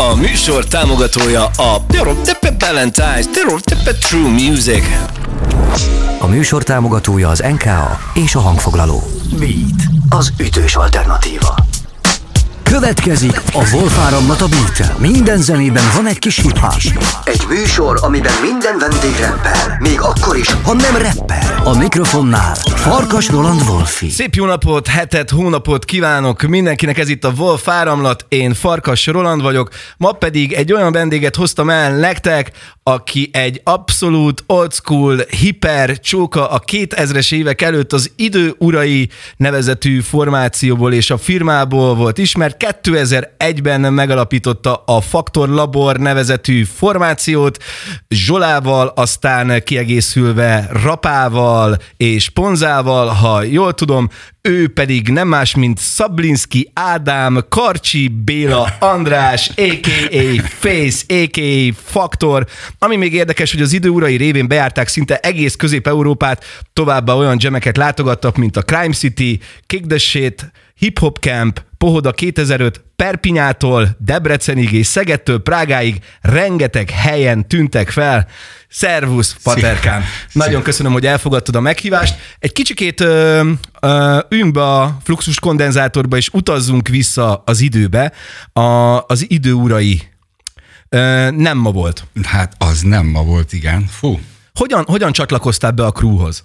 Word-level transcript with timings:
A 0.00 0.14
műsor 0.14 0.64
támogatója 0.64 1.44
a 1.44 1.80
Valentine's 2.58 3.24
True 3.98 4.28
Music. 4.28 4.84
A 6.20 6.26
műsor 6.26 6.62
támogatója 6.62 7.28
az 7.28 7.38
NKA 7.38 7.98
és 8.14 8.34
a 8.34 8.40
hangfoglaló. 8.40 9.02
Beat, 9.38 9.82
az 10.08 10.32
ütős 10.38 10.76
alternatíva. 10.76 11.54
Következik 12.70 13.42
a 13.52 13.70
Wolfáramlat 13.72 14.40
a 14.40 14.46
beat 14.48 14.98
Minden 14.98 15.38
zenében 15.38 15.82
van 15.94 16.06
egy 16.06 16.18
kis 16.18 16.40
hip 16.40 16.60
Egy 17.24 17.42
műsor, 17.48 17.98
amiben 18.02 18.32
minden 18.42 18.78
vendég 18.78 19.16
reppel. 19.20 19.76
Még 19.78 20.00
akkor 20.00 20.36
is, 20.36 20.52
ha 20.52 20.72
nem 20.72 20.96
reppel. 20.96 21.60
A 21.64 21.76
mikrofonnál 21.76 22.54
Farkas 22.54 23.28
Roland 23.28 23.60
Wolfi. 23.68 24.10
Szép 24.10 24.34
jó 24.34 24.44
napot, 24.44 24.86
hetet, 24.86 25.30
hónapot 25.30 25.84
kívánok 25.84 26.42
mindenkinek, 26.42 26.98
ez 26.98 27.08
itt 27.08 27.24
a 27.24 27.32
Wolf 27.36 27.68
áramlat, 27.68 28.24
én 28.28 28.54
Farkas 28.54 29.06
Roland 29.06 29.42
vagyok, 29.42 29.68
ma 29.96 30.12
pedig 30.12 30.52
egy 30.52 30.72
olyan 30.72 30.92
vendéget 30.92 31.36
hoztam 31.36 31.70
el 31.70 31.96
nektek, 31.96 32.50
aki 32.90 33.30
egy 33.32 33.60
abszolút 33.64 34.44
old 34.46 34.72
school, 34.72 35.16
hiper 35.16 36.00
csóka 36.00 36.50
a 36.50 36.60
2000-es 36.60 37.32
évek 37.34 37.62
előtt 37.62 37.92
az 37.92 38.12
idő 38.16 38.54
urai 38.58 39.08
nevezetű 39.36 40.00
formációból 40.00 40.92
és 40.92 41.10
a 41.10 41.16
firmából 41.16 41.94
volt 41.94 42.18
ismert. 42.18 42.78
2001-ben 42.82 43.92
megalapította 43.92 44.82
a 44.86 45.00
Faktor 45.00 45.48
Labor 45.48 45.96
nevezetű 45.96 46.64
formációt, 46.64 47.62
Zsolával, 48.08 48.86
aztán 48.86 49.62
kiegészülve 49.64 50.68
Rapával 50.82 51.76
és 51.96 52.28
Ponzával, 52.28 53.06
ha 53.06 53.42
jól 53.42 53.74
tudom, 53.74 54.08
ő 54.42 54.68
pedig 54.68 55.08
nem 55.08 55.28
más, 55.28 55.54
mint 55.54 55.78
Szablinski 55.78 56.70
Ádám, 56.74 57.44
Karcsi 57.48 58.08
Béla 58.08 58.76
András, 58.78 59.48
a.k.a. 59.48 60.42
Face, 60.42 61.04
a.k.a. 61.08 61.72
Faktor, 61.84 62.46
ami 62.78 62.96
még 62.96 63.14
érdekes, 63.14 63.52
hogy 63.52 63.62
az 63.62 63.72
időurai 63.72 64.16
révén 64.16 64.48
bejárták 64.48 64.88
szinte 64.88 65.16
egész 65.16 65.56
Közép-Európát, 65.56 66.44
továbbá 66.72 67.12
olyan 67.12 67.38
gemeket 67.38 67.76
látogattak, 67.76 68.36
mint 68.36 68.56
a 68.56 68.62
Crime 68.62 68.94
City, 68.94 69.40
Kick 69.66 69.86
the 69.86 69.98
Shit, 69.98 70.52
Hip 70.74 70.98
Hop 70.98 71.18
Camp, 71.18 71.60
Pohoda 71.84 72.12
2005, 72.12 72.84
Perpinyától, 72.96 73.96
Debrecenig 73.98 74.72
és 74.72 74.86
Szegettől 74.86 75.38
Prágáig 75.38 75.98
rengeteg 76.20 76.90
helyen 76.90 77.48
tűntek 77.48 77.90
fel. 77.90 78.26
Szervusz, 78.68 79.36
Paterkám! 79.42 80.04
Nagyon 80.32 80.62
köszönöm, 80.62 80.92
hogy 80.92 81.06
elfogadtad 81.06 81.56
a 81.56 81.60
meghívást. 81.60 82.14
Egy 82.38 82.52
kicsikét 82.52 83.00
ö, 83.00 83.50
ö, 83.80 84.18
üljünk 84.28 84.52
be 84.52 84.62
a 84.62 84.96
fluxus 85.02 85.38
kondenzátorba, 85.38 86.16
és 86.16 86.28
utazzunk 86.32 86.88
vissza 86.88 87.42
az 87.46 87.60
időbe. 87.60 88.12
A, 88.52 88.60
az 89.06 89.30
idő 89.30 89.52
urai 89.52 90.02
ö, 90.88 91.30
nem 91.30 91.58
ma 91.58 91.70
volt. 91.70 92.06
Hát 92.22 92.54
az 92.58 92.80
nem 92.80 93.06
ma 93.06 93.22
volt, 93.22 93.52
igen. 93.52 93.86
Fú. 93.86 94.20
Hogyan, 94.54 94.84
hogyan 94.84 95.12
csatlakoztál 95.12 95.70
be 95.70 95.84
a 95.84 95.92
crewhoz? 95.92 96.44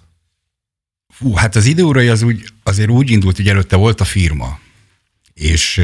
Fú, 1.13 1.33
hát 1.33 1.55
az 1.55 1.65
időurai 1.65 2.07
az 2.07 2.21
úgy, 2.21 2.43
azért 2.63 2.89
úgy 2.89 3.11
indult, 3.11 3.35
hogy 3.35 3.47
előtte 3.47 3.75
volt 3.75 4.01
a 4.01 4.05
firma. 4.05 4.63
És 5.41 5.81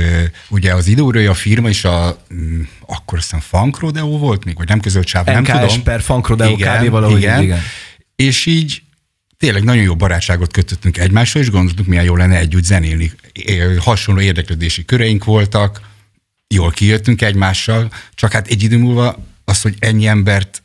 ugye 0.49 0.73
az 0.73 0.87
időurai 0.87 1.25
a 1.25 1.33
firma 1.33 1.69
is 1.69 1.83
a, 1.85 2.17
um, 2.29 2.69
akkor 2.85 3.17
azt 3.17 3.31
hiszem 3.31 3.45
Funk 3.47 3.79
Rodeo 3.79 4.17
volt 4.17 4.45
még, 4.45 4.57
vagy 4.57 4.67
nem 4.67 4.79
közölt 4.79 5.07
sáv, 5.07 5.25
nem 5.25 5.43
tudom. 5.43 5.83
per 5.83 6.01
Funk 6.01 6.27
Rodeo 6.27 6.49
igen, 6.49 6.83
kb. 6.83 6.89
valahogy. 6.89 7.21
Igen. 7.21 7.41
igen. 7.41 7.59
És 8.15 8.45
így 8.45 8.81
tényleg 9.37 9.63
nagyon 9.63 9.83
jó 9.83 9.95
barátságot 9.95 10.53
kötöttünk 10.53 10.97
egymással, 10.97 11.41
és 11.41 11.49
gondoltuk, 11.49 11.85
milyen 11.85 12.03
jó 12.03 12.15
lenne 12.15 12.37
együtt 12.37 12.63
zenélni. 12.63 13.11
Hasonló 13.79 14.21
érdeklődési 14.21 14.85
köreink 14.85 15.23
voltak, 15.23 15.81
jól 16.47 16.71
kijöttünk 16.71 17.21
egymással, 17.21 17.91
csak 18.15 18.31
hát 18.31 18.47
egy 18.47 18.63
idő 18.63 18.77
múlva 18.77 19.25
az, 19.45 19.61
hogy 19.61 19.75
ennyi 19.79 20.07
embert 20.07 20.60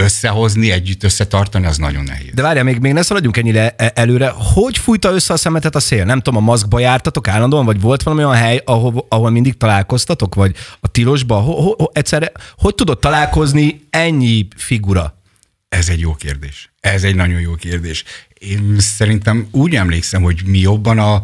összehozni, 0.00 0.70
együtt 0.70 1.02
összetartani, 1.02 1.66
az 1.66 1.76
nagyon 1.76 2.04
nehéz. 2.04 2.30
De 2.34 2.42
várjál, 2.42 2.64
még, 2.64 2.78
még 2.78 2.92
ne 2.92 3.02
szaladjunk 3.02 3.36
ennyire 3.36 3.74
e- 3.76 3.92
előre. 3.94 4.32
Hogy 4.36 4.78
fújta 4.78 5.12
össze 5.12 5.32
a 5.32 5.36
szemetet 5.36 5.74
a 5.74 5.80
szél? 5.80 6.04
Nem 6.04 6.20
tudom, 6.20 6.42
a 6.42 6.44
maszkba 6.44 6.78
jártatok 6.78 7.28
állandóan, 7.28 7.64
vagy 7.64 7.80
volt 7.80 8.02
valami 8.02 8.24
olyan 8.24 8.36
hely, 8.36 8.62
ahol, 8.64 9.06
ahol 9.08 9.30
mindig 9.30 9.56
találkoztatok, 9.56 10.34
vagy 10.34 10.54
a 10.80 10.88
tilosba? 10.88 11.40
Ho, 11.40 11.52
ho, 11.52 11.74
ho, 11.78 11.84
egyszerre, 11.92 12.32
hogy 12.56 12.74
tudod 12.74 12.98
találkozni 12.98 13.86
ennyi 13.90 14.48
figura? 14.56 15.22
Ez 15.68 15.88
egy 15.88 16.00
jó 16.00 16.14
kérdés. 16.14 16.70
Ez 16.80 17.04
egy 17.04 17.14
nagyon 17.14 17.40
jó 17.40 17.54
kérdés. 17.54 18.04
Én 18.38 18.76
szerintem 18.78 19.48
úgy 19.50 19.74
emlékszem, 19.74 20.22
hogy 20.22 20.42
mi 20.44 20.58
jobban 20.58 20.98
a 20.98 21.22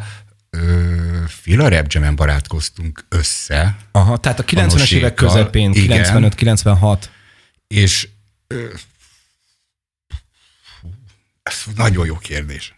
Fila 1.27 1.69
Rap 1.69 2.15
barátkoztunk 2.15 3.05
össze. 3.09 3.77
Aha, 3.93 4.17
tehát 4.17 4.39
a 4.39 4.45
90-es 4.45 4.93
évek 4.93 5.15
közepén, 5.15 5.73
95-96. 5.75 6.99
És 7.67 8.09
ez 11.43 11.63
nagyon 11.77 12.07
jó 12.07 12.17
kérdés. 12.17 12.75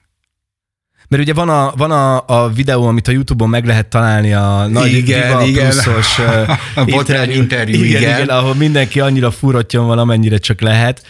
Mert 1.08 1.22
ugye 1.22 1.34
van 1.34 1.48
a, 1.48 1.72
van 1.76 1.90
a, 1.90 2.24
a 2.26 2.48
videó, 2.48 2.86
amit 2.86 3.08
a 3.08 3.12
Youtube-on 3.12 3.48
meg 3.48 3.64
lehet 3.64 3.86
találni, 3.86 4.32
a 4.32 4.66
nagy 4.66 4.92
igen, 4.92 5.40
igen. 5.40 5.70
pluszos 5.70 6.18
uh, 6.18 6.58
interjú, 6.86 7.34
interjú, 7.40 7.74
igen, 7.74 7.86
igen. 7.86 8.14
igen, 8.16 8.28
ahol 8.28 8.54
mindenki 8.54 9.00
annyira 9.00 9.30
furotjon 9.30 9.86
van, 9.86 9.98
amennyire 9.98 10.38
csak 10.38 10.60
lehet 10.60 11.06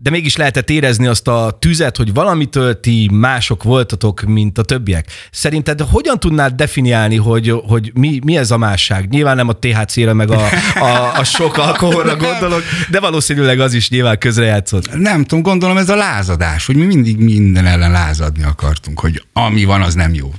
de 0.00 0.10
mégis 0.10 0.36
lehetett 0.36 0.70
érezni 0.70 1.06
azt 1.06 1.28
a 1.28 1.56
tüzet, 1.58 1.96
hogy 1.96 2.14
valamitől 2.14 2.80
ti 2.80 3.10
mások 3.12 3.62
voltatok, 3.62 4.20
mint 4.20 4.58
a 4.58 4.62
többiek. 4.62 5.06
Szerinted 5.30 5.80
hogyan 5.80 6.20
tudnád 6.20 6.54
definiálni, 6.54 7.16
hogy, 7.16 7.54
hogy 7.66 7.90
mi, 7.94 8.18
mi 8.24 8.36
ez 8.36 8.50
a 8.50 8.56
másság? 8.58 9.08
Nyilván 9.08 9.36
nem 9.36 9.48
a 9.48 9.52
THC-re, 9.52 10.12
meg 10.12 10.30
a, 10.30 10.48
a, 10.74 11.18
a 11.18 11.24
sok 11.24 11.56
alkoholra 11.56 12.16
gondolok, 12.16 12.62
de 12.90 13.00
valószínűleg 13.00 13.60
az 13.60 13.72
is 13.72 13.90
nyilván 13.90 14.18
közrejátszott. 14.18 14.94
Nem 14.94 15.24
tudom, 15.24 15.42
gondolom 15.42 15.76
ez 15.76 15.88
a 15.88 15.96
lázadás, 15.96 16.66
hogy 16.66 16.76
mi 16.76 16.84
mindig 16.84 17.16
minden 17.16 17.66
ellen 17.66 17.90
lázadni 17.90 18.42
akartunk, 18.42 19.00
hogy 19.00 19.24
ami 19.32 19.64
van, 19.64 19.82
az 19.82 19.94
nem 19.94 20.14
jó. 20.14 20.32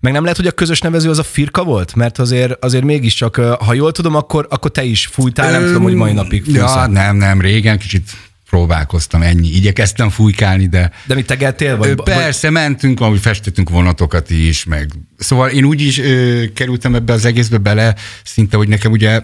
Meg 0.00 0.12
nem 0.12 0.22
lehet, 0.22 0.36
hogy 0.36 0.46
a 0.46 0.52
közös 0.52 0.80
nevező 0.80 1.10
az 1.10 1.18
a 1.18 1.22
firka 1.22 1.64
volt? 1.64 1.94
Mert 1.94 2.18
azért, 2.18 2.64
azért 2.64 2.84
mégiscsak, 2.84 3.36
ha 3.36 3.74
jól 3.74 3.92
tudom, 3.92 4.14
akkor, 4.14 4.46
akkor 4.50 4.70
te 4.70 4.82
is 4.82 5.06
fújtál, 5.06 5.50
nem 5.50 5.66
tudom, 5.66 5.82
hogy 5.82 5.94
mai 5.94 6.12
napig 6.12 6.44
fújsz. 6.44 6.56
Ja, 6.56 6.86
nem, 6.86 7.16
nem, 7.16 7.40
régen 7.40 7.78
kicsit 7.78 8.10
próbálkoztam, 8.52 9.22
ennyi. 9.22 9.48
Igyekeztem 9.48 10.10
fújkálni, 10.10 10.66
de... 10.66 10.90
De 11.06 11.14
mit 11.14 11.26
tegettél? 11.26 11.76
Vagy, 11.76 11.94
persze, 11.94 12.50
vagy... 12.50 12.60
mentünk, 12.60 13.00
ahogy 13.00 13.20
festettünk 13.20 13.70
vonatokat 13.70 14.30
is, 14.30 14.64
meg... 14.64 14.90
Szóval 15.18 15.48
én 15.48 15.64
úgy 15.64 15.80
is 15.80 15.98
ö, 15.98 16.44
kerültem 16.54 16.94
ebbe 16.94 17.12
az 17.12 17.24
egészbe 17.24 17.58
bele, 17.58 17.94
szinte, 18.24 18.56
hogy 18.56 18.68
nekem 18.68 18.92
ugye... 18.92 19.22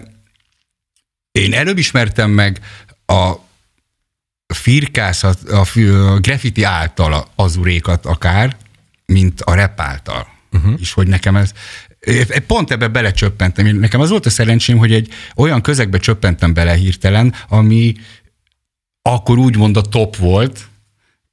Én 1.31 1.53
előbb 1.53 1.77
ismertem 1.77 2.29
meg 2.31 2.59
a 3.05 3.33
firkászat, 4.53 5.49
a, 5.49 5.65
a 6.13 6.19
graffiti 6.19 6.63
által 6.63 7.27
az 7.35 7.55
urékat 7.55 8.05
akár, 8.05 8.57
mint 9.05 9.41
a 9.41 9.53
rap 9.53 9.79
által. 9.79 10.27
Uh-huh. 10.51 10.73
És 10.79 10.93
hogy 10.93 11.07
nekem 11.07 11.35
ez, 11.35 11.53
Pont 12.47 12.71
ebbe 12.71 12.87
belecsöppentem. 12.87 13.65
Nekem 13.65 13.99
az 13.99 14.09
volt 14.09 14.25
a 14.25 14.29
szerencsém, 14.29 14.77
hogy 14.77 14.93
egy 14.93 15.09
olyan 15.35 15.61
közegbe 15.61 15.97
csöppentem 15.97 16.53
bele 16.53 16.73
hirtelen, 16.73 17.33
ami 17.47 17.95
akkor 19.13 19.37
úgymond 19.37 19.77
a 19.77 19.81
top 19.81 20.15
volt, 20.15 20.67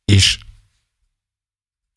és 0.04 0.38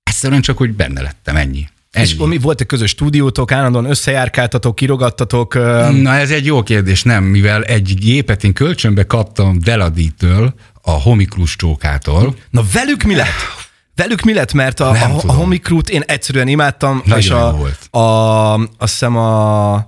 egyszerűen 0.04 0.42
csak, 0.42 0.58
hogy 0.58 0.74
benne 0.74 1.02
lettem, 1.02 1.36
ennyi. 1.36 1.68
Ennyi. 1.92 2.06
És 2.06 2.16
mi 2.16 2.38
volt 2.38 2.62
egy 2.62 2.68
közös 2.68 2.90
stúdiótok, 2.90 3.52
állandóan 3.52 3.86
összejárkáltatok, 3.86 4.76
kirogattatok? 4.76 5.54
Na 6.02 6.16
ez 6.16 6.32
egy 6.32 6.46
jó 6.46 6.64
kérdés, 6.64 7.04
nem, 7.04 7.24
mivel 7.24 7.64
egy 7.64 7.94
gépet 7.96 8.44
én 8.44 8.54
kölcsönbe 8.54 9.04
kaptam 9.04 9.60
Deladitől, 9.60 10.54
a 10.82 10.92
Homiklus 10.92 11.56
csókától. 11.56 12.36
Na 12.50 12.64
velük 12.74 13.04
mi 13.04 13.16
lett? 13.16 13.68
Velük 13.96 14.22
mi 14.22 14.34
lett? 14.34 14.54
Mert 14.54 14.80
a, 14.80 14.90
a, 14.90 15.22
a 15.28 15.32
Homikrút 15.32 15.90
én 15.90 16.02
egyszerűen 16.02 16.48
imádtam. 16.48 17.02
Nagyon 17.06 17.20
és 17.20 17.30
a, 17.30 17.52
volt. 17.52 17.88
A, 17.92 17.98
a, 17.98 18.54
azt 18.54 18.92
hiszem 18.92 19.18
a 19.18 19.88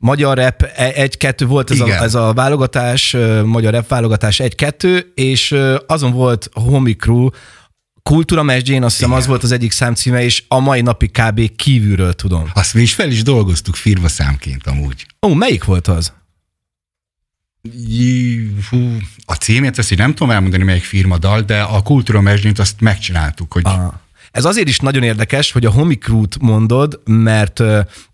magyar 0.00 0.36
rap 0.36 0.62
e- 0.62 0.92
egy-kettő 0.94 1.46
volt 1.46 1.70
ez 1.70 1.80
a, 1.80 1.88
ez 1.88 2.14
a 2.14 2.32
válogatás, 2.32 3.16
magyar 3.44 3.72
rap 3.72 3.88
válogatás 3.88 4.40
egy-kettő, 4.40 5.12
és 5.14 5.56
azon 5.86 6.12
volt 6.12 6.48
Homi 6.52 6.96
Crew, 6.96 7.28
Kultúra 8.02 8.42
Mesdjén, 8.42 8.82
azt 8.82 8.96
hiszem 8.96 9.12
az 9.12 9.26
volt 9.26 9.42
az 9.42 9.52
egyik 9.52 9.72
számcíme, 9.72 10.22
és 10.22 10.44
a 10.48 10.58
mai 10.58 10.80
napig 10.80 11.10
kb. 11.10 11.56
kívülről 11.56 12.12
tudom. 12.12 12.50
Azt 12.54 12.74
mi 12.74 12.82
is 12.82 12.94
fel 12.94 13.10
is 13.10 13.22
dolgoztuk 13.22 13.74
firma 13.74 14.08
számként 14.08 14.66
amúgy. 14.66 15.06
Ó, 15.26 15.34
melyik 15.34 15.64
volt 15.64 15.88
az? 15.88 16.12
Hú, 18.70 18.96
a 19.24 19.34
címét 19.34 19.78
ezt 19.78 19.92
így 19.92 19.98
nem 19.98 20.14
tudom 20.14 20.30
elmondani, 20.30 20.62
melyik 20.62 20.82
firma 20.82 21.18
dal, 21.18 21.40
de 21.40 21.62
a 21.62 21.82
Kultúra 21.82 22.20
Mesdjént 22.20 22.58
azt 22.58 22.80
megcsináltuk, 22.80 23.52
hogy 23.52 23.62
Aha. 23.64 24.00
Ez 24.30 24.44
azért 24.44 24.68
is 24.68 24.78
nagyon 24.78 25.02
érdekes, 25.02 25.52
hogy 25.52 25.64
a 25.64 25.70
Homicrút 25.70 26.36
mondod, 26.40 27.00
mert 27.04 27.62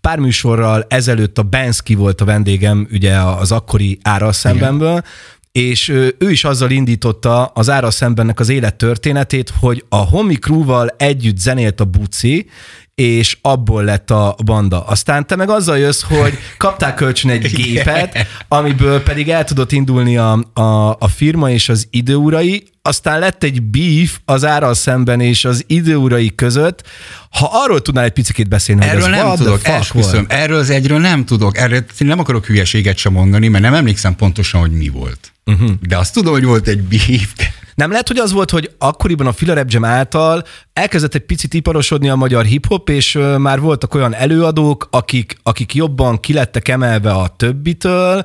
pár 0.01 0.19
műsorral 0.19 0.85
ezelőtt 0.89 1.37
a 1.37 1.43
Banksy 1.43 1.95
volt 1.95 2.21
a 2.21 2.25
vendégem, 2.25 2.87
ugye 2.91 3.15
az 3.15 3.51
akkori 3.51 3.99
ára 4.01 4.31
szembenből, 4.31 5.03
és 5.51 5.89
ő 6.17 6.29
is 6.29 6.43
azzal 6.43 6.69
indította 6.69 7.45
az 7.45 7.69
ára 7.69 7.91
szembennek 7.91 8.39
az 8.39 8.49
élettörténetét, 8.49 9.53
hogy 9.59 9.85
a 9.89 9.95
Homi 9.95 10.35
Crew-val 10.35 10.87
együtt 10.97 11.37
zenélt 11.37 11.79
a 11.79 11.85
Buci, 11.85 12.49
és 12.95 13.37
abból 13.41 13.83
lett 13.83 14.11
a 14.11 14.35
banda. 14.45 14.83
Aztán 14.83 15.27
te 15.27 15.35
meg 15.35 15.49
azzal 15.49 15.77
jössz, 15.77 16.01
hogy 16.01 16.37
kaptál 16.57 16.93
kölcsön 16.93 17.31
egy 17.31 17.51
gépet, 17.51 18.17
amiből 18.47 19.03
pedig 19.03 19.29
el 19.29 19.43
tudott 19.43 19.71
indulni 19.71 20.17
a, 20.17 20.39
a, 20.53 20.89
a 20.99 21.07
firma 21.07 21.51
és 21.51 21.69
az 21.69 21.87
időurai, 21.89 22.63
aztán 22.87 23.19
lett 23.19 23.43
egy 23.43 23.61
beef 23.61 24.19
az 24.25 24.45
árral 24.45 24.73
szemben 24.73 25.19
és 25.19 25.45
az 25.45 25.63
időurai 25.67 26.35
között. 26.35 26.83
Ha 27.29 27.49
arról 27.51 27.81
tudnál 27.81 28.03
egy 28.03 28.11
picit 28.11 28.49
beszélni, 28.49 28.85
erről 28.85 29.01
hogy 29.01 29.11
nem 29.11 29.35
tudok, 29.35 29.67
esküszöm, 29.67 30.25
erről 30.29 30.57
az 30.57 30.69
egyről 30.69 30.99
nem 30.99 31.25
tudok, 31.25 31.57
erről 31.57 31.85
nem 31.97 32.19
akarok 32.19 32.45
hülyeséget 32.45 32.97
sem 32.97 33.13
mondani, 33.13 33.47
mert 33.47 33.63
nem 33.63 33.73
emlékszem 33.73 34.15
pontosan, 34.15 34.61
hogy 34.61 34.71
mi 34.71 34.89
volt. 34.89 35.31
Uh-huh. 35.45 35.71
De 35.81 35.97
azt 35.97 36.13
tudom, 36.13 36.33
hogy 36.33 36.43
volt 36.43 36.67
egy 36.67 36.81
beef. 36.81 37.33
Nem 37.75 37.89
lehet, 37.89 38.07
hogy 38.07 38.17
az 38.17 38.31
volt, 38.31 38.49
hogy 38.49 38.71
akkoriban 38.77 39.27
a 39.27 39.31
Fila 39.31 39.53
Rap 39.53 39.69
Jam 39.69 39.85
által 39.85 40.43
elkezdett 40.73 41.15
egy 41.15 41.25
picit 41.25 41.53
iparosodni 41.53 42.09
a 42.09 42.15
magyar 42.15 42.45
hip-hop, 42.45 42.89
és 42.89 43.19
már 43.37 43.59
voltak 43.59 43.93
olyan 43.93 44.15
előadók, 44.15 44.87
akik, 44.91 45.37
akik 45.43 45.75
jobban 45.75 46.19
kilettek 46.19 46.67
emelve 46.67 47.11
a 47.11 47.27
többitől, 47.27 48.23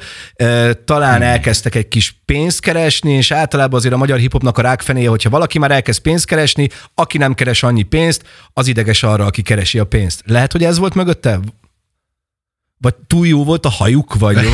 talán 0.84 1.16
hmm. 1.16 1.22
elkezdtek 1.22 1.74
egy 1.74 1.88
kis 1.88 2.21
pénzt 2.32 2.60
keresni, 2.60 3.12
és 3.12 3.30
általában 3.30 3.78
azért 3.78 3.94
a 3.94 3.96
magyar 3.96 4.18
hip-hopnak 4.18 4.58
a 4.58 4.62
rákfenéje, 4.62 5.08
hogyha 5.08 5.30
valaki 5.30 5.58
már 5.58 5.70
elkezd 5.70 6.00
pénzt 6.00 6.24
keresni, 6.24 6.68
aki 6.94 7.18
nem 7.18 7.34
keres 7.34 7.62
annyi 7.62 7.82
pénzt, 7.82 8.22
az 8.52 8.66
ideges 8.66 9.02
arra, 9.02 9.24
aki 9.24 9.42
keresi 9.42 9.78
a 9.78 9.84
pénzt. 9.84 10.22
Lehet, 10.26 10.52
hogy 10.52 10.64
ez 10.64 10.78
volt 10.78 10.94
mögötte? 10.94 11.40
Vagy 12.78 12.94
túl 13.06 13.26
jó 13.26 13.44
volt 13.44 13.66
a 13.66 13.68
hajuk, 13.68 14.14
vagy... 14.14 14.36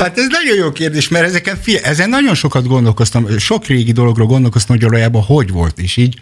hát 0.00 0.18
ez 0.18 0.26
nagyon 0.28 0.56
jó 0.56 0.72
kérdés, 0.72 1.08
mert 1.08 1.24
ezeken, 1.24 1.56
fia, 1.56 1.80
ezen 1.80 2.08
nagyon 2.08 2.34
sokat 2.34 2.66
gondolkoztam, 2.66 3.38
sok 3.38 3.66
régi 3.66 3.92
dologról 3.92 4.26
gondolkoztam, 4.26 4.76
hogy 4.76 4.84
valójában 4.84 5.22
hogy 5.22 5.50
volt, 5.50 5.78
és 5.78 5.96
így, 5.96 6.20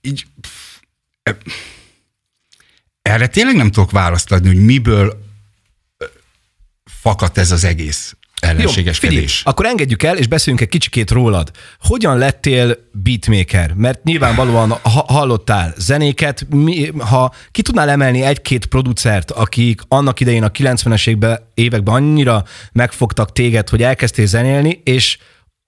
így 0.00 0.26
erre 3.02 3.26
tényleg 3.26 3.56
nem 3.56 3.70
tudok 3.70 3.90
választ 3.90 4.32
adni, 4.32 4.48
hogy 4.48 4.64
miből 4.64 5.22
fakadt 6.84 7.38
ez 7.38 7.50
az 7.50 7.64
egész 7.64 8.16
ellenségeskedés. 8.44 9.42
Jó, 9.44 9.50
akkor 9.50 9.66
engedjük 9.66 10.02
el, 10.02 10.16
és 10.16 10.26
beszéljünk 10.26 10.64
egy 10.64 10.70
kicsikét 10.70 11.10
rólad. 11.10 11.50
Hogyan 11.80 12.18
lettél 12.18 12.76
beatmaker? 12.92 13.72
Mert 13.72 14.04
nyilvánvalóan 14.04 14.70
ha 14.70 15.04
hallottál 15.08 15.74
zenéket, 15.76 16.46
mi, 16.50 16.90
ha 16.98 17.34
ki 17.50 17.62
tudnál 17.62 17.88
emelni 17.88 18.22
egy-két 18.22 18.66
producert, 18.66 19.30
akik 19.30 19.80
annak 19.88 20.20
idején 20.20 20.42
a 20.42 20.50
90-es 20.50 21.38
években 21.54 21.94
annyira 21.94 22.44
megfogtak 22.72 23.32
téged, 23.32 23.68
hogy 23.68 23.82
elkezdtél 23.82 24.26
zenélni, 24.26 24.80
és 24.84 25.18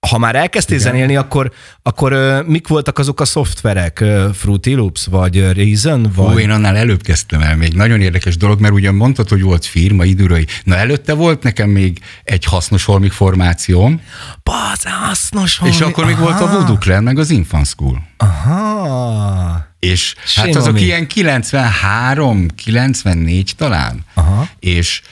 ha 0.09 0.19
már 0.19 0.35
elkezdtél 0.35 0.79
Igen. 0.79 0.91
zenélni, 0.91 1.17
akkor, 1.17 1.53
akkor 1.83 2.13
uh, 2.13 2.47
mik 2.47 2.69
voltak 2.69 2.99
azok 2.99 3.21
a 3.21 3.25
szoftverek? 3.25 4.05
Fruity 4.35 4.75
Loops, 4.75 5.07
vagy 5.07 5.53
Reason? 5.53 6.11
Vagy... 6.15 6.35
Ó, 6.35 6.39
én 6.39 6.51
annál 6.51 6.77
előbb 6.77 7.03
kezdtem 7.03 7.41
el 7.41 7.57
még. 7.57 7.73
Nagyon 7.73 8.01
érdekes 8.01 8.37
dolog, 8.37 8.61
mert 8.61 8.75
ugyan 8.75 8.95
mondtad, 8.95 9.29
hogy 9.29 9.43
volt 9.43 9.65
firma, 9.65 10.05
időrei. 10.05 10.47
Na 10.65 10.77
előtte 10.77 11.13
volt 11.13 11.43
nekem 11.43 11.71
még 11.71 11.99
egy 12.25 12.45
hasznos 12.45 12.85
holmik 12.85 13.13
formációm. 13.13 14.01
Baz, 14.43 14.83
hasznos 14.83 15.57
holmik. 15.57 15.77
És 15.79 15.85
akkor 15.85 16.05
még 16.05 16.15
Aha. 16.15 16.25
volt 16.25 16.41
a 16.41 16.51
Voodoo 16.51 16.79
Clan, 16.79 17.03
meg 17.03 17.19
az 17.19 17.31
Infant 17.31 17.67
School. 17.67 18.03
Aha. 18.17 19.67
És 19.79 20.15
Sima 20.25 20.47
hát 20.47 20.55
azok 20.55 20.81
ilyen 20.81 21.07
93, 21.07 22.49
94 22.49 23.53
talán. 23.57 24.05
Aha. 24.15 24.49
És 24.59 25.03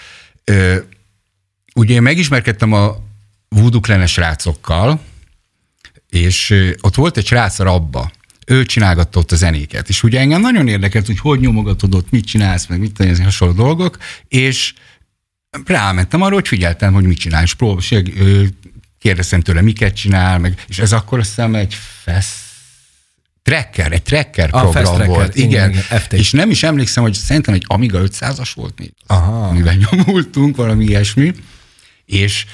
ö, 0.44 0.76
ugye 1.74 1.94
én 1.94 2.02
megismerkedtem 2.02 2.72
a 2.72 2.96
clan 3.80 4.06
srácokkal, 4.06 5.00
és 6.10 6.54
ott 6.80 6.94
volt 6.94 7.16
egy 7.16 7.26
srác 7.26 7.58
rabba, 7.58 8.10
ő 8.46 8.64
csinálgatta 8.64 9.18
ott 9.18 9.32
a 9.32 9.36
zenéket, 9.36 9.88
és 9.88 10.02
ugye 10.02 10.20
engem 10.20 10.40
nagyon 10.40 10.68
érdekelt, 10.68 11.06
hogy 11.06 11.18
hogy 11.18 11.40
nyomogatod 11.40 11.94
ott, 11.94 12.10
mit 12.10 12.24
csinálsz, 12.26 12.66
meg 12.66 12.78
mit 12.78 12.92
tenni, 12.92 13.22
hasonló 13.22 13.54
dolgok, 13.54 13.98
és 14.28 14.74
rámentem 15.64 16.22
arra, 16.22 16.34
hogy 16.34 16.48
figyeltem, 16.48 16.92
hogy 16.92 17.04
mit 17.04 17.18
csinál, 17.18 17.42
és 17.42 17.54
prób- 17.54 17.84
kérdeztem 18.98 19.40
tőle, 19.40 19.60
miket 19.60 19.94
csinál, 19.94 20.38
meg, 20.38 20.64
és 20.68 20.78
ez 20.78 20.92
akkor 20.92 21.18
azt 21.18 21.28
hiszem 21.28 21.54
egy 21.54 21.76
fesz, 22.02 22.44
tracker, 23.42 23.92
egy 23.92 24.02
tracker 24.02 24.48
a 24.52 24.60
program 24.60 24.84
tracker, 24.84 25.06
volt. 25.06 25.36
Igen, 25.36 25.48
igen, 25.48 25.70
igen 25.70 26.02
és 26.10 26.30
nem 26.30 26.50
is 26.50 26.62
emlékszem, 26.62 27.02
hogy 27.02 27.14
szerintem 27.14 27.54
egy 27.54 27.64
Amiga 27.66 28.00
500-as 28.02 28.50
volt 28.54 28.78
még, 28.78 28.92
Aha. 29.06 29.48
amivel 29.48 29.74
nyomultunk, 29.74 30.56
valami 30.56 30.84
ilyesmi, 30.84 31.32
és 32.04 32.46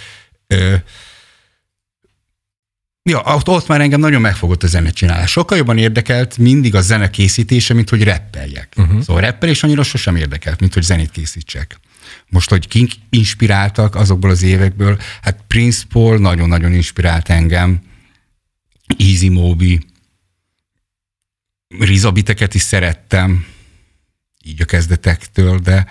Ja, 3.02 3.22
ott, 3.24 3.48
ott 3.48 3.66
már 3.66 3.80
engem 3.80 4.00
nagyon 4.00 4.20
megfogott 4.20 4.62
a 4.62 4.66
zenecsinálás. 4.66 5.30
Sokkal 5.30 5.58
jobban 5.58 5.78
érdekelt 5.78 6.38
mindig 6.38 6.74
a 6.74 6.80
zene 6.80 7.10
készítése, 7.10 7.74
mint 7.74 7.88
hogy 7.88 8.04
rappeljek. 8.04 8.72
Uh-huh. 8.76 9.02
Szóval 9.02 9.22
rappelés 9.22 9.62
annyira 9.62 9.82
sosem 9.82 10.16
érdekelt, 10.16 10.60
mint 10.60 10.74
hogy 10.74 10.82
zenét 10.82 11.10
készítsek. 11.10 11.80
Most, 12.28 12.50
hogy 12.50 12.68
kink 12.68 12.92
inspiráltak 13.10 13.94
azokból 13.94 14.30
az 14.30 14.42
évekből, 14.42 15.00
hát 15.22 15.44
Prince 15.46 15.84
Paul 15.88 16.18
nagyon-nagyon 16.18 16.72
inspirált 16.72 17.28
engem, 17.28 17.80
Easy 18.98 19.28
Moby, 19.28 19.80
Rizabiteket 21.78 22.54
is 22.54 22.62
szerettem, 22.62 23.46
így 24.44 24.62
a 24.62 24.64
kezdetektől, 24.64 25.58
de 25.58 25.86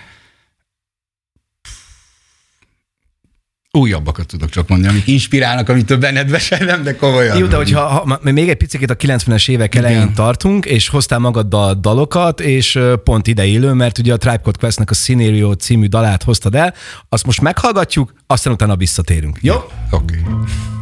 újabbakat 3.77 4.27
tudok 4.27 4.49
csak 4.49 4.67
mondani, 4.67 4.91
amik 4.91 5.07
inspirálnak, 5.07 5.69
amit 5.69 5.85
több 5.85 5.99
benned 5.99 6.39
nem, 6.59 6.83
de 6.83 6.95
komolyan. 6.95 7.37
Jó, 7.37 7.45
de 7.45 7.55
hogyha 7.55 7.81
ha, 7.81 8.19
még 8.21 8.49
egy 8.49 8.57
picit 8.57 8.89
a 8.89 8.95
90-es 8.95 9.49
évek 9.49 9.75
elején 9.75 10.01
Igen. 10.01 10.13
tartunk, 10.13 10.65
és 10.65 10.87
hoztál 10.87 11.19
magaddal 11.19 11.73
dalokat, 11.73 12.39
és 12.39 12.79
pont 13.03 13.27
ide 13.27 13.45
illő, 13.45 13.73
mert 13.73 13.97
ugye 13.97 14.13
a 14.13 14.17
Tribe 14.17 14.41
Code 14.41 14.57
Quest-nek 14.59 14.89
a 14.89 14.93
Scenario 14.93 15.53
című 15.53 15.85
dalát 15.85 16.23
hoztad 16.23 16.55
el, 16.55 16.73
azt 17.09 17.25
most 17.25 17.41
meghallgatjuk, 17.41 18.13
aztán 18.27 18.53
utána 18.53 18.75
visszatérünk. 18.75 19.37
Jó? 19.41 19.55
Oké. 19.91 20.19
Okay. 20.19 20.78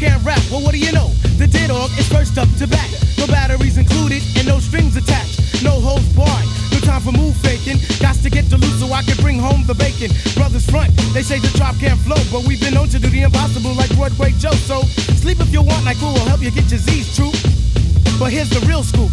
Well, 0.00 0.62
what 0.64 0.72
do 0.72 0.78
you 0.78 0.92
know? 0.92 1.08
The 1.36 1.46
dead 1.46 1.68
dog 1.68 1.90
is 1.98 2.08
first 2.08 2.38
up 2.38 2.48
to 2.56 2.66
bat. 2.66 2.88
No 3.18 3.26
batteries 3.26 3.76
included 3.76 4.22
and 4.36 4.48
no 4.48 4.58
strings 4.58 4.96
attached. 4.96 5.62
No 5.62 5.72
holds 5.72 6.08
barred. 6.16 6.48
No 6.72 6.80
time 6.80 7.02
for 7.02 7.12
move 7.12 7.36
faking. 7.36 7.76
Got 8.00 8.16
to 8.24 8.30
get 8.30 8.48
to 8.48 8.56
loot 8.56 8.80
so 8.80 8.90
I 8.92 9.02
can 9.02 9.16
bring 9.20 9.38
home 9.38 9.66
the 9.66 9.74
bacon. 9.74 10.10
Brothers 10.34 10.64
front, 10.64 10.96
they 11.12 11.20
say 11.20 11.38
the 11.38 11.52
drop 11.58 11.76
can't 11.76 12.00
flow, 12.00 12.16
but 12.32 12.48
we've 12.48 12.60
been 12.60 12.72
known 12.72 12.88
to 12.88 12.98
do 12.98 13.08
the 13.08 13.22
impossible 13.22 13.74
like 13.74 13.94
Broadway 13.94 14.32
Joe. 14.38 14.56
So 14.64 14.82
sleep 15.20 15.38
if 15.40 15.52
you 15.52 15.60
want, 15.60 15.84
like 15.84 15.98
cool 15.98 16.14
will 16.14 16.24
help 16.24 16.40
you 16.40 16.50
get 16.50 16.70
your 16.70 16.80
Z's 16.80 17.14
true. 17.14 17.32
But 18.18 18.32
here's 18.32 18.48
the 18.48 18.64
real 18.64 18.82
scoop. 18.82 19.12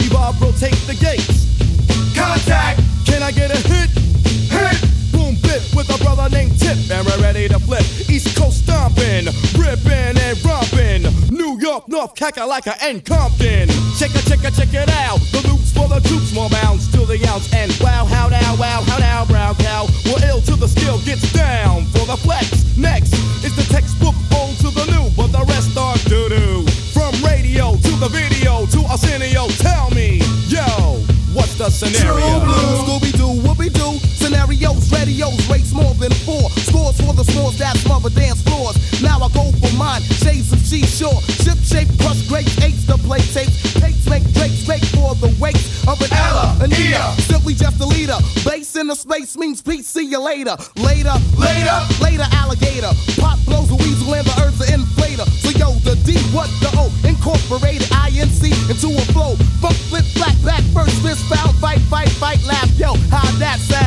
Evolve, 0.00 0.40
rotate 0.40 0.78
the 0.86 0.94
gates. 0.94 1.46
Contact. 2.14 2.80
Can 3.06 3.22
I 3.22 3.32
get 3.32 3.50
a 3.50 3.58
hit? 3.68 3.90
Hit. 4.50 4.78
Boom 5.12 5.34
bit 5.42 5.62
with 5.74 5.88
a 5.90 5.98
brother 6.02 6.28
named 6.30 6.58
Tip, 6.58 6.78
and 6.90 7.06
we're 7.06 7.22
ready 7.22 7.48
to 7.48 7.58
flip. 7.58 7.84
East 8.08 8.36
Coast 8.36 8.64
stomping, 8.64 9.26
ripping 9.58 10.16
and 10.16 10.44
romping. 10.44 11.02
New 11.30 11.58
York, 11.60 11.88
North 11.88 12.14
Kakalaka, 12.14 12.76
and 12.82 13.04
Compton. 13.04 13.68
Check 13.98 14.14
it, 14.14 14.24
check 14.26 14.44
it, 14.44 14.54
check 14.54 14.74
it 14.74 14.90
out. 15.06 15.20
The 15.32 15.42
loops 15.48 15.72
for 15.72 15.88
the 15.88 16.00
troops, 16.06 16.32
more 16.34 16.50
bounds 16.50 16.90
to 16.92 17.06
the 17.06 17.18
ounce. 17.28 17.52
And 17.52 17.72
wow, 17.80 18.04
how 18.04 18.28
now, 18.28 18.56
wow, 18.56 18.82
how 18.86 18.98
now, 18.98 19.24
brown 19.24 19.54
cow. 19.56 19.86
We're 20.06 20.24
ill 20.28 20.40
till 20.40 20.56
the 20.56 20.68
skill 20.68 20.98
gets 21.04 21.32
down 21.32 21.86
for 21.86 22.06
the 22.06 22.16
flex. 22.16 22.76
Next 22.76 23.12
is 23.44 23.54
the 23.56 23.66
textbook 23.72 24.14
old 24.36 24.56
to 24.58 24.70
the 24.70 24.86
new, 24.92 25.10
but 25.16 25.32
the 25.32 25.44
rest 25.46 25.76
are 25.76 25.96
doo 26.08 26.28
doo. 26.28 26.66
From 26.92 27.12
radio 27.24 27.76
to 27.76 27.92
the 27.96 28.08
video 28.08 28.66
to 28.66 28.80
Arsenio, 28.90 29.48
tell 29.48 29.48
me, 29.48 29.48
yo. 29.48 29.48
What's 29.48 29.79
the 31.60 31.70
scenario. 31.70 32.40
Scooby 32.80 33.12
Doo, 33.12 33.36
Whoopi 33.44 33.68
Doo, 33.68 33.98
scenarios, 34.16 34.90
radios, 34.90 35.36
rates 35.50 35.72
more 35.72 35.92
than 36.00 36.10
four. 36.24 36.48
Scores 36.64 36.96
for 36.96 37.12
the 37.12 37.24
scores 37.24 37.58
that 37.58 37.76
smother 37.76 38.08
dance 38.08 38.40
floors. 38.40 38.80
Now 39.02 39.20
I 39.20 39.28
go 39.28 39.52
for 39.60 39.68
mine, 39.76 40.00
shades 40.24 40.52
of 40.54 40.58
G 40.64 40.80
seashore. 40.80 41.20
Ship 41.44 41.60
shape, 41.60 41.88
crush 42.00 42.26
grapes, 42.28 42.56
eights 42.64 42.86
to 42.86 42.96
play 43.04 43.20
tapes. 43.36 43.74
Takes 43.76 44.08
make 44.08 44.24
drakes, 44.32 44.66
make 44.66 44.84
for 44.96 45.14
the 45.20 45.28
wakes 45.36 45.84
of 45.84 46.00
an 46.00 46.08
Ella, 46.16 46.56
an 46.64 46.72
Ea. 46.72 46.96
Simply 47.28 47.52
just 47.52 47.76
a 47.80 47.86
leader 47.86 48.16
space 48.88 49.36
means 49.36 49.60
peace. 49.60 49.86
See 49.86 50.06
you 50.06 50.18
later. 50.20 50.56
Later, 50.76 51.12
later, 51.36 51.78
later, 52.00 52.24
alligator. 52.32 52.90
Pop 53.20 53.38
blows 53.44 53.70
a 53.70 53.76
weasel 53.76 54.14
and 54.14 54.26
the 54.26 54.34
earth's 54.42 54.60
an 54.68 54.80
inflator. 54.80 55.28
So 55.42 55.50
yo, 55.50 55.72
the 55.84 55.96
D, 56.06 56.16
what 56.32 56.48
the 56.60 56.70
O? 56.80 56.88
Incorporated 57.06 57.88
INC 57.90 58.48
into 58.70 58.88
a 58.96 59.04
flow. 59.12 59.36
Funk, 59.60 59.76
flip, 59.90 60.04
flat, 60.16 60.36
back, 60.44 60.62
first 60.72 60.96
fist, 61.02 61.22
foul, 61.28 61.52
fight, 61.54 61.80
fight, 61.92 62.08
fight, 62.08 62.42
laugh. 62.46 62.70
Yo, 62.78 62.94
how 63.10 63.26
that 63.38 63.58
sound? 63.60 63.79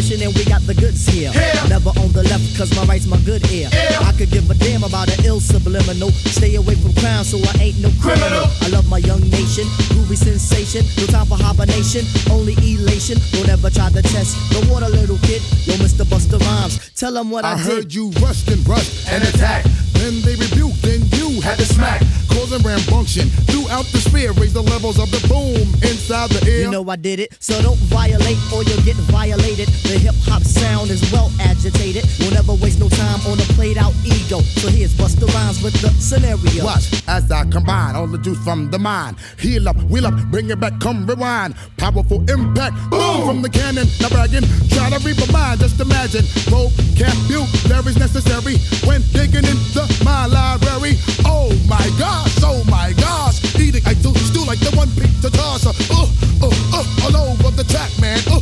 It's 0.00 0.08
a 0.08 0.14
leader 0.14 0.24
quest 0.24 0.24
mission 0.24 0.26
and 0.26 0.34
we 0.34 0.44
got 0.44 0.62
the 0.66 0.74
goods 0.74 1.06
here. 1.06 1.30
Never 1.68 1.90
on 2.00 2.12
the 2.12 2.22
left 2.24 2.56
cause 2.56 2.74
my 2.76 2.84
right's 2.84 3.06
my 3.06 3.18
good 3.24 3.44
ear. 3.50 3.68
I 3.72 4.12
could 4.16 4.30
give 4.30 4.48
a 4.50 4.54
damn 4.54 4.84
about 4.84 5.08
an 5.12 5.24
ill 5.24 5.40
subliminal. 5.40 6.10
Stay 6.32 6.54
away 6.56 6.74
from 6.74 6.92
crime 6.94 7.24
so 7.24 7.38
I 7.38 7.70
ain't 7.70 7.78
no 7.80 7.90
criminal. 8.00 8.46
I 8.62 8.68
love 8.68 8.88
my 8.88 8.98
young 8.98 9.20
nation, 9.28 9.64
groovy 9.92 10.16
sensation. 10.16 10.84
No 10.96 11.06
time 11.06 11.26
for 11.26 11.36
hibernation, 11.36 12.04
only 12.30 12.54
elation. 12.64 13.18
Don't 13.32 13.48
ever 13.48 13.70
try 13.70 13.90
to 13.90 14.02
test 14.02 14.36
the 14.50 14.66
water, 14.70 14.88
little 14.88 15.18
kid. 15.18 15.42
Yo, 15.66 15.74
Mr. 15.76 16.08
Buster 16.08 16.38
Rhymes, 16.38 16.92
tell 16.94 17.12
them 17.12 17.30
what 17.30 17.44
I, 17.44 17.52
I 17.52 17.56
did. 17.56 17.66
heard 17.66 17.94
you 17.94 18.10
rushed 18.22 18.48
and 18.50 18.66
rushed 18.66 19.08
and 19.08 19.22
attacked. 19.24 19.68
Then 20.00 20.22
they 20.22 20.34
rebuked, 20.34 20.80
then 20.82 21.04
you 21.12 21.40
had 21.42 21.58
to 21.58 21.66
smack. 21.66 22.00
Causing 22.28 22.60
rambunction 22.60 23.28
throughout 23.50 23.84
the 23.92 23.98
sphere. 23.98 24.32
Raise 24.32 24.52
the 24.54 24.62
levels 24.62 24.98
of 24.98 25.10
the 25.10 25.20
boom 25.28 25.68
inside 25.84 26.30
the 26.30 26.48
ear. 26.48 26.64
You 26.64 26.70
know 26.70 26.88
I 26.88 26.96
did 26.96 27.20
it, 27.20 27.36
so 27.38 27.60
don't 27.60 27.78
violate 27.92 28.38
or 28.52 28.62
you'll 28.64 28.82
get 28.82 28.96
violated. 29.12 29.68
The 29.90 29.98
hip 29.98 30.14
hop 30.22 30.44
sound 30.44 30.88
is 30.88 31.02
well 31.10 31.32
agitated. 31.40 32.06
We'll 32.20 32.30
never 32.30 32.54
waste 32.54 32.78
no 32.78 32.88
time 32.88 33.18
on 33.26 33.42
a 33.42 33.46
played 33.58 33.76
out 33.76 33.90
ego. 34.06 34.38
So 34.38 34.70
here's 34.70 34.94
Buster 34.94 35.26
Rhymes 35.26 35.64
with 35.64 35.74
the 35.82 35.90
scenario. 35.98 36.62
Watch 36.62 37.02
as 37.08 37.26
I 37.32 37.42
combine 37.50 37.96
all 37.96 38.06
the 38.06 38.18
juice 38.18 38.38
from 38.44 38.70
the 38.70 38.78
mind. 38.78 39.16
Heal 39.36 39.68
up, 39.68 39.82
wheel 39.90 40.06
up, 40.06 40.14
bring 40.30 40.48
it 40.48 40.60
back, 40.60 40.78
come 40.78 41.08
rewind. 41.08 41.56
Powerful 41.76 42.22
impact, 42.30 42.78
boom 42.88 43.26
from 43.26 43.42
the 43.42 43.50
cannon. 43.50 43.88
Not 43.98 44.12
bragging, 44.12 44.46
try 44.70 44.94
to 44.94 45.02
read 45.02 45.18
my 45.26 45.32
mind. 45.34 45.58
Just 45.58 45.80
imagine, 45.80 46.22
vocabulary's 46.46 47.98
necessary 47.98 48.62
when 48.86 49.02
digging 49.10 49.42
into 49.42 49.82
my 50.04 50.26
library. 50.26 51.02
Oh 51.26 51.50
my 51.66 51.82
gosh, 51.98 52.38
oh 52.46 52.62
my 52.70 52.94
gosh. 52.94 53.42
Eating, 53.58 53.82
I 53.86 53.94
do 53.94 54.14
stew 54.22 54.46
like 54.46 54.60
the 54.60 54.70
one 54.78 54.86
pizza 54.94 55.30
tosser. 55.30 55.74
Uh, 55.90 56.06
uh, 56.46 56.78
uh, 56.78 56.86
all 57.10 57.34
over 57.34 57.50
the 57.50 57.64
track, 57.64 57.90
man. 58.00 58.22
Uh, 58.30 58.39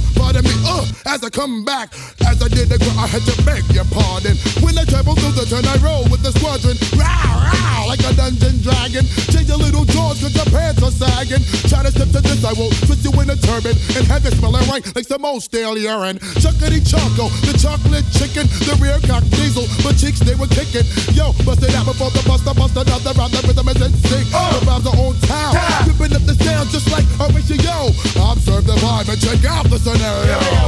uh, 0.78 1.14
as 1.14 1.25
I 1.25 1.30
come 1.30 1.64
back. 1.64 1.92
As 2.23 2.42
I 2.42 2.49
did 2.49 2.68
the 2.68 2.78
I 2.99 3.06
had 3.06 3.23
to 3.26 3.35
beg 3.42 3.66
your 3.75 3.85
pardon. 3.90 4.37
When 4.62 4.78
I 4.78 4.85
travel 4.85 5.14
through 5.18 5.35
the 5.35 5.47
turn, 5.50 5.66
I 5.66 5.76
roll 5.82 6.06
with 6.06 6.23
the 6.23 6.30
squadron. 6.38 6.78
Row, 6.94 7.04
row, 7.04 7.90
like 7.90 8.02
a 8.06 8.14
dungeon 8.14 8.62
dragon. 8.62 9.04
Change 9.35 9.49
your 9.49 9.58
little 9.58 9.85
jaws 9.85 10.23
cause 10.23 10.35
your 10.35 10.49
pants 10.50 10.82
are 10.82 10.94
sagging. 10.94 11.42
Try 11.66 11.82
to 11.82 11.90
step 11.90 12.08
to 12.14 12.20
this, 12.23 12.44
I 12.44 12.52
will 12.54 12.70
twist 12.87 13.02
you 13.04 13.12
in 13.20 13.30
a 13.30 13.37
turban 13.37 13.75
and 13.97 14.04
have 14.06 14.25
it 14.26 14.35
smelling 14.38 14.66
right 14.68 14.85
like 14.94 15.06
some 15.06 15.25
old 15.25 15.42
stale 15.42 15.76
urine. 15.76 16.18
Chuckity 16.42 16.82
choco, 16.82 17.28
the 17.47 17.54
chocolate 17.58 18.06
chicken, 18.14 18.47
the 18.66 18.75
rear 18.78 18.99
cock 19.06 19.25
diesel, 19.35 19.66
but 19.82 19.97
cheeks 19.99 20.20
they 20.20 20.35
were 20.35 20.50
kicking. 20.50 20.87
Yo, 21.14 21.32
bust 21.42 21.62
it 21.62 21.75
out 21.75 21.87
before 21.87 22.11
the 22.11 22.23
buster, 22.26 22.54
bust 22.54 22.76
another 22.76 23.14
round. 23.18 23.32
The 23.32 23.42
rhythm 23.47 23.68
is 23.68 23.80
in 23.82 23.92
sync. 24.06 24.26
The 24.30 24.61
vibes 24.66 24.87
are 24.87 24.99
on 24.99 25.14
town, 25.26 25.52
ripping 25.87 26.14
up 26.14 26.25
the 26.26 26.35
sound 26.38 26.68
just 26.70 26.90
like 26.90 27.06
a 27.18 27.26
ratio. 27.32 27.94
Observe 28.18 28.66
the 28.66 28.76
vibe 28.82 29.08
and 29.08 29.20
check 29.20 29.44
out 29.44 29.66
the 29.70 29.78
scenario. 29.78 30.67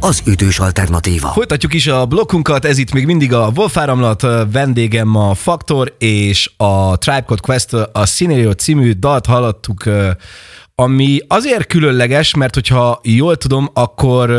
Az 0.00 0.22
ütős 0.26 0.58
alternatíva. 0.58 1.28
Folytatjuk 1.28 1.74
is 1.74 1.86
a 1.86 2.06
blokkunkat, 2.06 2.64
ez 2.64 2.78
itt 2.78 2.92
még 2.92 3.06
mindig 3.06 3.32
a 3.32 3.50
Wolf 3.54 3.76
Áramlat, 3.76 4.26
vendégem 4.52 5.16
a 5.16 5.34
Faktor 5.34 5.94
és 5.98 6.50
a 6.56 6.98
Tribe 6.98 7.24
Called 7.26 7.40
Quest, 7.40 7.72
a 7.72 8.06
Scenario 8.06 8.52
című 8.52 8.92
dalt 8.92 9.26
hallottuk, 9.26 9.82
ami 10.74 11.18
azért 11.28 11.66
különleges, 11.66 12.34
mert 12.34 12.54
hogyha 12.54 13.00
jól 13.02 13.36
tudom, 13.36 13.70
akkor 13.72 14.30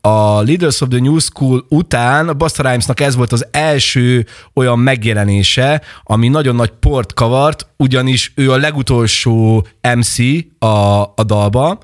a 0.00 0.42
Leaders 0.42 0.80
of 0.80 0.88
the 0.88 1.00
New 1.00 1.18
School 1.18 1.66
után 1.68 2.28
a 2.28 2.34
Busta 2.34 2.62
Rhymesnak 2.62 3.00
ez 3.00 3.16
volt 3.16 3.32
az 3.32 3.46
első 3.50 4.26
olyan 4.54 4.78
megjelenése, 4.78 5.82
ami 6.02 6.28
nagyon 6.28 6.54
nagy 6.54 6.70
port 6.70 7.14
kavart, 7.14 7.66
ugyanis 7.76 8.32
ő 8.34 8.52
a 8.52 8.56
legutolsó 8.56 9.66
MC 9.94 10.18
a, 10.58 10.66
a 11.02 11.24
dalba, 11.26 11.78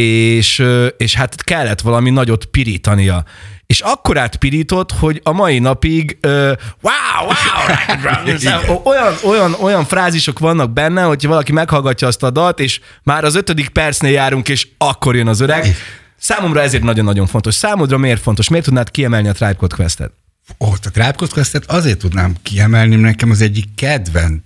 és, 0.00 0.64
és 0.96 1.14
hát 1.14 1.42
kellett 1.42 1.80
valami 1.80 2.10
nagyot 2.10 2.44
pirítania. 2.44 3.24
És 3.66 3.80
akkorát 3.80 4.36
pirított, 4.36 4.92
hogy 4.92 5.20
a 5.24 5.32
mai 5.32 5.58
napig 5.58 6.18
uh, 6.22 6.52
wow, 6.80 7.24
wow, 7.24 8.80
olyan, 8.92 9.14
olyan, 9.24 9.54
olyan 9.60 9.84
frázisok 9.84 10.38
vannak 10.38 10.70
benne, 10.72 11.02
hogyha 11.02 11.28
valaki 11.28 11.52
meghallgatja 11.52 12.06
azt 12.06 12.22
a 12.22 12.30
dalt, 12.30 12.60
és 12.60 12.80
már 13.02 13.24
az 13.24 13.34
ötödik 13.34 13.68
percnél 13.68 14.12
járunk, 14.12 14.48
és 14.48 14.68
akkor 14.78 15.16
jön 15.16 15.26
az 15.26 15.40
öreg. 15.40 15.76
Számomra 16.18 16.60
ezért 16.60 16.82
nagyon-nagyon 16.82 17.26
fontos. 17.26 17.54
Számodra 17.54 17.98
miért 17.98 18.20
fontos? 18.22 18.48
Miért 18.48 18.64
tudnád 18.64 18.90
kiemelni 18.90 19.28
a 19.28 19.32
Tribe 19.32 19.54
Called 19.54 19.74
Quest-et? 19.74 20.12
Ó, 20.58 20.72
a 20.72 20.78
Tribe 20.78 21.12
Called 21.12 21.32
Quest-et 21.32 21.64
azért 21.66 21.98
tudnám 21.98 22.34
kiemelni, 22.42 22.96
nekem 22.96 23.30
az 23.30 23.40
egyik 23.40 23.74
kedvenc 23.74 24.42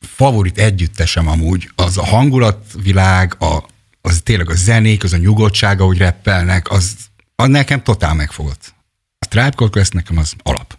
favorit 0.00 0.58
együttesem 0.58 1.28
amúgy, 1.28 1.70
az 1.74 1.98
a 1.98 2.04
hangulatvilág, 2.04 3.36
a, 3.38 3.64
az 4.08 4.20
tényleg 4.22 4.50
a 4.50 4.54
zenék, 4.54 5.04
az 5.04 5.12
a 5.12 5.16
nyugodtság, 5.16 5.80
ahogy 5.80 5.98
reppelnek, 5.98 6.70
az, 6.70 6.94
az 7.36 7.48
nekem 7.48 7.82
totál 7.82 8.14
megfogott. 8.14 8.74
A 9.18 9.26
Tribe 9.28 9.68
Quest 9.70 9.92
nekem 9.92 10.18
az 10.18 10.34
alap. 10.42 10.76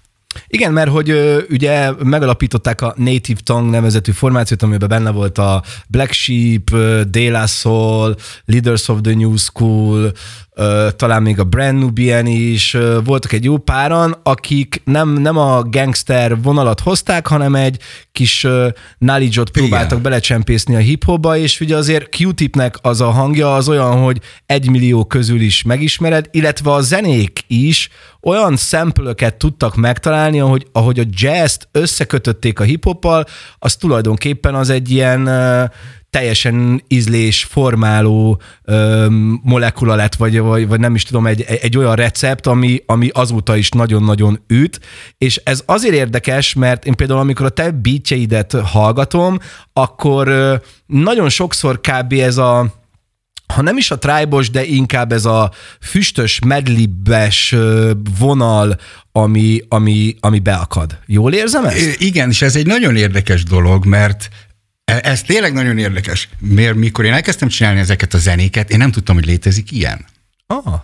Igen, 0.48 0.74
mert 0.74 0.90
hogy 0.90 1.10
ö, 1.10 1.42
ugye 1.50 1.92
megalapították 1.92 2.82
a 2.82 2.94
Native 2.98 3.40
Tongue 3.44 3.70
nevezetű 3.70 4.12
formációt, 4.12 4.62
amiben 4.62 4.90
benne 4.90 5.10
volt 5.10 5.38
a 5.38 5.64
Black 5.88 6.12
Sheep, 6.12 6.70
De 7.10 7.30
La 7.30 7.48
Soul, 7.48 8.16
Leaders 8.46 8.88
of 8.88 9.00
the 9.02 9.14
New 9.14 9.36
School, 9.36 10.12
talán 10.96 11.22
még 11.22 11.40
a 11.40 11.44
Brand 11.44 11.80
Nubian 11.80 12.26
is, 12.26 12.78
voltak 13.04 13.32
egy 13.32 13.44
jó 13.44 13.58
páran, 13.58 14.16
akik 14.24 14.82
nem, 14.84 15.10
nem 15.10 15.38
a 15.38 15.64
gangster 15.64 16.42
vonalat 16.42 16.80
hozták, 16.80 17.28
hanem 17.28 17.56
egy 17.56 17.80
kis 18.12 18.48
knowledge-ot 19.00 19.50
próbáltak 19.50 20.02
belecsempészni 20.02 20.76
a 20.76 20.80
hip-hopba, 20.80 21.38
és 21.38 21.60
ugye 21.60 21.76
azért 21.76 22.16
Q-tipnek 22.20 22.76
az 22.82 23.02
a 23.02 23.10
hangja 23.10 23.56
az 23.56 23.70
olyan, 23.70 24.02
hogy 24.02 24.22
egy 24.46 24.70
millió 24.70 25.06
közül 25.06 25.42
is 25.42 25.64
megismered, 25.64 26.28
illetve 26.32 26.72
a 26.72 26.82
zenék 26.82 27.44
is 27.48 27.90
olyan 28.22 28.56
szempölöket 28.56 29.36
tudtak 29.36 29.76
megtalálni, 29.76 30.40
ahogy, 30.40 30.68
ahogy 30.72 31.00
a 31.00 31.04
jazz-t 31.10 31.68
összekötötték 31.72 32.60
a 32.60 32.64
hip-hoppal, 32.64 33.26
az 33.60 33.76
tulajdonképpen 33.76 34.56
az 34.56 34.70
egy 34.70 34.92
ilyen 34.92 35.30
teljesen 36.16 36.84
ízlés 36.88 37.44
formáló 37.44 38.42
molekula 39.44 39.96
lett, 39.96 40.16
vagy, 40.16 40.40
vagy, 40.40 40.68
vagy 40.68 40.80
nem 40.80 40.96
is 40.96 41.04
tudom, 41.04 41.28
egy, 41.28 41.42
egy 41.42 41.78
olyan 41.78 41.96
recept, 41.96 42.48
ami, 42.48 42.84
ami 42.86 43.10
azóta 43.14 43.56
is 43.56 43.70
nagyon-nagyon 43.70 44.40
üt, 44.48 44.80
és 45.18 45.42
ez 45.44 45.64
azért 45.66 45.94
érdekes, 45.94 46.54
mert 46.54 46.86
én 46.86 46.96
például 46.96 47.20
amikor 47.20 47.46
a 47.46 47.50
te 47.50 47.72
beatjeidet 47.72 48.54
hallgatom, 48.54 49.40
akkor 49.74 50.28
nagyon 50.86 51.30
sokszor 51.30 51.80
kb. 51.80 52.14
ez 52.14 52.38
a 52.38 52.74
ha 53.54 53.62
nem 53.62 53.78
is 53.78 53.92
a 53.92 53.98
trájbos, 53.98 54.50
de 54.50 54.66
inkább 54.66 55.12
ez 55.12 55.26
a 55.26 55.52
füstös, 55.82 56.40
medlibes 56.46 57.56
vonal, 58.20 58.78
ami, 59.12 59.62
ami, 59.68 60.16
ami 60.20 60.40
beakad. 60.40 60.98
Jól 61.06 61.34
érzem 61.34 61.66
ezt? 61.66 62.02
Igen, 62.02 62.30
és 62.30 62.42
ez 62.42 62.56
egy 62.56 62.66
nagyon 62.66 62.96
érdekes 62.96 63.44
dolog, 63.44 63.86
mert 63.86 64.30
ez 64.86 65.22
tényleg 65.22 65.54
nagyon 65.54 65.78
érdekes. 65.78 66.30
Mert 66.40 66.76
mikor 66.76 67.06
én 67.06 67.14
elkezdtem 67.14 67.48
csinálni 67.48 67.80
ezeket 67.80 68.14
a 68.14 68.18
zenéket, 68.18 68.70
én 68.70 68.78
nem 68.78 68.92
tudtam, 68.92 69.16
hogy 69.16 69.26
létezik 69.26 69.72
ilyen. 69.72 70.06
Ah. 70.48 70.82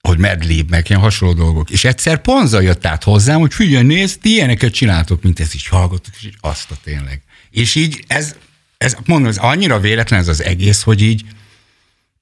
hogy 0.00 0.18
medlib, 0.18 0.70
meg 0.70 0.86
ilyen 0.88 1.00
hasonló 1.00 1.34
dolgok. 1.34 1.70
És 1.70 1.84
egyszer 1.84 2.20
Ponza 2.20 2.60
jött 2.60 2.86
át 2.86 3.02
hozzám, 3.02 3.40
hogy 3.40 3.54
figyelj, 3.54 3.84
nézd, 3.84 4.20
ti 4.20 4.30
ilyeneket 4.30 4.72
csináltok, 4.72 5.22
mint 5.22 5.40
ez 5.40 5.54
is 5.54 5.68
hallgatok, 5.68 6.14
és 6.18 6.24
így 6.26 6.36
azt 6.40 6.70
a 6.70 6.74
tényleg. 6.84 7.22
És 7.50 7.74
így 7.74 8.04
ez, 8.06 8.36
ez 8.78 8.96
mondom, 9.04 9.28
ez 9.28 9.36
annyira 9.36 9.80
véletlen 9.80 10.20
ez 10.20 10.28
az 10.28 10.42
egész, 10.42 10.82
hogy 10.82 11.02
így 11.02 11.24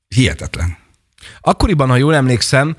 hihetetlen. 0.09 0.77
Akkoriban, 1.41 1.89
ha 1.89 1.97
jól 1.97 2.15
emlékszem, 2.15 2.77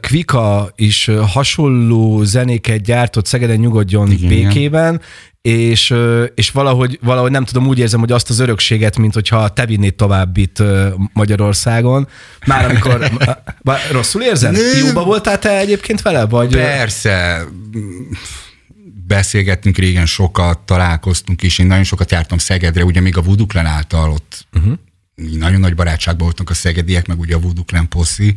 Kvika 0.00 0.72
is 0.76 1.10
hasonló 1.26 2.22
zenéket 2.22 2.82
gyártott 2.82 3.26
Szegeden 3.26 3.56
nyugodjon 3.56 4.10
Igen, 4.10 4.28
békében, 4.28 5.00
és, 5.42 5.94
és 6.34 6.50
valahogy, 6.50 6.98
valahogy 7.02 7.30
nem 7.30 7.44
tudom, 7.44 7.66
úgy 7.66 7.78
érzem, 7.78 8.00
hogy 8.00 8.12
azt 8.12 8.30
az 8.30 8.38
örökséget, 8.38 8.98
mint 8.98 9.14
hogyha 9.14 9.48
te 9.48 9.66
vinnéd 9.66 9.94
tovább 9.94 10.36
itt 10.36 10.62
Magyarországon. 11.12 12.08
Már 12.46 12.64
amikor... 12.64 13.10
Rosszul 13.90 14.22
érzem? 14.22 14.52
Nem. 14.52 14.86
Jóba 14.86 15.04
voltál 15.04 15.38
te 15.38 15.58
egyébként 15.58 16.02
vele? 16.02 16.26
Vagy, 16.26 16.50
Persze, 16.50 17.44
beszélgettünk 19.06 19.76
régen 19.76 20.06
sokat, 20.06 20.58
találkoztunk 20.58 21.42
is, 21.42 21.58
én 21.58 21.66
nagyon 21.66 21.84
sokat 21.84 22.10
jártam 22.10 22.38
Szegedre, 22.38 22.84
ugye 22.84 23.00
még 23.00 23.16
a 23.16 23.22
Vuduklen 23.22 23.66
által 23.66 24.10
ott 24.10 24.46
uh-huh. 24.52 24.72
nagyon 25.14 25.60
nagy 25.60 25.74
barátságban 25.74 26.24
voltunk 26.24 26.50
a 26.50 26.54
szegediek, 26.54 27.06
meg 27.06 27.18
ugye 27.18 27.34
a 27.34 27.38
Vuduklen 27.38 27.88
poszi. 27.88 28.36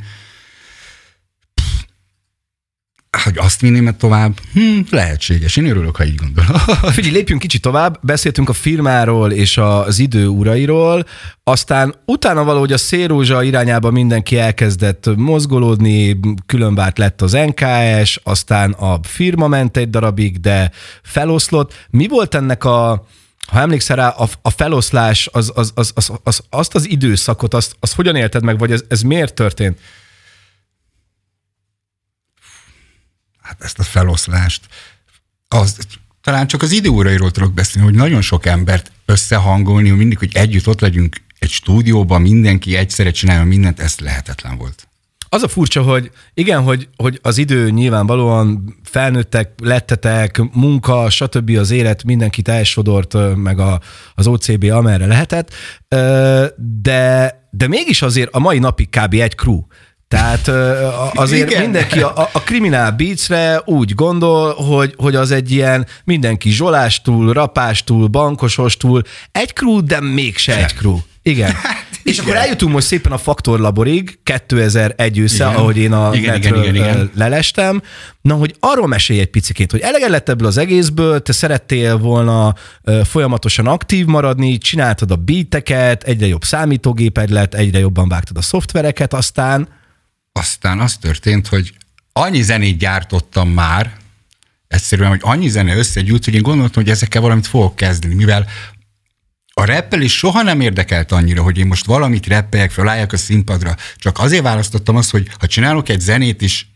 Hogy 3.24 3.38
azt 3.38 3.62
vinném 3.62 3.96
tovább? 3.98 4.40
Hm, 4.54 4.80
lehetséges. 4.90 5.56
Én 5.56 5.66
örülök, 5.66 5.96
ha 5.96 6.06
így 6.06 6.16
gondolom. 6.16 6.58
Figyelj, 6.96 7.14
lépjünk 7.14 7.42
kicsit 7.42 7.62
tovább. 7.62 8.00
Beszéltünk 8.02 8.50
a 8.50 8.54
firmáról 8.54 9.32
és 9.32 9.58
az 9.58 10.00
idő 10.00 10.28
urairól, 10.28 11.06
aztán 11.44 11.96
utána 12.06 12.44
valahogy 12.44 12.72
a 12.72 12.78
szélrózsa 12.78 13.44
irányába 13.44 13.92
mindenki 13.92 14.38
elkezdett 14.38 15.10
mozgolódni, 15.16 16.20
különbárt 16.46 16.98
lett 16.98 17.22
az 17.22 17.32
NKS, 17.32 18.20
aztán 18.24 18.72
a 18.72 19.00
firma 19.04 19.48
ment 19.48 19.78
egy 19.78 19.90
darabig, 19.90 20.40
de 20.40 20.72
feloszlott. 21.04 21.88
Mi 21.90 22.08
volt 22.08 22.36
ennek 22.36 22.64
a, 22.64 23.06
ha 23.48 23.60
emlékszel 23.60 23.96
rá, 23.96 24.08
a, 24.08 24.28
a 24.42 24.50
feloszlás, 24.50 25.30
az, 25.32 25.52
az, 25.56 25.72
az, 25.76 25.92
az, 25.96 26.12
az, 26.24 26.42
azt 26.50 26.76
az 26.76 26.90
időszakot, 26.90 27.54
azt, 27.54 27.76
azt 27.80 27.96
hogyan 27.96 28.16
élted 28.16 28.44
meg, 28.44 28.58
vagy 28.58 28.72
ez, 28.72 28.84
ez 28.88 29.02
miért 29.02 29.34
történt? 29.34 29.80
Hát 33.52 33.64
ezt 33.64 33.80
a 33.80 33.84
feloszlást, 33.84 34.66
az, 35.48 35.78
talán 36.22 36.48
csak 36.48 36.62
az 36.62 36.72
időórairól 36.72 37.32
tudok 37.32 37.54
beszélni, 37.54 37.88
hogy 37.88 37.98
nagyon 37.98 38.22
sok 38.22 38.46
embert 38.46 38.92
összehangolni, 39.06 39.90
hogy 39.90 39.98
mindig, 39.98 40.18
hogy 40.18 40.32
együtt 40.34 40.68
ott 40.68 40.80
legyünk 40.80 41.22
egy 41.40 41.50
stúdióban, 41.50 42.22
mindenki 42.22 42.76
egyszerre 42.76 43.12
csinálja 43.12 43.44
mindent, 43.44 43.80
ez 43.80 44.00
lehetetlen 44.00 44.58
volt. 44.58 44.88
Az 45.30 45.44
a 45.44 45.48
furcsa, 45.48 45.82
hogy 45.82 46.12
igen, 46.34 46.62
hogy, 46.62 46.90
hogy 46.96 47.20
az 47.22 47.38
idő 47.38 47.70
nyilvánvalóan 47.70 48.76
felnőttek, 48.84 49.52
lettetek, 49.64 50.42
munka, 50.54 51.10
stb. 51.10 51.50
az 51.50 51.72
élet 51.72 52.04
mindenkit 52.04 52.48
elsodort, 52.48 53.36
meg 53.36 53.60
a, 53.60 53.82
az 54.16 54.28
OCB 54.28 54.64
amerre 54.64 55.06
lehetett, 55.06 55.54
de, 56.82 57.40
de 57.52 57.68
mégis 57.68 58.02
azért 58.02 58.30
a 58.32 58.40
mai 58.40 58.60
napig 58.60 58.90
kb. 58.90 59.14
egy 59.14 59.36
crew. 59.36 59.62
Tehát 60.12 60.48
azért 61.14 61.50
Igen. 61.50 61.62
mindenki 61.62 62.02
a, 62.02 62.30
a 62.32 62.40
Criminal 62.40 62.92
Beats-re 62.92 63.62
úgy 63.66 63.96
gondol, 63.96 64.54
hogy, 64.54 64.94
hogy 64.98 65.16
az 65.16 65.32
egy 65.32 65.52
ilyen 65.52 65.88
mindenki 66.04 66.50
zsolástól, 66.50 67.34
rapástól, 67.34 68.08
bankosostól, 68.08 69.04
egy 69.32 69.54
crew, 69.54 69.84
de 69.84 70.02
mégse 70.02 70.58
egy 70.58 70.74
crew. 70.74 70.98
Igen. 71.24 71.52
Hát, 71.52 71.86
és 72.04 72.14
igen. 72.14 72.26
akkor 72.26 72.38
eljutunk 72.38 72.74
most 72.74 72.88
szépen 72.88 73.12
a 73.12 73.18
Faktor 73.18 73.60
Laborig, 73.60 74.20
2001 74.24 75.18
ősze, 75.18 75.46
igen. 75.46 75.56
ahogy 75.56 75.78
én 75.78 75.92
a 75.92 76.14
igen, 76.14 76.36
igen, 76.36 76.56
igen, 76.56 76.76
igen. 76.76 77.12
lelestem. 77.16 77.82
Na, 78.22 78.34
hogy 78.34 78.56
arról 78.60 78.88
mesélj 78.88 79.20
egy 79.20 79.30
picit, 79.30 79.72
hogy 79.72 79.80
eleged 79.80 80.10
lett 80.10 80.30
ebből 80.30 80.48
az 80.48 80.58
egészből, 80.58 81.22
te 81.22 81.32
szerettél 81.32 81.98
volna 81.98 82.56
folyamatosan 83.04 83.68
aktív 83.68 84.06
maradni, 84.06 84.58
csináltad 84.58 85.12
a 85.12 85.16
beateket, 85.16 86.04
egyre 86.04 86.28
jobb 86.28 86.44
számítógéped 86.44 87.30
lett, 87.30 87.54
egyre 87.54 87.80
jobban 87.80 88.08
vágtad 88.08 88.38
a 88.38 88.42
szoftvereket, 88.42 89.14
aztán 89.14 89.68
aztán 90.32 90.80
az 90.80 90.98
történt, 90.98 91.48
hogy 91.48 91.74
annyi 92.14 92.42
zenét 92.42 92.78
gyártottam 92.78 93.50
már, 93.50 93.98
egyszerűen, 94.68 95.10
hogy 95.10 95.22
annyi 95.24 95.50
zene 95.50 95.76
összegyűlt, 95.76 96.26
hogy 96.26 96.34
én 96.34 96.42
gondoltam, 96.42 96.84
hogy 96.84 96.92
ezekkel 96.92 97.22
valamit 97.22 97.48
fogok 97.48 97.76
kezdeni, 97.76 98.14
mivel 98.14 98.48
a 99.54 99.66
rappel 99.66 100.02
is 100.02 100.18
soha 100.18 100.42
nem 100.42 100.62
érdekelt 100.62 101.12
annyira, 101.12 101.44
hogy 101.44 101.58
én 101.58 101.68
most 101.68 101.86
valamit 101.86 102.28
rappeljek, 102.28 102.72
felálljak 102.72 103.14
a 103.14 103.18
színpadra. 103.18 103.76
Csak 103.96 104.20
azért 104.20 104.44
választottam 104.44 104.96
azt, 104.96 105.10
hogy 105.10 105.28
ha 105.40 105.48
csinálok 105.48 105.90
egy 105.90 106.00
zenét 106.00 106.42
is, 106.42 106.70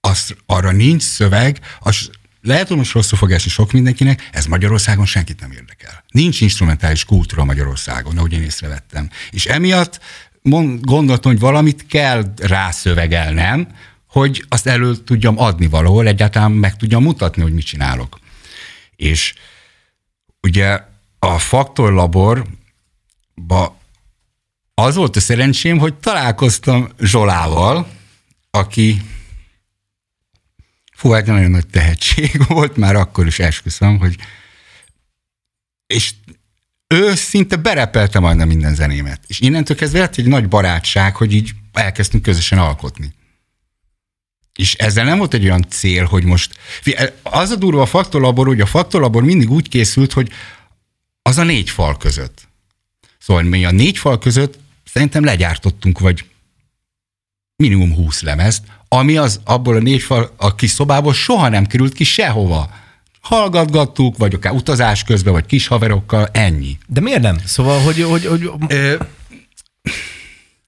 az, 0.00 0.34
arra 0.46 0.70
nincs 0.70 1.02
szöveg, 1.02 1.60
az 1.80 2.10
lehet, 2.42 2.68
hogy 2.68 2.76
most 2.76 2.92
rosszul 2.92 3.18
fog 3.18 3.32
esni 3.32 3.50
sok 3.50 3.72
mindenkinek, 3.72 4.28
ez 4.32 4.46
Magyarországon 4.46 5.06
senkit 5.06 5.40
nem 5.40 5.52
érdekel. 5.52 6.04
Nincs 6.08 6.40
instrumentális 6.40 7.04
kultúra 7.04 7.44
Magyarországon, 7.44 8.18
ahogy 8.18 8.32
én 8.32 8.42
észrevettem. 8.42 9.10
És 9.30 9.46
emiatt 9.46 10.00
gondoltam, 10.80 11.32
hogy 11.32 11.40
valamit 11.40 11.86
kell 11.86 12.32
rászövegelnem, 12.36 13.68
hogy 14.06 14.44
azt 14.48 14.66
elő 14.66 14.96
tudjam 14.96 15.38
adni 15.38 15.66
valahol, 15.66 16.06
egyáltalán 16.06 16.52
meg 16.52 16.76
tudjam 16.76 17.02
mutatni, 17.02 17.42
hogy 17.42 17.52
mit 17.52 17.66
csinálok. 17.66 18.18
És 18.96 19.34
ugye 20.42 20.80
a 21.18 21.38
Faktor 21.38 21.92
Laborba 21.92 23.76
az 24.74 24.94
volt 24.94 25.16
a 25.16 25.20
szerencsém, 25.20 25.78
hogy 25.78 25.94
találkoztam 25.94 26.88
Zsolával, 27.00 27.88
aki 28.50 29.02
fú, 30.92 31.10
hát 31.10 31.26
nagyon 31.26 31.50
nagy 31.50 31.66
tehetség 31.66 32.42
volt, 32.48 32.76
már 32.76 32.96
akkor 32.96 33.26
is 33.26 33.38
esküszöm, 33.38 33.98
hogy 33.98 34.16
és 35.86 36.12
ő 36.88 37.14
szinte 37.14 37.56
berepelte 37.56 38.18
majdnem 38.18 38.48
minden 38.48 38.74
zenémet. 38.74 39.20
És 39.26 39.40
innentől 39.40 39.76
kezdve 39.76 39.98
lett 39.98 40.16
egy 40.16 40.26
nagy 40.26 40.48
barátság, 40.48 41.16
hogy 41.16 41.34
így 41.34 41.50
elkezdtünk 41.72 42.22
közösen 42.22 42.58
alkotni. 42.58 43.12
És 44.54 44.74
ezzel 44.74 45.04
nem 45.04 45.18
volt 45.18 45.34
egy 45.34 45.44
olyan 45.44 45.66
cél, 45.68 46.04
hogy 46.04 46.24
most... 46.24 46.54
Az 47.22 47.50
a 47.50 47.56
durva 47.56 47.82
a 47.82 47.86
faktolabor, 47.86 48.46
hogy 48.46 48.60
a 48.60 48.66
faktolabor 48.66 49.22
mindig 49.22 49.50
úgy 49.50 49.68
készült, 49.68 50.12
hogy 50.12 50.30
az 51.22 51.38
a 51.38 51.42
négy 51.42 51.70
fal 51.70 51.96
között. 51.96 52.48
Szóval 53.18 53.42
mi 53.42 53.64
a 53.64 53.70
négy 53.70 53.98
fal 53.98 54.18
között 54.18 54.58
szerintem 54.84 55.24
legyártottunk, 55.24 55.98
vagy 55.98 56.24
minimum 57.56 57.94
húsz 57.94 58.22
lemezt, 58.22 58.62
ami 58.88 59.16
az 59.16 59.40
abból 59.44 59.76
a 59.76 59.80
négy 59.80 60.02
fal, 60.02 60.34
a 60.36 60.54
kis 60.54 60.70
szobából 60.70 61.14
soha 61.14 61.48
nem 61.48 61.66
került 61.66 61.92
ki 61.92 62.04
sehova 62.04 62.70
hallgatgattuk, 63.28 64.16
vagy 64.16 64.34
akár 64.34 64.52
utazás 64.52 65.04
közben, 65.04 65.32
vagy 65.32 65.46
kis 65.46 65.66
haverokkal, 65.66 66.28
ennyi. 66.32 66.78
De 66.86 67.00
miért 67.00 67.20
nem? 67.20 67.36
Szóval, 67.44 67.80
hogy, 67.80 68.02
hogy, 68.02 68.26
hogy 68.26 68.50
Ö, 68.68 68.94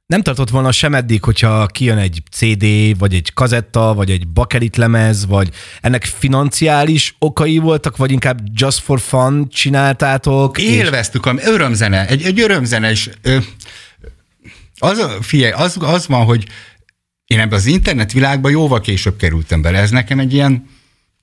nem 0.06 0.22
tartott 0.22 0.50
volna 0.50 0.72
sem 0.72 0.94
eddig, 0.94 1.24
hogyha 1.24 1.66
kijön 1.66 1.98
egy 1.98 2.22
CD, 2.30 2.98
vagy 2.98 3.14
egy 3.14 3.32
kazetta, 3.32 3.94
vagy 3.94 4.10
egy 4.10 4.28
bakelit 4.28 4.76
lemez, 4.76 5.26
vagy 5.26 5.48
ennek 5.80 6.04
financiális 6.04 7.16
okai 7.18 7.58
voltak, 7.58 7.96
vagy 7.96 8.10
inkább 8.10 8.40
just 8.54 8.78
for 8.78 9.00
fun 9.00 9.48
csináltátok? 9.48 10.58
Élveztük, 10.58 11.30
és... 11.36 11.46
örömzene, 11.46 12.06
egy, 12.06 12.22
egy 12.22 12.40
örömzene, 12.40 12.90
és 12.90 13.10
ö, 13.22 13.36
az, 14.78 15.06
figyelj, 15.20 15.52
az, 15.52 15.76
az 15.80 16.06
van, 16.06 16.24
hogy 16.24 16.46
én 17.26 17.38
ebbe 17.40 17.56
az 17.56 17.66
internet 17.66 18.12
világba 18.12 18.48
jóval 18.48 18.80
később 18.80 19.16
kerültem 19.16 19.62
bele. 19.62 19.78
Ez 19.78 19.90
nekem 19.90 20.18
egy 20.18 20.32
ilyen 20.32 20.78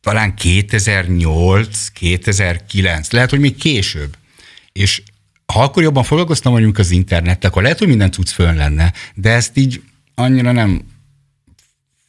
talán 0.07 0.35
2008, 0.35 1.87
2009, 1.87 3.11
lehet, 3.11 3.29
hogy 3.29 3.39
még 3.39 3.55
később. 3.55 4.15
És 4.71 5.01
ha 5.45 5.61
akkor 5.61 5.83
jobban 5.83 6.03
foglalkoztam 6.03 6.53
vagyunk 6.53 6.77
az 6.77 6.91
internettel, 6.91 7.49
akkor 7.49 7.61
lehet, 7.61 7.77
hogy 7.77 7.87
minden 7.87 8.11
tudsz 8.11 8.31
fönn 8.31 8.55
lenne, 8.55 8.93
de 9.13 9.29
ezt 9.29 9.57
így 9.57 9.81
annyira 10.15 10.51
nem 10.51 10.81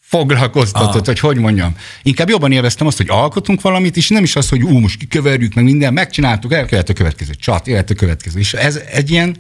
foglalkoztatott, 0.00 0.88
Aha. 0.88 1.04
hogy 1.04 1.18
hogy 1.18 1.38
mondjam. 1.38 1.76
Inkább 2.02 2.28
jobban 2.28 2.52
élveztem 2.52 2.87
azt, 2.87 2.96
hogy 2.96 3.08
alkotunk 3.08 3.61
valamit, 3.61 3.96
és 3.96 4.08
nem 4.08 4.22
is 4.22 4.37
az, 4.37 4.48
hogy 4.48 4.62
ú, 4.62 4.78
most 4.78 4.98
kiköverjük, 4.98 5.54
meg 5.54 5.64
minden, 5.64 5.92
megcsináltuk, 5.92 6.52
el 6.52 6.66
kellett 6.66 6.88
a 6.88 6.92
következő 6.92 7.34
csat, 7.34 7.66
élet 7.66 7.90
a 7.90 7.94
következő. 7.94 8.38
És 8.38 8.54
ez 8.54 8.76
egy 8.76 9.11
ilyen 9.11 9.37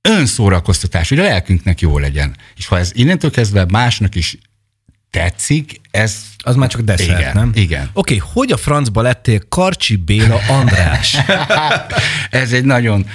önszórakoztatás, 0.00 1.08
hogy 1.08 1.18
a 1.18 1.22
lelkünknek 1.22 1.80
jó 1.80 1.98
legyen. 1.98 2.36
És 2.56 2.66
ha 2.66 2.78
ez 2.78 2.90
innentől 2.94 3.30
kezdve 3.30 3.64
másnak 3.68 4.14
is 4.14 4.38
tetszik, 5.10 5.80
ez... 5.90 6.16
Az 6.38 6.56
már 6.56 6.68
csak 6.68 6.80
desszert, 6.80 7.20
igen, 7.20 7.30
nem? 7.34 7.50
Igen. 7.54 7.90
Oké, 7.92 8.16
okay, 8.16 8.30
hogy 8.32 8.52
a 8.52 8.56
francba 8.56 9.02
lettél 9.02 9.40
Karcsi 9.48 9.96
Béla 9.96 10.40
András? 10.48 11.16
ez 12.30 12.52
egy 12.52 12.64
nagyon 12.64 13.06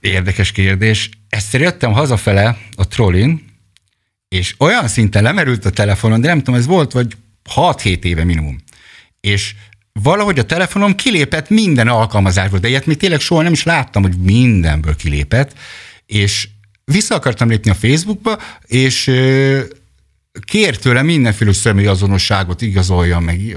érdekes 0.00 0.52
kérdés. 0.52 1.10
Egyszer 1.28 1.60
jöttem 1.60 1.92
hazafele 1.92 2.56
a 2.76 2.88
trollin, 2.88 3.44
és 4.28 4.54
olyan 4.58 4.88
szinten 4.88 5.22
lemerült 5.22 5.64
a 5.64 5.70
telefonon, 5.70 6.20
de 6.20 6.28
nem 6.28 6.38
tudom, 6.38 6.54
ez 6.54 6.66
volt 6.66 6.92
vagy 6.92 7.16
6-7 7.54 8.04
éve 8.04 8.24
minimum. 8.24 8.60
És 9.20 9.54
valahogy 9.92 10.38
a 10.38 10.44
telefonom 10.44 10.94
kilépett 10.94 11.48
minden 11.48 11.88
alkalmazásból, 11.88 12.58
de 12.58 12.68
ilyet 12.68 12.86
még 12.86 12.96
tényleg 12.96 13.20
soha 13.20 13.42
nem 13.42 13.52
is 13.52 13.62
láttam, 13.62 14.02
hogy 14.02 14.18
mindenből 14.18 14.96
kilépett, 14.96 15.52
és 16.06 16.48
vissza 16.84 17.14
akartam 17.14 17.48
lépni 17.48 17.70
a 17.70 17.74
Facebookba, 17.74 18.38
és 18.66 19.10
kért 20.44 20.80
tőle 20.80 21.02
mindenféle 21.02 21.52
személyazonosságot 21.52 22.62
igazolja, 22.62 23.18
meg 23.18 23.56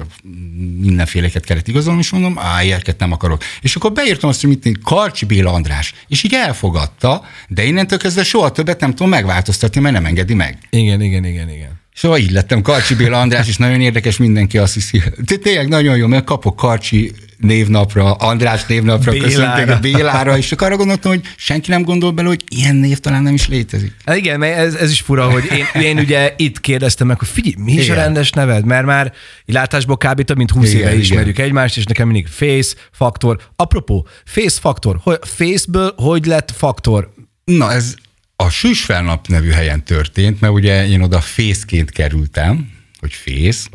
mindenféleket 0.79 1.45
kellett 1.45 1.67
igazolni, 1.67 1.99
és 1.99 2.09
mondom, 2.09 2.39
á, 2.39 2.63
ilyeket 2.63 2.99
nem 2.99 3.11
akarok. 3.11 3.43
És 3.61 3.75
akkor 3.75 3.91
beírtam 3.91 4.29
azt, 4.29 4.41
hogy 4.41 4.49
mit 4.49 4.79
Karcsi 4.83 5.25
Béla 5.25 5.51
András, 5.53 5.93
és 6.07 6.23
így 6.23 6.33
elfogadta, 6.33 7.23
de 7.47 7.63
innentől 7.63 7.97
kezdve 7.97 8.23
soha 8.23 8.51
többet 8.51 8.79
nem 8.79 8.89
tudom 8.89 9.09
megváltoztatni, 9.09 9.81
mert 9.81 9.93
nem 9.93 10.05
engedi 10.05 10.33
meg. 10.33 10.57
Igen, 10.69 11.01
igen, 11.01 11.25
igen, 11.25 11.49
igen. 11.49 11.81
Szóval 11.93 12.17
így 12.17 12.31
lettem 12.31 12.61
Karcsi 12.61 12.95
Béla 12.95 13.19
András, 13.19 13.47
és 13.47 13.57
nagyon 13.57 13.81
érdekes, 13.81 14.17
mindenki 14.17 14.57
azt 14.57 14.73
hiszi. 14.73 15.01
Tényleg 15.41 15.67
nagyon 15.67 15.97
jó, 15.97 16.07
mert 16.07 16.23
kapok 16.23 16.55
Karcsi 16.55 17.11
névnapra, 17.43 18.13
András 18.13 18.65
névnapra 18.65 19.11
Bélára. 19.11 19.29
köszöntek 19.29 19.69
a 19.69 19.79
Bélára, 19.79 20.37
és 20.37 20.47
csak 20.47 20.61
arra 20.61 20.75
gondoltam, 20.75 21.11
hogy 21.11 21.21
senki 21.37 21.69
nem 21.69 21.83
gondol 21.83 22.11
bele, 22.11 22.27
hogy 22.27 22.43
ilyen 22.49 22.75
név 22.75 22.99
talán 22.99 23.23
nem 23.23 23.33
is 23.33 23.47
létezik. 23.47 23.91
Hát 24.05 24.15
igen, 24.15 24.39
mert 24.39 24.57
ez, 24.57 24.73
ez 24.75 24.91
is 24.91 25.01
fura, 25.01 25.29
hogy 25.29 25.43
én, 25.51 25.81
én 25.81 25.97
ugye 25.97 26.33
itt 26.37 26.59
kérdeztem 26.59 27.07
meg, 27.07 27.19
hogy 27.19 27.27
figyelj, 27.27 27.55
mi 27.57 27.71
is 27.73 27.83
Igen. 27.83 27.97
a 27.97 28.01
rendes 28.01 28.29
neved? 28.29 28.65
Mert 28.65 28.85
már 28.85 29.13
látásból 29.45 29.97
kb. 29.97 30.21
több 30.21 30.37
mint 30.37 30.51
20 30.51 30.67
Igen, 30.67 30.79
éve 30.79 30.89
igen. 30.89 31.01
ismerjük 31.01 31.39
egymást, 31.39 31.77
és 31.77 31.83
nekem 31.83 32.07
mindig 32.07 32.27
Face, 32.27 32.75
Faktor. 32.91 33.39
Apropó, 33.55 34.07
Face, 34.25 34.59
Faktor. 34.59 34.99
Hogy, 35.03 35.19
Faceből 35.21 35.93
hogy 35.95 36.25
lett 36.25 36.51
Faktor? 36.57 37.13
Na, 37.43 37.71
ez 37.71 37.95
a 38.35 38.49
Süsfelnap 38.49 39.27
nevű 39.27 39.49
helyen 39.49 39.83
történt, 39.83 40.41
mert 40.41 40.53
ugye 40.53 40.87
én 40.87 41.01
oda 41.01 41.21
fészként 41.21 41.91
kerültem, 41.91 42.69
hogy 42.99 43.13
fész, 43.13 43.69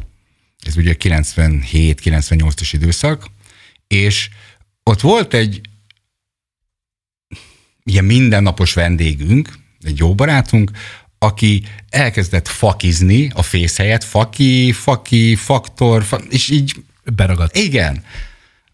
ez 0.66 0.76
ugye 0.76 0.94
97-98-as 0.98 2.68
időszak, 2.72 3.26
és 3.88 4.29
ott 4.83 5.01
volt 5.01 5.35
egy 5.35 5.61
ilyen 7.83 8.05
mindennapos 8.05 8.74
vendégünk, 8.74 9.59
egy 9.81 9.98
jó 9.98 10.14
barátunk, 10.14 10.70
aki 11.18 11.62
elkezdett 11.88 12.48
fakizni 12.48 13.31
a 13.35 13.42
fész 13.42 13.77
helyett, 13.77 14.05
faki, 14.05 14.72
faki, 14.72 15.35
faktor, 15.35 16.05
fa, 16.05 16.16
és 16.16 16.48
így 16.51 16.74
Beragadt. 17.14 17.57
igen. 17.57 18.05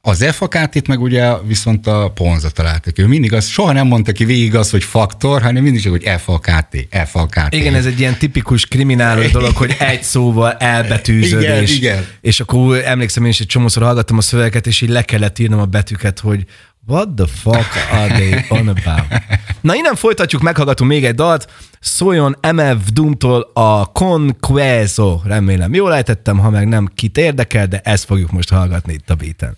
Az 0.06 0.24
FAKT-t 0.32 0.86
meg 0.86 1.00
ugye 1.00 1.32
viszont 1.46 1.86
a 1.86 2.10
Ponza 2.14 2.50
találtak. 2.50 2.98
Ő 2.98 3.06
mindig 3.06 3.32
az, 3.32 3.46
soha 3.46 3.72
nem 3.72 3.86
mondta 3.86 4.12
ki 4.12 4.24
végig 4.24 4.54
az, 4.54 4.70
hogy 4.70 4.84
faktor, 4.84 5.42
hanem 5.42 5.62
mindig 5.62 5.82
csak, 5.82 5.92
hogy 5.92 6.10
FAKT, 6.18 6.88
FAKT. 7.06 7.54
Igen, 7.54 7.74
ez 7.74 7.86
egy 7.86 8.00
ilyen 8.00 8.18
tipikus 8.18 8.66
kriminálos 8.66 9.30
dolog, 9.30 9.56
hogy 9.56 9.76
egy 9.78 10.02
szóval 10.02 10.52
elbetűződés. 10.52 11.76
Igen, 11.76 11.92
igen. 11.92 12.06
És 12.20 12.40
akkor 12.40 12.82
emlékszem, 12.84 13.24
én 13.24 13.30
is 13.30 13.40
egy 13.40 13.46
csomószor 13.46 13.82
hallgattam 13.82 14.16
a 14.16 14.20
szövegeket, 14.20 14.66
és 14.66 14.80
így 14.80 14.88
le 14.88 15.02
kellett 15.02 15.38
írnom 15.38 15.60
a 15.60 15.64
betűket, 15.64 16.18
hogy 16.20 16.44
what 16.86 17.08
the 17.16 17.26
fuck 17.26 17.92
are 17.92 18.08
they 18.08 18.44
on 18.48 18.68
about? 18.68 19.22
Na 19.60 19.74
innen 19.74 19.94
folytatjuk, 19.94 20.42
meghallgatunk 20.42 20.90
még 20.90 21.04
egy 21.04 21.14
dalt. 21.14 21.46
Szóljon 21.80 22.36
MF 22.52 22.90
Doom-tól 22.92 23.50
a 23.54 23.86
Conquezo. 23.86 25.20
Remélem 25.24 25.74
jól 25.74 25.94
ejtettem, 25.94 26.38
ha 26.38 26.50
meg 26.50 26.68
nem 26.68 26.90
kit 26.94 27.18
érdekel, 27.18 27.66
de 27.66 27.80
ezt 27.80 28.04
fogjuk 28.04 28.30
most 28.30 28.50
hallgatni 28.50 28.92
itt 28.92 29.10
a 29.10 29.14
beaten. 29.14 29.54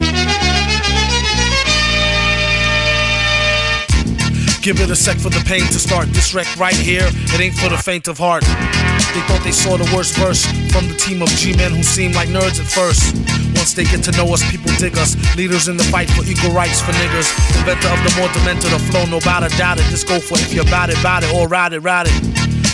Give 4.66 4.80
it 4.80 4.90
a 4.90 4.96
sec 4.96 5.22
for 5.22 5.30
the 5.30 5.38
pain 5.46 5.62
to 5.62 5.78
start. 5.78 6.10
This 6.10 6.34
wreck 6.34 6.50
right 6.58 6.74
here, 6.74 7.06
it 7.06 7.38
ain't 7.38 7.54
for 7.54 7.70
the 7.70 7.78
faint 7.78 8.08
of 8.08 8.18
heart. 8.18 8.42
They 8.42 9.22
thought 9.30 9.38
they 9.46 9.54
saw 9.54 9.78
the 9.78 9.86
worst 9.94 10.18
verse 10.18 10.42
from 10.74 10.90
the 10.90 10.96
team 10.98 11.22
of 11.22 11.30
G-men 11.38 11.70
who 11.70 11.84
seem 11.86 12.10
like 12.18 12.34
nerds 12.34 12.58
at 12.58 12.66
first. 12.66 13.14
Once 13.54 13.78
they 13.78 13.86
get 13.86 14.02
to 14.10 14.12
know 14.18 14.26
us, 14.34 14.42
people 14.50 14.74
dig 14.82 14.98
us. 14.98 15.14
Leaders 15.38 15.70
in 15.70 15.76
the 15.78 15.86
fight 15.86 16.10
for 16.10 16.26
equal 16.26 16.50
rights 16.50 16.82
for 16.82 16.90
niggas. 16.98 17.30
Inventor 17.62 17.94
of 17.94 18.02
the 18.02 18.10
more 18.18 18.26
demented 18.34 18.74
the 18.74 18.82
flow, 18.90 19.06
no 19.06 19.22
doubt 19.22 19.46
doubt 19.54 19.78
it. 19.78 19.86
Just 19.86 20.10
go 20.10 20.18
for 20.18 20.34
it 20.34 20.42
if 20.42 20.52
you're 20.52 20.66
about 20.66 20.90
it, 20.90 20.98
about 20.98 21.22
it, 21.22 21.30
or 21.30 21.46
ride 21.46 21.70
it, 21.70 21.86
ride 21.86 22.10
it. 22.10 22.18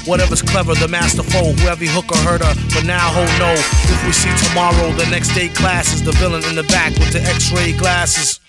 Whatever's 0.09 0.40
clever, 0.40 0.72
the 0.72 0.88
master 0.88 1.22
foe, 1.22 1.52
whoever 1.61 1.85
hook 1.92 2.09
or 2.09 2.24
hurt 2.24 2.40
her. 2.40 2.57
But 2.72 2.88
now, 2.88 3.05
ho, 3.12 3.20
no. 3.37 3.52
If 3.52 4.00
we 4.09 4.16
see 4.16 4.33
tomorrow, 4.48 4.96
the 4.96 5.05
next 5.12 5.37
day 5.37 5.52
class 5.52 5.92
is 5.92 6.02
the 6.02 6.12
villain 6.12 6.40
in 6.48 6.57
the 6.57 6.64
back 6.72 6.96
with 6.96 7.12
the 7.12 7.20
x-ray 7.20 7.76
glasses. 7.76 8.40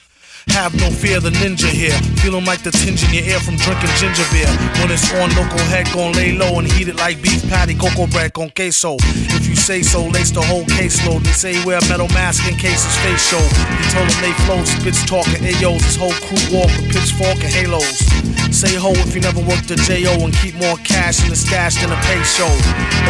Have 0.50 0.76
no 0.76 0.90
fear, 0.92 1.20
the 1.20 1.30
ninja 1.30 1.70
here. 1.70 1.96
Feeling 2.20 2.46
like 2.46 2.64
the 2.64 2.72
tinge 2.72 3.04
in 3.04 3.14
your 3.14 3.24
ear 3.24 3.40
from 3.40 3.56
drinking 3.58 3.90
ginger 3.98 4.28
beer. 4.32 4.50
When 4.80 4.92
it's 4.92 5.08
on, 5.16 5.30
local 5.36 5.64
head 5.72 5.88
gon' 5.94 6.14
lay 6.14 6.34
low 6.36 6.60
and 6.60 6.68
heat 6.72 6.88
it 6.88 6.98
like 6.98 7.22
beef 7.22 7.42
patty, 7.50 7.76
cocoa 7.76 8.08
bread 8.08 8.34
con 8.34 8.50
queso. 8.52 8.98
If 9.34 9.48
you 9.48 9.56
say 9.56 9.82
so, 9.82 10.06
lace 10.06 10.32
the 10.32 10.42
whole 10.42 10.66
caseload. 10.66 11.24
They 11.24 11.32
say 11.32 11.54
wear 11.66 11.80
a 11.80 11.86
metal 11.88 12.08
mask 12.10 12.48
in 12.48 12.56
case 12.56 12.84
his 12.84 12.98
face 13.02 13.24
show. 13.24 13.42
He 13.80 13.86
told 13.96 14.10
them 14.10 14.20
they 14.22 14.34
flow, 14.46 14.64
spits 14.64 15.04
talking 15.06 15.42
AOs. 15.42 15.84
His 15.84 15.96
whole 15.96 16.16
crew 16.28 16.44
walk 16.52 16.70
with 16.76 16.92
pitchfork 16.92 17.40
and 17.44 17.54
halos. 17.54 18.04
Say 18.52 18.76
ho 18.76 18.92
if 19.08 19.16
you 19.16 19.22
never 19.22 19.42
worked 19.42 19.72
a 19.72 19.76
JO 19.76 20.22
and 20.24 20.34
keep 20.38 20.56
more 20.56 20.78
cash 20.84 21.24
in 21.24 21.30
the 21.30 21.36
stash 21.36 21.82
than 21.82 21.92
a 21.92 22.00
pay 22.06 22.22
show. 22.24 22.52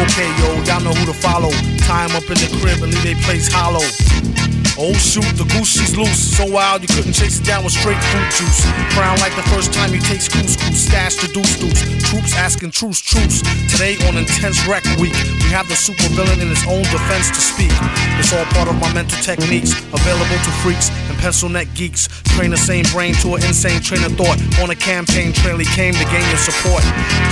Okay, 0.00 0.30
yo, 0.40 0.48
y'all 0.64 0.80
know 0.80 0.94
who 0.94 1.04
to 1.06 1.16
follow. 1.16 1.50
Tie 1.84 2.04
'em 2.04 2.16
up 2.16 2.24
in 2.30 2.38
the 2.40 2.48
crib 2.60 2.82
and 2.82 2.94
leave 2.94 3.04
they 3.04 3.14
place 3.26 3.52
hollow. 3.52 3.84
Oh 4.76 4.92
shoot, 4.98 5.22
the 5.38 5.46
goose 5.54 5.70
she's 5.70 5.94
loose, 5.96 6.18
so 6.18 6.50
wild 6.50 6.82
you 6.82 6.88
couldn't 6.88 7.12
chase 7.12 7.38
it 7.38 7.46
down 7.46 7.62
with 7.62 7.72
straight 7.72 8.00
fruit 8.10 8.26
juice. 8.34 8.66
Frown 8.90 9.14
like 9.22 9.30
the 9.38 9.46
first 9.54 9.72
time 9.72 9.94
you 9.94 10.00
taste 10.00 10.32
couscous, 10.34 10.74
stash 10.74 11.14
the 11.22 11.30
deuce 11.30 11.54
deuce. 11.62 11.78
Troops 12.10 12.34
asking 12.34 12.72
truce, 12.72 12.98
truce. 12.98 13.38
Today 13.70 13.94
on 14.10 14.18
intense 14.18 14.66
wreck 14.66 14.82
week, 14.98 15.14
we 15.46 15.48
have 15.54 15.68
the 15.70 15.78
super 15.78 16.10
villain 16.18 16.42
in 16.42 16.48
his 16.50 16.66
own 16.66 16.82
defense 16.90 17.30
to 17.30 17.38
speak. 17.38 17.70
It's 18.18 18.34
all 18.34 18.44
part 18.50 18.66
of 18.66 18.74
my 18.82 18.92
mental 18.92 19.18
techniques, 19.22 19.78
available 19.94 20.40
to 20.42 20.52
freaks 20.66 20.90
and 21.06 21.16
pencil 21.22 21.48
neck 21.48 21.68
geeks. 21.74 22.08
Train 22.34 22.50
the 22.50 22.58
same 22.58 22.84
brain 22.90 23.14
to 23.22 23.38
an 23.38 23.46
insane 23.46 23.80
train 23.80 24.02
of 24.02 24.18
thought. 24.18 24.42
On 24.58 24.70
a 24.70 24.76
campaign 24.76 25.32
trail, 25.32 25.56
he 25.56 25.66
came 25.70 25.94
to 25.94 26.04
gain 26.10 26.26
your 26.34 26.42
support. 26.42 26.82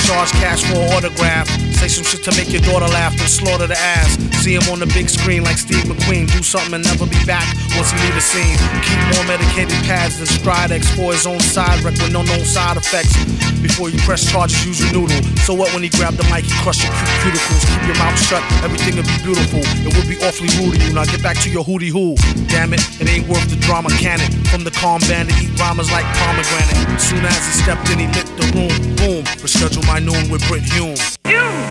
Charge 0.07 0.31
cash 0.39 0.63
for 0.63 0.79
autograph. 0.95 1.51
Say 1.83 1.89
some 1.89 2.07
shit 2.07 2.23
to 2.31 2.33
make 2.39 2.55
your 2.55 2.63
daughter 2.63 2.87
laugh 2.87 3.11
and 3.19 3.27
slaughter 3.27 3.67
the 3.67 3.75
ass. 3.75 4.15
See 4.39 4.55
him 4.55 4.63
on 4.71 4.79
the 4.79 4.87
big 4.95 5.11
screen 5.11 5.43
like 5.43 5.59
Steve 5.59 5.83
McQueen. 5.91 6.31
Do 6.31 6.39
something 6.39 6.79
and 6.79 6.85
never 6.87 7.11
be 7.11 7.19
back 7.27 7.43
once 7.75 7.91
he 7.91 7.99
leave 8.07 8.15
the 8.15 8.23
scene. 8.23 8.55
Keep 8.87 9.03
more 9.11 9.27
medicated 9.27 9.75
pads 9.83 10.23
than 10.23 10.31
Stridex 10.31 10.87
for 10.95 11.11
his 11.11 11.27
own 11.27 11.43
side 11.43 11.83
wreck 11.83 11.99
with 11.99 12.15
no 12.15 12.23
known 12.23 12.47
side 12.47 12.79
effects. 12.79 13.19
Before 13.59 13.91
you 13.91 13.99
press 14.07 14.23
charges, 14.23 14.63
use 14.63 14.79
your 14.79 14.95
noodle. 14.95 15.19
So 15.43 15.55
what 15.59 15.75
when 15.75 15.83
he 15.83 15.91
grab 15.91 16.15
the 16.15 16.23
mic, 16.31 16.47
he 16.47 16.55
crush 16.63 16.87
your 16.87 16.95
cuticles. 17.19 17.67
Keep 17.67 17.83
your 17.91 17.99
mouth 17.99 18.15
shut, 18.15 18.47
everything 18.63 18.95
will 18.95 19.07
be 19.11 19.19
beautiful. 19.27 19.67
It 19.83 19.91
would 19.91 20.07
be 20.07 20.23
awfully 20.23 20.55
rude 20.63 20.79
of 20.79 20.83
you. 20.87 20.95
Now 20.95 21.03
get 21.03 21.19
back 21.19 21.43
to 21.43 21.51
your 21.51 21.67
hootie 21.67 21.91
hoo. 21.91 22.15
Damn 22.47 22.75
it, 22.75 22.83
it 23.03 23.11
ain't 23.11 23.27
worth 23.27 23.51
the 23.51 23.59
drama, 23.59 23.91
can 23.99 24.23
it? 24.23 24.31
From 24.55 24.63
the 24.63 24.71
calm 24.71 25.03
band 25.11 25.35
bandit, 25.35 25.35
eat 25.43 25.51
rhymes 25.59 25.91
like 25.91 26.07
pomegranate. 26.23 26.79
Soon 27.03 27.27
as 27.27 27.43
he 27.43 27.53
stepped 27.59 27.91
in, 27.91 27.99
he 27.99 28.07
lit 28.15 28.31
the 28.39 28.47
room. 28.55 28.71
Boom, 29.03 29.27
reschedule 29.43 29.83
my 29.91 29.99
noon 29.99 30.31
with 30.31 30.47
Brit 30.47 30.63
Hume. 30.63 30.95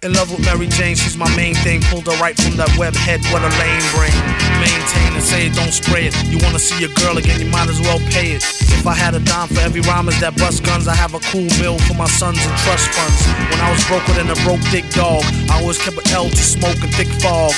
In 0.01 0.17
love 0.17 0.33
with 0.33 0.41
Mary 0.41 0.65
Jane, 0.65 0.97
she's 0.97 1.13
my 1.15 1.29
main 1.37 1.53
thing. 1.61 1.77
Pulled 1.93 2.09
her 2.09 2.17
right 2.17 2.33
from 2.33 2.57
that 2.57 2.73
web 2.73 2.97
head, 2.97 3.21
what 3.29 3.45
a 3.45 3.51
lame 3.61 3.85
brain. 3.93 4.17
Maintain 4.57 5.13
and 5.13 5.21
say 5.21 5.45
it, 5.45 5.53
don't 5.53 5.69
spray 5.69 6.09
it. 6.09 6.17
You 6.25 6.41
wanna 6.41 6.57
see 6.57 6.73
your 6.81 6.89
girl 6.97 7.21
again, 7.21 7.37
you 7.37 7.45
might 7.53 7.69
as 7.69 7.77
well 7.77 8.01
pay 8.09 8.33
it. 8.33 8.41
If 8.73 8.89
I 8.89 8.97
had 8.97 9.13
a 9.13 9.21
dime 9.21 9.53
for 9.53 9.61
every 9.61 9.85
rhymers 9.85 10.17
that 10.17 10.33
bust 10.41 10.65
guns, 10.65 10.89
I 10.89 10.97
have 10.97 11.13
a 11.13 11.21
cool 11.29 11.45
mill 11.61 11.77
for 11.85 11.93
my 11.93 12.09
sons 12.09 12.41
and 12.41 12.55
trust 12.65 12.89
funds. 12.97 13.21
When 13.53 13.61
I 13.61 13.69
was 13.69 13.85
broker 13.85 14.17
than 14.17 14.25
a 14.33 14.37
broke 14.41 14.65
dick 14.73 14.89
dog, 14.89 15.21
I 15.53 15.61
always 15.61 15.77
kept 15.77 16.01
an 16.01 16.09
L 16.17 16.33
to 16.33 16.43
smoke 16.57 16.81
and 16.81 16.89
thick 16.97 17.13
fog. 17.21 17.53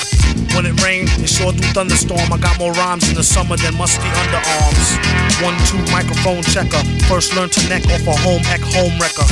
When 0.52 0.68
it 0.68 0.76
rained, 0.84 1.08
it 1.24 1.32
sure 1.32 1.48
do 1.48 1.64
thunderstorm. 1.72 2.28
I 2.28 2.36
got 2.36 2.60
more 2.60 2.76
rhymes 2.76 3.08
in 3.08 3.16
the 3.16 3.24
summer 3.24 3.56
than 3.56 3.72
musty 3.80 4.04
underarms. 4.20 5.00
One, 5.40 5.56
two, 5.64 5.80
microphone 5.88 6.44
checker. 6.44 6.84
First 7.08 7.32
learned 7.32 7.56
to 7.56 7.64
neck 7.72 7.88
off 7.88 8.04
a 8.04 8.12
home 8.20 8.44
ec 8.52 8.60
home 8.60 8.92
wrecker. 9.00 9.24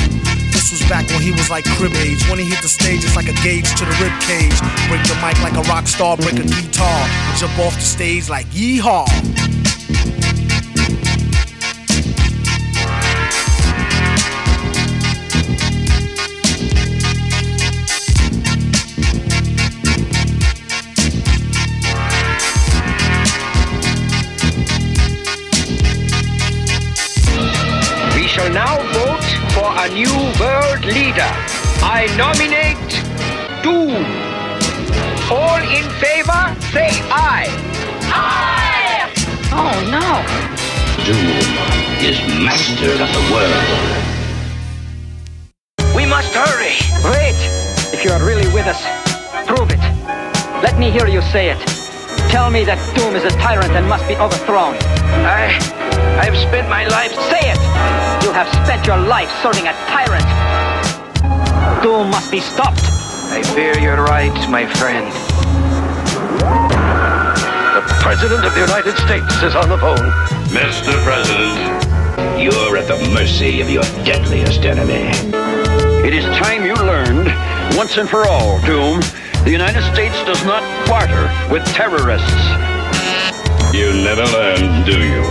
This 0.53 0.68
was 0.68 0.83
back 0.88 1.09
when 1.09 1.20
he 1.20 1.33
was 1.33 1.51
like 1.51 1.64
crib 1.77 1.92
age. 1.96 2.22
When 2.29 2.38
he 2.38 2.44
hit 2.44 2.61
the 2.62 2.68
stage, 2.68 3.01
it's 3.04 3.16
like 3.16 3.28
a 3.28 3.42
gauge 3.42 3.68
to 3.74 3.84
the 3.84 3.96
rib 4.00 4.12
cage. 4.20 4.58
Break 4.88 5.02
the 5.08 5.14
mic 5.22 5.40
like 5.42 5.54
a 5.54 5.68
rock 5.68 5.86
star, 5.86 6.16
break 6.16 6.34
a 6.34 6.42
guitar. 6.42 7.08
Jump 7.36 7.58
off 7.58 7.74
the 7.74 7.80
stage 7.80 8.28
like 8.28 8.46
yeehaw. 8.46 9.06
We 28.14 28.28
shall 28.28 28.52
now 28.52 28.76
vote 28.92 29.24
for 29.52 29.72
a 29.76 29.88
new 29.88 30.12
world 30.38 30.84
leader. 30.84 31.62
I 31.83 32.07
nominate 32.16 32.79
Doom. 33.62 34.07
All 35.31 35.59
in 35.59 35.85
favor, 35.99 36.42
say 36.71 36.90
aye. 37.11 37.51
Aye! 38.07 39.11
Oh 39.51 39.75
no. 39.90 40.23
Doom 41.05 41.42
is 42.01 42.18
master 42.42 42.92
of 42.92 43.11
the 43.11 43.25
world. 43.35 43.66
We 45.95 46.07
must 46.07 46.33
hurry. 46.33 46.79
Wait! 47.05 47.37
If 47.92 48.05
you 48.05 48.12
are 48.12 48.25
really 48.25 48.47
with 48.55 48.66
us, 48.66 48.81
prove 49.47 49.71
it. 49.71 49.83
Let 50.62 50.79
me 50.79 50.90
hear 50.90 51.09
you 51.09 51.21
say 51.21 51.51
it. 51.51 51.59
Tell 52.31 52.51
me 52.51 52.64
that 52.64 52.79
Doom 52.97 53.16
is 53.16 53.25
a 53.25 53.31
tyrant 53.38 53.73
and 53.73 53.88
must 53.88 54.07
be 54.09 54.16
overthrown. 54.16 54.75
I, 55.27 55.51
I've 56.23 56.37
spent 56.37 56.68
my 56.68 56.87
life. 56.87 57.12
Say 57.29 57.51
it! 57.51 57.61
You 58.25 58.33
have 58.33 58.49
spent 58.64 58.87
your 58.87 58.97
life 58.97 59.31
serving 59.42 59.66
a 59.66 59.73
tyrant. 59.90 60.51
Doom 61.83 62.11
must 62.11 62.31
be 62.31 62.38
stopped. 62.38 62.85
I 63.33 63.42
fear 63.42 63.77
you're 63.77 64.05
right, 64.05 64.33
my 64.49 64.64
friend. 64.77 65.12
The 67.75 67.83
President 68.01 68.45
of 68.45 68.55
the 68.55 68.61
United 68.61 68.97
States 68.99 69.42
is 69.42 69.57
on 69.57 69.68
the 69.68 69.77
phone. 69.79 69.99
Mr. 70.55 70.95
President, 71.03 72.40
you're 72.40 72.77
at 72.77 72.87
the 72.87 73.11
mercy 73.11 73.61
of 73.61 73.68
your 73.68 73.83
deadliest 74.05 74.64
enemy. 74.64 75.11
It 76.07 76.14
is 76.14 76.25
time 76.38 76.64
you 76.64 76.75
learned, 76.75 77.27
once 77.77 77.99
and 77.99 78.09
for 78.09 78.29
all, 78.29 78.61
Doom, 78.61 79.01
the 79.42 79.51
United 79.51 79.83
States 79.92 80.14
does 80.25 80.45
not 80.45 80.62
barter 80.87 81.29
with 81.53 81.64
terrorists. 81.75 82.45
You 83.75 83.92
never 84.05 84.25
learn, 84.27 84.85
do 84.87 85.01
you? 85.03 85.25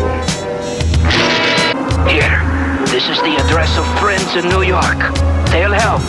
Here, 2.11 2.43
this 2.91 3.07
is 3.07 3.21
the 3.21 3.37
address 3.39 3.77
of 3.77 3.85
friends 4.01 4.35
in 4.35 4.49
New 4.49 4.63
York. 4.63 5.40
They'll 5.51 5.73
help. 5.73 6.01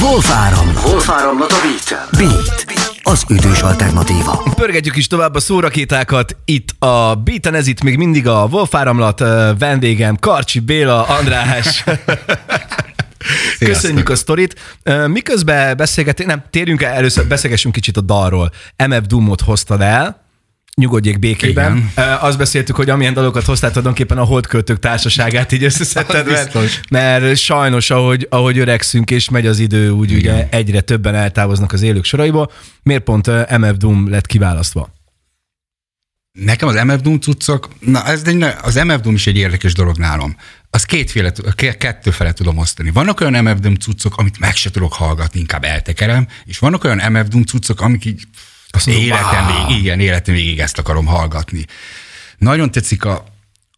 Wolf 0.00 0.30
áramlat. 0.30 0.84
Wolf 0.84 1.10
áramlat 1.10 1.52
a 1.52 1.56
beat 1.62 2.08
Beat. 2.18 2.64
Az 3.02 3.24
ütős 3.28 3.60
alternatíva. 3.60 4.42
Pörgetjük 4.54 4.96
is 4.96 5.06
tovább 5.06 5.34
a 5.34 5.40
szórakétákat. 5.40 6.36
Itt 6.44 6.82
a 6.82 7.14
Beaten, 7.14 7.54
ez 7.54 7.66
itt 7.66 7.82
még 7.82 7.96
mindig 7.96 8.28
a 8.28 8.46
Wolf 8.50 8.74
áramlat 8.74 9.22
vendégem, 9.58 10.16
Karcsi 10.16 10.60
Béla, 10.60 11.02
András. 11.02 11.84
Köszönjük 13.58 14.08
a 14.08 14.16
sztorit. 14.16 14.78
Miközben 15.06 15.76
beszélgetünk, 15.76 16.28
nem, 16.28 16.44
térjünk 16.50 16.82
el, 16.82 16.92
először 16.92 17.26
beszélgessünk 17.26 17.74
kicsit 17.74 17.96
a 17.96 18.00
dalról. 18.00 18.52
MF 18.88 19.06
Doomot 19.06 19.40
hoztad 19.40 19.80
el, 19.80 20.24
nyugodjék 20.76 21.18
békében. 21.18 21.76
Igen. 21.76 22.16
Azt 22.20 22.38
beszéltük, 22.38 22.76
hogy 22.76 22.90
amilyen 22.90 23.12
dalokat 23.12 23.44
hoztál, 23.44 23.70
tulajdonképpen 23.70 24.18
a 24.18 24.24
holdköltők 24.24 24.78
társaságát 24.78 25.52
így 25.52 25.64
összeszedted, 25.64 26.26
mert, 26.30 26.80
mert 26.90 27.36
sajnos, 27.36 27.90
ahogy, 27.90 28.26
ahogy 28.30 28.58
öregszünk 28.58 29.10
és 29.10 29.28
megy 29.28 29.46
az 29.46 29.58
idő, 29.58 29.90
úgy 29.90 30.12
ugye 30.12 30.48
egyre 30.50 30.80
többen 30.80 31.14
eltávoznak 31.14 31.72
az 31.72 31.82
élők 31.82 32.04
soraiból. 32.04 32.50
Miért 32.82 33.02
pont 33.02 33.26
MF 33.58 33.76
Doom 33.76 34.10
lett 34.10 34.26
kiválasztva? 34.26 34.90
Nekem 36.36 36.68
az 36.68 36.82
MF 36.84 37.00
Doom 37.00 37.20
cuccok, 37.20 37.68
na 37.80 38.06
ez 38.06 38.22
egy, 38.24 38.42
az 38.62 38.74
MF 38.74 39.00
Doom 39.00 39.14
is 39.14 39.26
egy 39.26 39.36
érdekes 39.36 39.72
dolog 39.74 39.96
nálam. 39.96 40.36
Az 40.70 40.84
kétféle, 40.84 41.32
ke- 41.54 41.76
kettőfele 41.76 42.32
tudom 42.32 42.58
osztani. 42.58 42.90
Vannak 42.90 43.20
olyan 43.20 43.44
MF 43.44 43.60
Doom 43.60 43.74
cuccok, 43.74 44.16
amit 44.16 44.38
meg 44.38 44.54
se 44.56 44.70
tudok 44.70 44.92
hallgatni, 44.92 45.40
inkább 45.40 45.64
eltekerem, 45.64 46.28
és 46.44 46.58
vannak 46.58 46.84
olyan 46.84 47.12
MF 47.12 47.28
Doom 47.28 47.44
cuccok, 47.44 47.80
amik 47.80 48.04
így 48.04 48.22
Azt 48.70 48.86
mondom, 48.86 49.04
életem 49.04 49.46
végig, 49.46 49.82
igen, 49.82 50.00
életem 50.00 50.34
végig 50.34 50.58
ezt 50.58 50.78
akarom 50.78 51.06
hallgatni. 51.06 51.64
Nagyon 52.38 52.70
tetszik 52.70 53.04
a, 53.04 53.24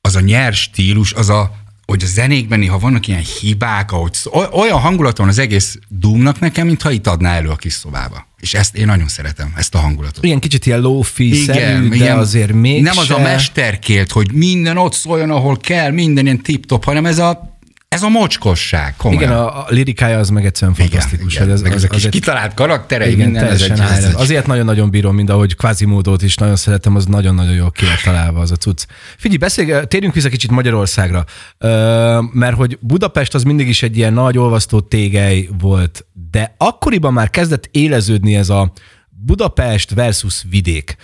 az 0.01 0.17
a 0.17 0.21
nyers 0.21 0.61
stílus, 0.61 1.13
az 1.13 1.29
a, 1.29 1.68
hogy 1.93 2.03
a 2.03 2.07
zenékben 2.07 2.59
néha 2.59 2.79
vannak 2.79 3.07
ilyen 3.07 3.23
hibák, 3.41 3.93
ahogy 3.93 4.17
olyan 4.53 4.79
hangulat 4.79 5.19
van 5.19 5.29
az 5.29 5.39
egész 5.39 5.79
Doomnak 5.89 6.41
nekem, 6.41 6.67
mintha 6.67 6.91
itt 6.91 7.07
adná 7.07 7.35
elő 7.35 7.49
a 7.49 7.57
kis 7.57 7.73
szobába. 7.73 8.27
És 8.41 8.55
ezt 8.55 8.77
én 8.77 8.87
nagyon 8.87 9.09
szeretem, 9.09 9.53
ezt 9.57 9.75
a 9.75 9.79
hangulatot. 9.79 10.25
Ilyen 10.25 10.39
kicsit 10.39 10.67
ilyen 10.67 10.81
low-fi-szerű, 10.81 11.89
de 11.89 12.15
azért 12.15 12.53
még 12.53 12.83
Nem 12.83 12.99
az 12.99 13.11
a 13.11 13.19
mesterkélt, 13.19 14.13
hogy 14.13 14.33
minden 14.33 14.77
ott 14.77 14.93
szóljon, 14.93 15.31
ahol 15.31 15.57
kell, 15.57 15.91
minden 15.91 16.25
ilyen 16.25 16.43
tip-top, 16.43 16.85
hanem 16.85 17.07
ez 17.07 17.19
a, 17.19 17.58
ez 17.89 18.03
a 18.03 18.09
mocskosság. 18.09 18.95
Komolyan. 18.97 19.23
Igen, 19.23 19.35
a, 19.35 19.59
a 19.59 19.67
lirikája 19.69 20.19
az 20.19 20.29
meg 20.31 20.45
egyszerűen 20.45 20.77
fantasztikus. 20.77 21.33
igen, 21.35 21.45
hogy 21.45 21.55
az, 21.55 21.63
meg 21.63 21.71
az, 21.73 21.77
ezek 21.79 21.91
az 21.91 21.97
is 21.97 22.05
egy- 22.05 22.11
kitalált 22.11 22.55
karakterei, 22.55 23.13
igen, 23.13 23.25
minden, 23.31 23.45
ez 23.45 23.63
egy, 23.63 23.71
ez 23.71 24.05
egy, 24.05 24.15
Azért 24.15 24.47
nagyon-nagyon 24.47 24.91
bírom, 24.91 25.15
mind 25.15 25.31
ahogy 25.31 25.57
Quasimodo-t 25.57 26.23
is 26.23 26.35
nagyon 26.35 26.57
szeretem, 26.57 26.95
az 26.97 27.07
nagyon-nagyon 27.07 27.55
jól 27.55 27.71
ki 27.71 27.85
találva 28.05 28.41
az 28.41 28.51
a 28.51 28.57
cucc. 28.57 28.85
Figyelj, 29.17 29.39
beszélj, 29.39 29.85
térjünk 29.87 30.15
vissza 30.15 30.29
kicsit 30.29 30.51
Magyarországra, 30.51 31.25
Ö, 31.59 32.19
mert 32.33 32.57
hogy 32.57 32.79
Budapest 32.81 33.35
az 33.35 33.43
mindig 33.43 33.69
is 33.69 33.83
egy 33.83 33.97
ilyen 33.97 34.13
nagy 34.13 34.39
olvasztó 34.39 34.81
tégely 34.81 35.49
volt, 35.59 36.07
de 36.31 36.55
akkoriban 36.59 37.13
már 37.13 37.31
kezdett 37.31 37.69
éleződni 37.71 38.35
ez 38.37 38.49
a 38.49 38.73
Budapest 39.11 39.95
versus 39.95 40.43
vidék 40.51 40.97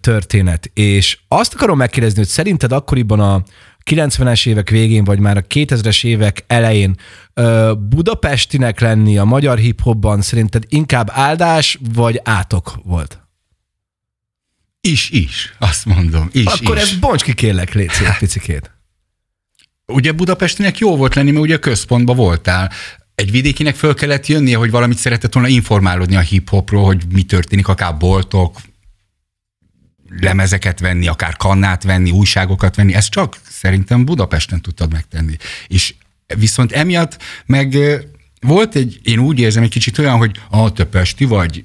történet, 0.00 0.70
és 0.74 1.18
azt 1.28 1.54
akarom 1.54 1.76
megkérdezni, 1.78 2.18
hogy 2.18 2.28
szerinted 2.28 2.72
akkoriban 2.72 3.20
a 3.20 3.42
90-es 3.88 4.46
évek 4.46 4.70
végén, 4.70 5.04
vagy 5.04 5.18
már 5.18 5.36
a 5.36 5.42
2000-es 5.42 6.04
évek 6.04 6.44
elején 6.46 6.96
budapestinek 7.78 8.80
lenni 8.80 9.18
a 9.18 9.24
magyar 9.24 9.58
hip-hopban 9.58 10.20
szerinted 10.20 10.64
inkább 10.68 11.10
áldás, 11.12 11.78
vagy 11.94 12.20
átok 12.24 12.80
volt? 12.84 13.28
is, 14.80 15.10
is, 15.10 15.54
azt 15.58 15.84
mondom, 15.84 16.28
is, 16.32 16.44
Akkor 16.44 16.76
is. 16.76 16.82
ez 16.82 16.92
bonts 16.92 17.22
ki 17.22 17.34
kérlek, 17.34 17.72
légy 17.72 17.90
szép 17.90 18.18
picikét. 18.18 18.70
Ugye 19.86 20.12
Budapestinek 20.12 20.78
jó 20.78 20.96
volt 20.96 21.14
lenni, 21.14 21.30
mert 21.30 21.44
ugye 21.44 21.56
központban 21.56 22.16
voltál. 22.16 22.70
Egy 23.14 23.30
vidékinek 23.30 23.74
föl 23.74 23.94
kellett 23.94 24.26
jönnie, 24.26 24.56
hogy 24.56 24.70
valamit 24.70 24.98
szeretett 24.98 25.32
volna 25.32 25.48
informálódni 25.48 26.16
a 26.16 26.20
hip-hopról, 26.20 26.84
hogy 26.84 27.02
mi 27.12 27.22
történik, 27.22 27.68
akár 27.68 27.96
boltok, 27.96 28.60
lemezeket 30.20 30.80
venni, 30.80 31.06
akár 31.06 31.36
kannát 31.36 31.82
venni, 31.82 32.10
újságokat 32.10 32.76
venni, 32.76 32.94
ezt 32.94 33.10
csak 33.10 33.36
szerintem 33.48 34.04
Budapesten 34.04 34.60
tudtad 34.60 34.92
megtenni. 34.92 35.36
És 35.66 35.94
viszont 36.36 36.72
emiatt 36.72 37.18
meg 37.46 37.76
volt 38.40 38.74
egy, 38.74 39.00
én 39.02 39.18
úgy 39.18 39.38
érzem 39.38 39.62
egy 39.62 39.70
kicsit 39.70 39.98
olyan, 39.98 40.16
hogy 40.16 40.30
a 40.50 40.72
te 40.72 40.84
pesti 40.84 41.24
vagy, 41.24 41.64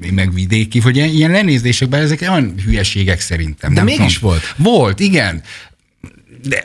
mi 0.00 0.10
meg 0.10 0.34
vidéki, 0.34 0.80
hogy 0.80 0.96
ilyen, 0.96 1.08
ilyen 1.08 1.30
lenézésekben 1.30 2.00
ezek 2.00 2.20
olyan 2.20 2.54
hülyeségek 2.64 3.20
szerintem. 3.20 3.74
De 3.74 3.82
nem 3.82 3.84
mégis 3.84 4.18
tudom. 4.18 4.30
volt. 4.30 4.54
Volt, 4.56 5.00
igen. 5.00 5.42
De, 6.42 6.64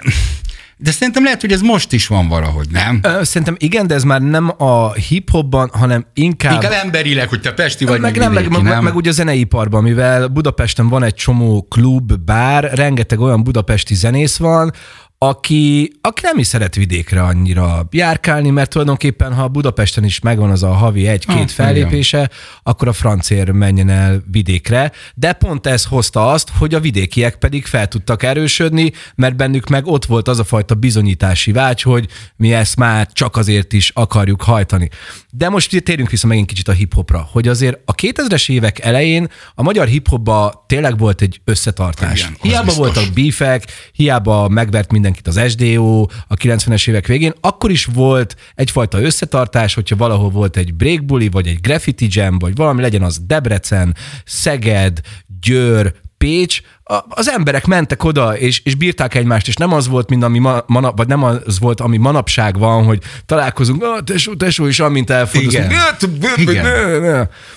de 0.80 0.92
szerintem 0.92 1.24
lehet, 1.24 1.42
hogy 1.42 1.52
ez 1.52 1.62
most 1.62 1.94
is 1.94 2.08
van 2.08 2.28
valahogy, 2.28 2.68
nem? 2.70 3.00
Ö, 3.04 3.24
Szerintem 3.24 3.56
igen, 3.60 3.88
de 3.88 3.94
ez 3.94 4.04
már 4.04 4.22
nem 4.22 4.54
a 4.58 4.94
hip-hopban, 4.94 5.70
hanem 5.74 6.06
inkább... 6.13 6.54
Inkább 6.54 6.72
emberileg, 6.84 7.30
hogy 7.30 7.42
te 7.42 7.52
pesti 7.54 7.86
vagy, 7.86 8.00
meg, 8.00 8.12
meg, 8.12 8.20
nem, 8.20 8.34
meg, 8.34 8.44
vidéki, 8.44 8.63
meg, 8.63 8.74
nem? 8.74 8.84
meg 8.84 8.96
ugye 8.96 9.10
a 9.10 9.13
zeneiparban, 9.13 9.84
mivel 9.84 10.28
Budapesten 10.28 10.90
van 10.90 11.04
egy 11.04 11.13
csomó 11.13 11.66
klub, 11.70 12.13
bár, 12.13 12.72
rengeteg 12.74 13.20
olyan 13.20 13.44
budapesti 13.44 13.96
zenész 13.96 14.38
van, 14.38 14.72
aki, 15.19 15.91
aki 16.01 16.21
nem 16.23 16.38
is 16.38 16.47
szeret 16.47 16.75
vidékre 16.75 17.23
annyira 17.23 17.88
járkálni, 17.91 18.49
mert 18.49 18.69
tulajdonképpen, 18.69 19.34
ha 19.34 19.47
Budapesten 19.47 20.03
is 20.03 20.19
megvan 20.19 20.51
az 20.51 20.63
a 20.63 20.73
havi 20.73 21.08
egy-két 21.08 21.36
Ah, 21.36 21.47
fellépése, 21.47 22.30
akkor 22.63 22.88
a 22.88 22.93
francér 22.93 23.49
menjen 23.49 23.89
el 23.89 24.23
vidékre. 24.32 24.91
De 25.15 25.34
pont 25.34 25.67
ez 25.67 25.86
hozta 25.86 26.32
azt, 26.32 26.49
hogy 26.58 26.73
a 26.73 26.80
vidékiek 26.80 27.36
pedig 27.36 27.65
fel 27.65 27.88
tudtak 27.88 28.23
erősödni, 28.23 28.91
mert 29.15 29.36
bennük 29.36 29.67
meg 29.67 29.86
ott 29.86 30.06
volt 30.06 30.27
az 30.27 30.39
a 30.39 30.43
fajta 30.43 30.75
bizonyítási 30.75 31.51
vágy, 31.51 31.82
hogy 31.82 32.08
mi 32.36 32.53
ezt 32.53 32.75
már 32.75 33.08
csak 33.12 33.36
azért 33.36 33.73
is 33.73 33.91
akarjuk 33.93 34.41
hajtani. 34.41 34.89
De 35.32 35.49
most 35.49 35.84
térjünk 35.84 36.10
vissza 36.10 36.27
megint 36.27 36.47
kicsit 36.47 36.67
a 36.67 36.71
hip-hopra, 36.71 37.27
hogy 37.32 37.47
azért 37.47 37.80
a 37.86 37.95
2000-es 37.95 38.49
évek 38.49 38.80
elején 38.80 39.27
a 39.56 39.63
magyar 39.63 39.88
hip-hopba 39.88 40.65
tényleg 40.67 40.97
volt 40.97 41.21
egy 41.21 41.41
összetartás. 41.43 42.19
Igen, 42.19 42.38
hiába 42.41 42.63
biztos. 42.65 42.86
voltak 42.86 43.13
bífek, 43.13 43.63
hiába 43.91 44.47
megvert 44.47 44.91
mindenkit 45.08 45.28
az 45.28 45.52
SDO 45.52 46.08
a 46.28 46.36
90-es 46.36 46.89
évek 46.89 47.08
végén, 47.08 47.34
akkor 47.41 47.72
is 47.72 47.86
volt 47.86 48.36
egyfajta 48.56 49.02
összetartás, 49.02 49.74
hogyha 49.74 49.96
valahol 49.96 50.30
volt 50.30 50.58
egy 50.58 50.74
breakbully, 50.74 51.28
vagy 51.28 51.48
egy 51.48 51.62
graffiti 51.62 52.08
jam, 52.10 52.39
vagy 52.39 52.56
valami 52.56 52.82
legyen 52.82 53.02
az 53.02 53.20
Debrecen, 53.28 53.96
Szeged, 54.26 55.00
Győr, 55.41 55.93
Pécs, 56.17 56.62
az 57.08 57.30
emberek 57.30 57.65
mentek 57.65 58.04
oda, 58.04 58.38
és, 58.38 58.62
és 58.63 58.76
bírták 58.76 59.15
egymást, 59.15 59.48
és 59.48 59.56
nem 59.56 59.74
az 59.74 59.88
volt, 59.88 60.10
mint 60.10 60.24
ami 60.24 60.39
ma, 60.39 60.63
manap, 60.65 60.98
vagy 60.98 61.08
nem 61.08 61.24
az 61.24 61.60
volt, 61.60 61.80
ami 61.80 61.98
manapság 61.98 62.58
van, 62.58 62.84
hogy 62.84 63.02
találkozunk, 63.26 63.84
ah, 63.84 64.04
tesó, 64.04 64.36
tesó, 64.36 64.67
és 64.67 64.80
amint 64.80 65.10
elfordulunk. 65.10 65.72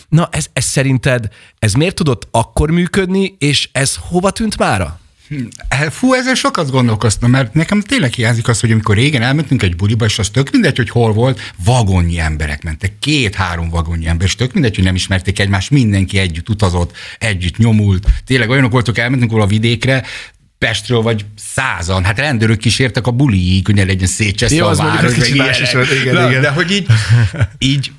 Na, 0.08 0.28
ez, 0.30 0.46
ez 0.52 0.64
szerinted, 0.64 1.28
ez 1.58 1.72
miért 1.72 1.94
tudott 1.94 2.28
akkor 2.30 2.70
működni, 2.70 3.36
és 3.38 3.68
ez 3.72 3.94
hova 4.08 4.30
tűnt 4.30 4.58
mára? 4.58 5.00
Fú, 5.90 6.14
ezzel 6.14 6.34
sokat 6.34 6.70
gondolkoztam, 6.70 7.30
mert 7.30 7.54
nekem 7.54 7.80
tényleg 7.80 8.12
hiányzik 8.12 8.48
az, 8.48 8.60
hogy 8.60 8.70
amikor 8.72 8.96
régen 8.96 9.22
elmentünk 9.22 9.62
egy 9.62 9.76
buliba, 9.76 10.04
és 10.04 10.18
az 10.18 10.28
tök 10.28 10.50
mindegy, 10.50 10.76
hogy 10.76 10.90
hol 10.90 11.12
volt, 11.12 11.52
vagonnyi 11.64 12.18
emberek 12.18 12.62
mentek, 12.62 12.92
két-három 12.98 13.68
vagonnyi 13.68 14.06
ember, 14.06 14.26
és 14.26 14.34
tök 14.34 14.52
mindegy, 14.52 14.74
hogy 14.74 14.84
nem 14.84 14.94
ismerték 14.94 15.38
egymást, 15.38 15.70
mindenki 15.70 16.18
együtt 16.18 16.48
utazott, 16.48 16.96
együtt 17.18 17.56
nyomult. 17.56 18.06
Tényleg 18.26 18.48
olyanok 18.48 18.72
voltak, 18.72 18.98
elmentünk 18.98 19.30
volna 19.30 19.46
a 19.46 19.48
vidékre, 19.48 20.04
Pestről 20.58 21.02
vagy 21.02 21.24
százan, 21.36 22.04
hát 22.04 22.18
rendőrök 22.18 22.58
kísértek 22.58 23.06
a 23.06 23.10
buliig, 23.10 23.66
hogy 23.66 23.74
ne 23.74 23.84
legyen 23.84 24.08
szétcseszve 24.08 24.64
a 24.64 24.74
város, 24.74 25.14
kicsit 25.14 25.36
más 25.36 25.60
is 25.60 25.72
volt, 25.72 25.92
igen, 25.92 26.14
Na, 26.14 26.28
igen. 26.28 26.40
De 26.40 26.50
hogy 26.50 26.70
így, 26.70 26.86
így 27.58 27.92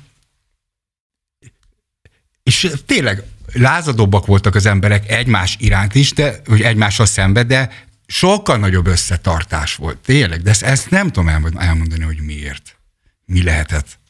és 2.42 2.70
tényleg 2.86 3.22
lázadóbbak 3.52 4.26
voltak 4.26 4.54
az 4.54 4.66
emberek 4.66 5.10
egymás 5.10 5.56
iránt 5.58 5.94
is, 5.94 6.12
de, 6.12 6.40
hogy 6.46 6.60
egymással 6.60 7.06
szembe, 7.06 7.42
de 7.42 7.70
sokkal 8.06 8.56
nagyobb 8.56 8.86
összetartás 8.86 9.74
volt. 9.74 9.98
Tényleg, 9.98 10.42
de 10.42 10.50
ezt, 10.50 10.62
ezt 10.62 10.90
nem 10.90 11.06
tudom 11.06 11.28
elmond- 11.28 11.58
elmondani, 11.58 12.02
hogy 12.02 12.20
miért. 12.20 12.76
Mi 13.24 13.42
lehetett. 13.42 14.00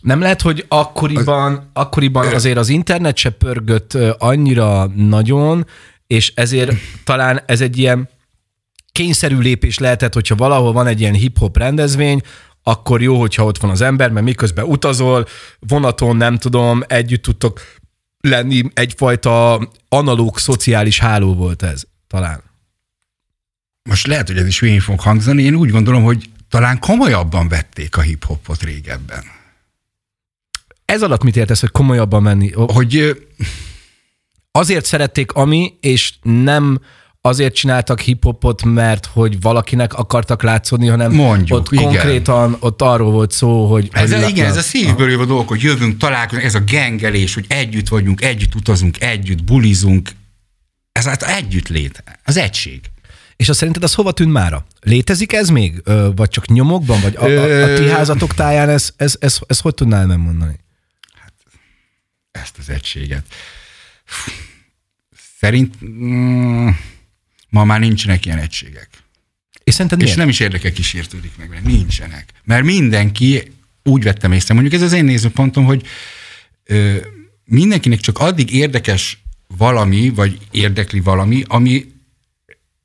Nem 0.00 0.20
lehet, 0.20 0.40
hogy 0.40 0.64
akkoriban, 0.68 1.70
akkoriban 1.72 2.34
azért 2.34 2.56
az 2.56 2.68
internet 2.68 3.16
se 3.16 3.30
pörgött 3.30 3.94
annyira 4.18 4.86
nagyon, 4.86 5.66
és 6.06 6.32
ezért 6.34 6.72
talán 7.04 7.42
ez 7.46 7.60
egy 7.60 7.78
ilyen 7.78 8.08
kényszerű 8.92 9.38
lépés 9.38 9.78
lehetett, 9.78 10.14
hogyha 10.14 10.34
valahol 10.34 10.72
van 10.72 10.86
egy 10.86 11.00
ilyen 11.00 11.14
hip-hop 11.14 11.56
rendezvény, 11.56 12.20
akkor 12.62 13.02
jó, 13.02 13.18
hogyha 13.20 13.44
ott 13.44 13.58
van 13.58 13.70
az 13.70 13.80
ember, 13.80 14.10
mert 14.10 14.26
miközben 14.26 14.64
utazol, 14.64 15.26
vonaton, 15.58 16.16
nem 16.16 16.38
tudom, 16.38 16.82
együtt 16.86 17.22
tudtok 17.22 17.60
lenni, 18.20 18.70
egyfajta 18.74 19.68
analóg 19.88 20.38
szociális 20.38 20.98
háló 20.98 21.34
volt 21.34 21.62
ez 21.62 21.82
talán. 22.06 22.42
Most 23.82 24.06
lehet, 24.06 24.26
hogy 24.26 24.36
ez 24.36 24.46
is 24.46 24.60
hülyén 24.60 24.80
fog 24.80 25.00
hangzani, 25.00 25.42
én 25.42 25.54
úgy 25.54 25.70
gondolom, 25.70 26.02
hogy 26.02 26.30
talán 26.48 26.78
komolyabban 26.78 27.48
vették 27.48 27.96
a 27.96 28.00
hip-hopot 28.00 28.62
régebben. 28.62 29.24
Ez 30.84 31.02
alatt 31.02 31.22
mit 31.22 31.36
értesz, 31.36 31.60
hogy 31.60 31.70
komolyabban 31.70 32.22
menni? 32.22 32.52
Hogy 32.52 33.16
azért 34.50 34.84
szerették 34.84 35.32
ami, 35.32 35.74
és 35.80 36.14
nem 36.22 36.80
azért 37.20 37.54
csináltak 37.54 38.00
hiphopot, 38.00 38.62
mert 38.62 39.06
hogy 39.06 39.40
valakinek 39.40 39.94
akartak 39.94 40.42
látszódni, 40.42 40.86
hanem 40.86 41.12
Mondjuk, 41.12 41.58
ott 41.58 41.72
igen. 41.72 41.84
konkrétan 41.84 42.56
ott 42.60 42.82
arról 42.82 43.10
volt 43.10 43.30
szó, 43.30 43.66
hogy... 43.66 43.88
Ez, 43.92 44.12
hogy 44.12 44.22
a, 44.22 44.28
igen, 44.28 44.46
ez 44.46 44.56
a 44.56 44.60
szívből 44.60 45.10
jövő 45.10 45.24
dolog, 45.24 45.48
hogy 45.48 45.62
jövünk, 45.62 45.96
találkozunk, 45.96 46.44
ez 46.44 46.54
a 46.54 46.60
gengelés, 46.60 47.34
hogy 47.34 47.44
együtt 47.48 47.88
vagyunk, 47.88 48.22
együtt 48.22 48.54
utazunk, 48.54 49.00
együtt 49.00 49.44
bulizunk. 49.44 50.10
Ez 50.92 51.04
hát 51.04 51.22
együtt 51.22 51.68
lét, 51.68 52.02
az 52.24 52.36
egység. 52.36 52.80
És 53.36 53.48
azt 53.48 53.58
szerinted 53.58 53.82
az 53.82 53.94
hova 53.94 54.12
tűnt 54.12 54.32
mára? 54.32 54.66
Létezik 54.80 55.32
ez 55.32 55.48
még? 55.48 55.80
Ö, 55.84 56.08
vagy 56.16 56.28
csak 56.28 56.46
nyomokban? 56.46 57.00
Vagy 57.00 57.16
a, 57.16 57.24
a, 57.24 57.62
a 57.62 57.76
ti 57.76 57.88
házatok 57.88 58.34
táján 58.34 58.68
ez, 58.68 58.92
ez, 58.96 59.16
ez, 59.20 59.38
ez 59.46 59.60
hogy 59.60 59.74
tudnál 59.74 60.06
nem 60.06 60.20
mondani? 60.20 60.58
Ezt 62.30 62.58
az 62.58 62.68
egységet. 62.68 63.24
Szerint 65.38 65.74
mm, 65.84 66.68
ma 67.50 67.64
már 67.64 67.80
nincsenek 67.80 68.26
ilyen 68.26 68.38
egységek. 68.38 68.88
És 69.64 69.74
szerinted 69.74 70.02
És 70.02 70.14
nem 70.14 70.28
is 70.28 70.40
érdekel 70.40 70.72
kísértődik 70.72 71.32
meg, 71.36 71.48
mert 71.48 71.64
nincsenek. 71.64 72.32
Mert 72.44 72.64
mindenki 72.64 73.52
úgy 73.82 74.02
vettem 74.02 74.32
észre, 74.32 74.54
mondjuk 74.54 74.74
ez 74.74 74.82
az 74.82 74.92
én 74.92 75.04
nézőpontom, 75.04 75.64
hogy 75.64 75.86
ö, 76.64 76.96
mindenkinek 77.44 78.00
csak 78.00 78.18
addig 78.18 78.52
érdekes 78.52 79.22
valami, 79.56 80.08
vagy 80.08 80.38
érdekli 80.50 81.00
valami, 81.00 81.42
ami 81.46 81.86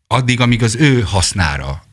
addig, 0.07 0.39
amíg 0.39 0.63
az 0.63 0.75
ő 0.75 1.01
hasznára, 1.01 1.83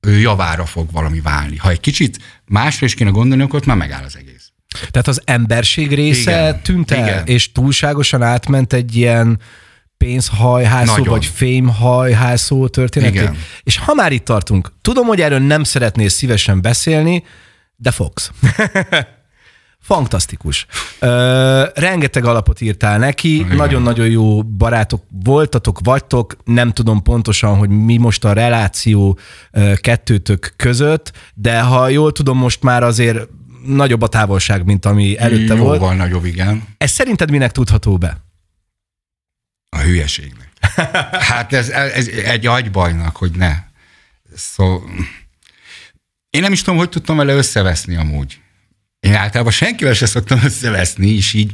ő 0.00 0.18
javára 0.18 0.66
fog 0.66 0.90
valami 0.92 1.20
válni. 1.20 1.56
Ha 1.56 1.70
egy 1.70 1.80
kicsit 1.80 2.18
másra 2.44 2.86
is 2.86 2.94
kéne 2.94 3.10
gondolni, 3.10 3.42
akkor 3.42 3.58
ott 3.58 3.66
már 3.66 3.76
megáll 3.76 4.04
az 4.04 4.16
egész. 4.16 4.52
Tehát 4.90 5.08
az 5.08 5.22
emberség 5.24 5.94
része 5.94 6.30
Igen. 6.30 6.62
tűnt 6.62 6.90
el, 6.90 7.08
Igen. 7.08 7.26
és 7.26 7.52
túlságosan 7.52 8.22
átment 8.22 8.72
egy 8.72 8.96
ilyen 8.96 9.40
pénzhajhászó, 10.04 10.90
Nagyon. 10.92 11.08
vagy 11.08 11.24
fémhajhászó 11.24 12.68
történeté. 12.68 13.18
Igen. 13.18 13.36
És 13.62 13.78
ha 13.78 13.94
már 13.94 14.12
itt 14.12 14.24
tartunk, 14.24 14.72
tudom, 14.82 15.06
hogy 15.06 15.20
erről 15.20 15.38
nem 15.38 15.64
szeretnél 15.64 16.08
szívesen 16.08 16.60
beszélni, 16.60 17.24
de 17.76 17.90
fogsz. 17.90 18.30
Fantasztikus. 19.80 20.66
Ö, 20.98 21.64
rengeteg 21.74 22.24
alapot 22.24 22.60
írtál 22.60 22.98
neki, 22.98 23.34
Igen. 23.34 23.56
nagyon-nagyon 23.56 24.06
jó 24.08 24.42
barátok 24.42 25.02
voltatok, 25.24 25.78
vagytok, 25.84 26.36
nem 26.44 26.72
tudom 26.72 27.02
pontosan, 27.02 27.56
hogy 27.56 27.68
mi 27.68 27.96
most 27.96 28.24
a 28.24 28.32
reláció 28.32 29.18
ö, 29.50 29.72
kettőtök 29.74 30.52
között, 30.56 31.12
de 31.34 31.60
ha 31.60 31.88
jól 31.88 32.12
tudom, 32.12 32.38
most 32.38 32.62
már 32.62 32.82
azért 32.82 33.28
nagyobb 33.66 34.02
a 34.02 34.08
távolság, 34.08 34.64
mint 34.64 34.86
ami 34.86 35.18
előtte 35.18 35.54
Jóval 35.54 35.78
volt. 35.78 35.96
nagyobb, 35.96 36.24
igen. 36.24 36.62
Ez 36.78 36.90
szerinted 36.90 37.30
minek 37.30 37.52
tudható 37.52 37.96
be? 37.98 38.28
A 39.76 39.78
hülyeségnek. 39.78 40.48
Hát 41.30 41.52
ez, 41.52 41.68
ez 41.68 42.06
egy 42.08 42.46
agybajnak, 42.46 43.16
hogy 43.16 43.30
ne. 43.30 43.56
Szóval 44.36 44.82
én 46.30 46.40
nem 46.40 46.52
is 46.52 46.62
tudom, 46.62 46.78
hogy 46.78 46.88
tudtam 46.88 47.16
vele 47.16 47.32
összeveszni 47.32 47.96
amúgy. 47.96 48.40
Én 49.00 49.14
általában 49.14 49.52
senkivel 49.52 49.94
se 49.94 50.06
szoktam 50.06 50.40
összeveszni, 50.44 51.08
és 51.08 51.32
így 51.32 51.52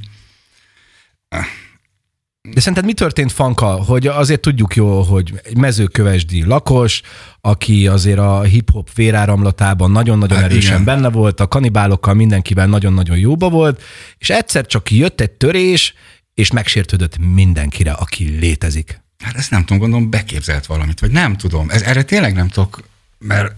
De 2.43 2.61
szerinted 2.61 2.85
mi 2.85 2.93
történt 2.93 3.33
Fanka, 3.33 3.67
hogy 3.67 4.07
azért 4.07 4.41
tudjuk 4.41 4.77
jól, 4.77 5.05
hogy 5.05 5.41
egy 5.45 5.57
mezőkövesdi 5.57 6.45
lakos, 6.45 7.03
aki 7.41 7.87
azért 7.87 8.19
a 8.19 8.43
hip-hop 8.43 8.95
véráramlatában 8.95 9.91
nagyon-nagyon 9.91 10.37
Hát 10.37 10.51
erősen 10.51 10.73
igen. 10.73 10.85
benne 10.85 11.09
volt, 11.09 11.41
a 11.41 11.47
kanibálokkal 11.47 12.15
mindenkivel 12.15 12.67
nagyon-nagyon 12.67 13.19
jóba 13.19 13.49
volt, 13.49 13.83
és 14.19 14.31
egyszer 14.31 14.67
csak 14.67 14.91
jött 14.91 15.21
egy 15.21 15.31
törés, 15.31 15.95
és 16.37 16.51
megsértődött 16.51 17.19
mindenkire, 17.19 17.93
aki 17.93 18.29
létezik. 18.39 19.01
Hát 19.19 19.37
ezt 19.37 19.51
nem 19.51 19.61
tudom, 19.61 19.79
gondolom 19.79 20.11
beképzelt 20.11 20.67
valamit, 20.67 21.01
vagy 21.01 21.11
nem 21.11 21.37
tudom. 21.37 21.71
Ez, 21.71 21.83
erre 21.83 22.03
tényleg 22.03 22.35
nem 22.35 22.49
tudok, 22.49 22.89
mert 23.19 23.55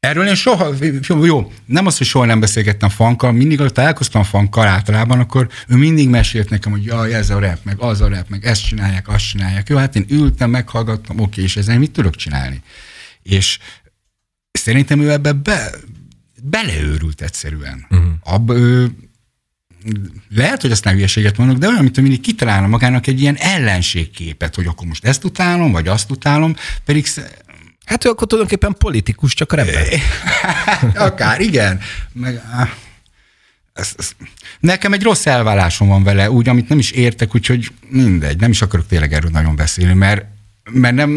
erről 0.00 0.26
én 0.26 0.34
soha, 0.34 0.74
jó, 1.08 1.24
jó, 1.24 1.52
nem 1.66 1.86
az, 1.86 1.98
hogy 1.98 2.06
soha 2.06 2.24
nem 2.24 2.40
beszélgettem 2.40 2.88
fankkal, 2.88 3.32
mindig, 3.32 3.58
ahogy 3.58 3.72
találkoztam 3.72 4.22
fankkal 4.22 4.66
általában, 4.66 5.20
akkor 5.20 5.48
ő 5.68 5.76
mindig 5.76 6.08
mesélt 6.08 6.50
nekem, 6.50 6.72
hogy 6.72 6.84
jaj, 6.84 7.14
ez 7.14 7.30
a 7.30 7.38
rap, 7.38 7.58
meg 7.62 7.80
az 7.80 8.00
a 8.00 8.08
rap, 8.08 8.28
meg 8.28 8.44
ezt 8.44 8.66
csinálják, 8.66 9.08
azt 9.08 9.28
csinálják. 9.28 9.68
Jó, 9.68 9.76
hát 9.76 9.96
én 9.96 10.04
ültem, 10.08 10.50
meghallgattam, 10.50 11.18
oké, 11.18 11.42
és 11.42 11.56
ezzel 11.56 11.78
mit 11.78 11.90
tudok 11.90 12.16
csinálni? 12.16 12.62
És 13.22 13.58
szerintem 14.52 15.00
ő 15.00 15.10
ebbe 15.10 15.32
be, 15.32 15.70
beleőrült 16.42 17.20
egyszerűen. 17.20 17.86
Uh-huh. 17.90 18.06
Abba, 18.20 18.54
ő, 18.54 18.90
lehet, 20.34 20.62
hogy 20.62 20.70
azt 20.70 20.84
nem 20.84 20.94
hülyeséget 20.94 21.36
mondok, 21.36 21.58
de 21.58 21.68
olyan, 21.68 21.82
mint 21.82 22.00
mindig 22.00 22.20
kitalálna 22.20 22.66
magának 22.66 23.06
egy 23.06 23.20
ilyen 23.20 23.36
ellenségképet, 23.36 24.54
hogy 24.54 24.66
akkor 24.66 24.86
most 24.86 25.04
ezt 25.04 25.24
utálom, 25.24 25.72
vagy 25.72 25.88
azt 25.88 26.10
utálom, 26.10 26.56
pedig 26.84 27.06
Hát 27.84 28.04
ő 28.04 28.08
akkor 28.08 28.26
tulajdonképpen 28.26 28.74
politikus, 28.78 29.34
csak 29.34 29.52
rapper. 29.52 29.86
akár, 31.08 31.40
igen. 31.40 31.80
Meg, 32.12 32.42
áh, 32.52 32.70
ez, 33.72 33.94
ez, 33.98 34.10
nekem 34.60 34.92
egy 34.92 35.02
rossz 35.02 35.26
elvállásom 35.26 35.88
van 35.88 36.02
vele, 36.02 36.30
úgy, 36.30 36.48
amit 36.48 36.68
nem 36.68 36.78
is 36.78 36.90
értek, 36.90 37.34
úgyhogy 37.34 37.72
mindegy, 37.88 38.40
nem 38.40 38.50
is 38.50 38.62
akarok 38.62 38.86
tényleg 38.86 39.12
erről 39.12 39.30
nagyon 39.30 39.56
beszélni, 39.56 39.94
mert, 39.94 40.24
mert 40.70 40.94
nem, 40.94 41.10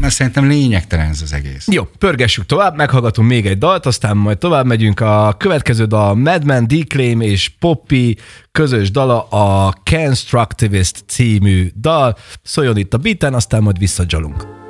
mert 0.00 0.14
szerintem 0.14 0.48
lényegtelen 0.48 1.08
ez 1.08 1.22
az 1.22 1.32
egész. 1.32 1.66
Jó, 1.70 1.84
pörgessük 1.98 2.46
tovább, 2.46 2.76
meghallgatunk 2.76 3.28
még 3.28 3.46
egy 3.46 3.58
dalt, 3.58 3.86
aztán 3.86 4.16
majd 4.16 4.38
tovább 4.38 4.66
megyünk. 4.66 5.00
A 5.00 5.34
következő 5.38 5.84
dal 5.84 6.14
Madman, 6.14 6.66
Declaim 6.66 7.20
és 7.20 7.48
Poppy 7.58 8.16
közös 8.52 8.90
dala 8.90 9.22
a 9.22 9.74
Constructivist 9.90 11.04
című 11.06 11.70
dal. 11.80 12.16
Szóljon 12.42 12.76
itt 12.76 12.94
a 12.94 12.98
beaten, 12.98 13.34
aztán 13.34 13.62
majd 13.62 13.78
visszadzsalunk. 13.78 14.63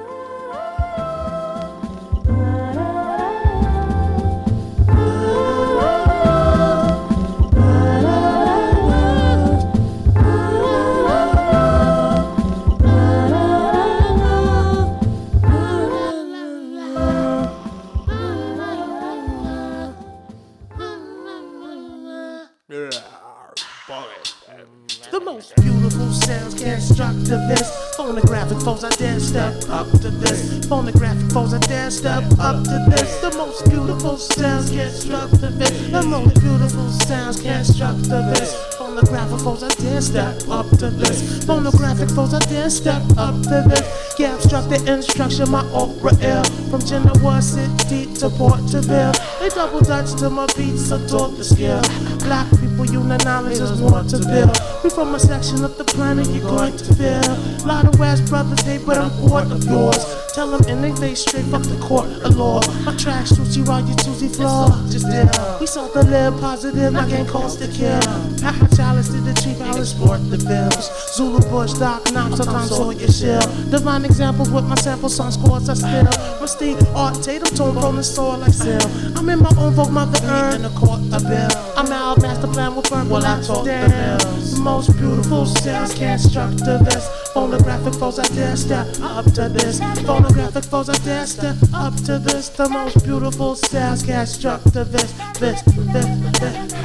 Constructivist. 27.24 27.73
Phonographic 28.04 28.58
foes, 28.58 28.84
I 28.84 28.90
dare 28.90 29.18
step 29.18 29.54
up 29.70 29.90
to 29.90 30.10
this. 30.10 30.66
Phonographic 30.66 31.32
foes, 31.32 31.54
I 31.54 31.58
dare 31.60 31.90
step 31.90 32.22
up 32.38 32.62
to 32.62 32.86
this. 32.90 33.18
The 33.22 33.30
most 33.34 33.64
beautiful 33.70 34.18
sounds 34.18 34.70
constructivist. 34.70 35.40
The 35.40 35.50
bit. 35.58 35.90
The 35.90 36.02
most 36.02 36.34
beautiful 36.42 36.90
sounds 36.90 37.40
constructivist. 37.40 38.74
Phonographic 38.76 39.40
foes, 39.40 39.62
I 39.62 39.68
dare 39.80 40.02
step 40.02 40.36
up 40.50 40.68
to 40.80 40.90
this. 40.90 41.44
Phonographic 41.46 42.10
foes, 42.10 42.34
I 42.34 42.40
dare 42.40 42.68
step 42.68 43.02
up 43.16 43.40
to 43.44 43.64
this. 43.72 44.14
Yeah, 44.18 44.34
obstruct 44.34 44.68
the 44.68 44.84
instruction, 44.92 45.50
my 45.50 45.64
opera 45.72 46.12
ill. 46.20 46.44
From 46.68 46.84
Genoa 46.84 47.40
City 47.40 48.12
to 48.20 48.28
Porterville. 48.28 49.14
They 49.40 49.48
double 49.48 49.80
dutch 49.80 50.12
to 50.20 50.28
my 50.28 50.46
beats, 50.54 50.92
I 50.92 51.04
taught 51.06 51.38
the 51.38 51.44
skill. 51.44 51.80
Black 52.20 52.50
people, 52.60 52.84
you 52.86 53.00
know 53.00 53.16
knowledge 53.24 53.60
is 53.60 53.80
want 53.80 54.10
to 54.10 54.18
build. 54.18 54.56
We 54.84 54.90
from 54.90 55.14
a 55.14 55.18
section 55.18 55.64
of 55.64 55.78
the 55.78 55.84
planet 55.84 56.28
you're 56.28 56.44
going 56.44 56.76
to 56.76 56.94
feel. 56.94 57.64
Lot 57.66 57.86
of 57.86 57.93
West 57.98 58.26
brothers 58.26 58.60
hate, 58.62 58.84
but 58.86 58.98
I'm 58.98 59.10
part 59.28 59.50
of 59.50 59.64
yours. 59.64 60.04
Tell 60.34 60.50
them 60.50 60.68
in 60.68 60.82
they 60.82 60.92
face 61.00 61.20
straight 61.20 61.44
fuck 61.44 61.62
the 61.62 61.78
court 61.78 62.08
of 62.24 62.36
law. 62.36 62.60
My 62.84 62.96
trash 62.96 63.30
sushi 63.30 63.66
while 63.66 63.86
you 63.86 63.94
choosy 63.96 64.28
floor. 64.28 64.66
Just 64.90 65.06
there. 65.08 65.30
We 65.60 65.66
sought 65.66 65.92
to 65.92 66.02
live 66.02 66.40
positive, 66.40 66.96
I 66.96 67.08
can't 67.08 67.28
cost 67.28 67.60
to 67.60 67.68
kill. 67.68 68.00
Pack 68.42 68.60
my 68.60 68.66
chalice 68.74 69.08
to 69.08 69.20
the 69.20 69.32
chief, 69.34 69.60
I'll 69.60 69.84
sport 69.84 70.28
the 70.30 70.38
bills. 70.38 70.90
Zulu 71.14 71.40
Bush, 71.50 71.74
Doc, 71.74 72.10
Knock, 72.12 72.36
sometimes 72.36 72.72
all 72.72 72.92
your 72.92 73.08
shell. 73.08 73.42
Divine 73.70 74.04
examples 74.04 74.50
with 74.50 74.64
my 74.64 74.74
sample 74.74 75.08
song 75.08 75.30
scores, 75.30 75.68
I 75.68 75.74
still. 75.74 76.04
My 76.40 76.46
Steve 76.46 76.82
Art, 76.96 77.22
Tatum 77.22 77.54
tone 77.54 77.80
from 77.80 77.96
the 77.96 78.02
soil 78.02 78.38
like 78.38 78.52
Sil. 78.58 78.82
I'm 79.16 79.28
in 79.28 79.38
my 79.40 79.52
own 79.56 79.72
vogue, 79.74 79.92
mother 79.92 80.18
earth. 80.24 80.56
in 80.56 80.62
the 80.62 80.70
court 80.70 81.00
of 81.12 81.22
bill. 81.22 81.50
I'm 81.76 81.92
out, 81.92 82.20
master 82.20 82.48
plan 82.48 82.74
with 82.74 82.88
firm, 82.88 83.08
well, 83.08 83.24
I 83.24 83.40
talk 83.40 83.64
the 83.64 84.18
bills. 84.18 84.54
The 84.54 84.60
most 84.60 84.96
beautiful 84.96 85.46
sounds, 85.46 85.94
constructivist. 85.94 87.23
Phonographic 87.34 87.94
foes, 87.94 88.20
I 88.20 88.22
dare 88.28 88.54
step 88.56 88.86
up 89.00 89.24
to 89.32 89.48
this. 89.48 89.80
Phonographic 90.06 90.64
foes, 90.64 90.88
I 90.88 90.96
dare 90.98 91.26
step 91.26 91.56
up 91.74 91.96
to 92.04 92.20
this. 92.20 92.48
The 92.50 92.68
most 92.68 93.04
beautiful 93.04 93.56
sounds, 93.56 94.04
constructivist. 94.04 95.40
This, 95.40 95.62
this, 95.62 95.62
this, 95.62 96.06
this, 96.30 96.38
this, 96.38 96.78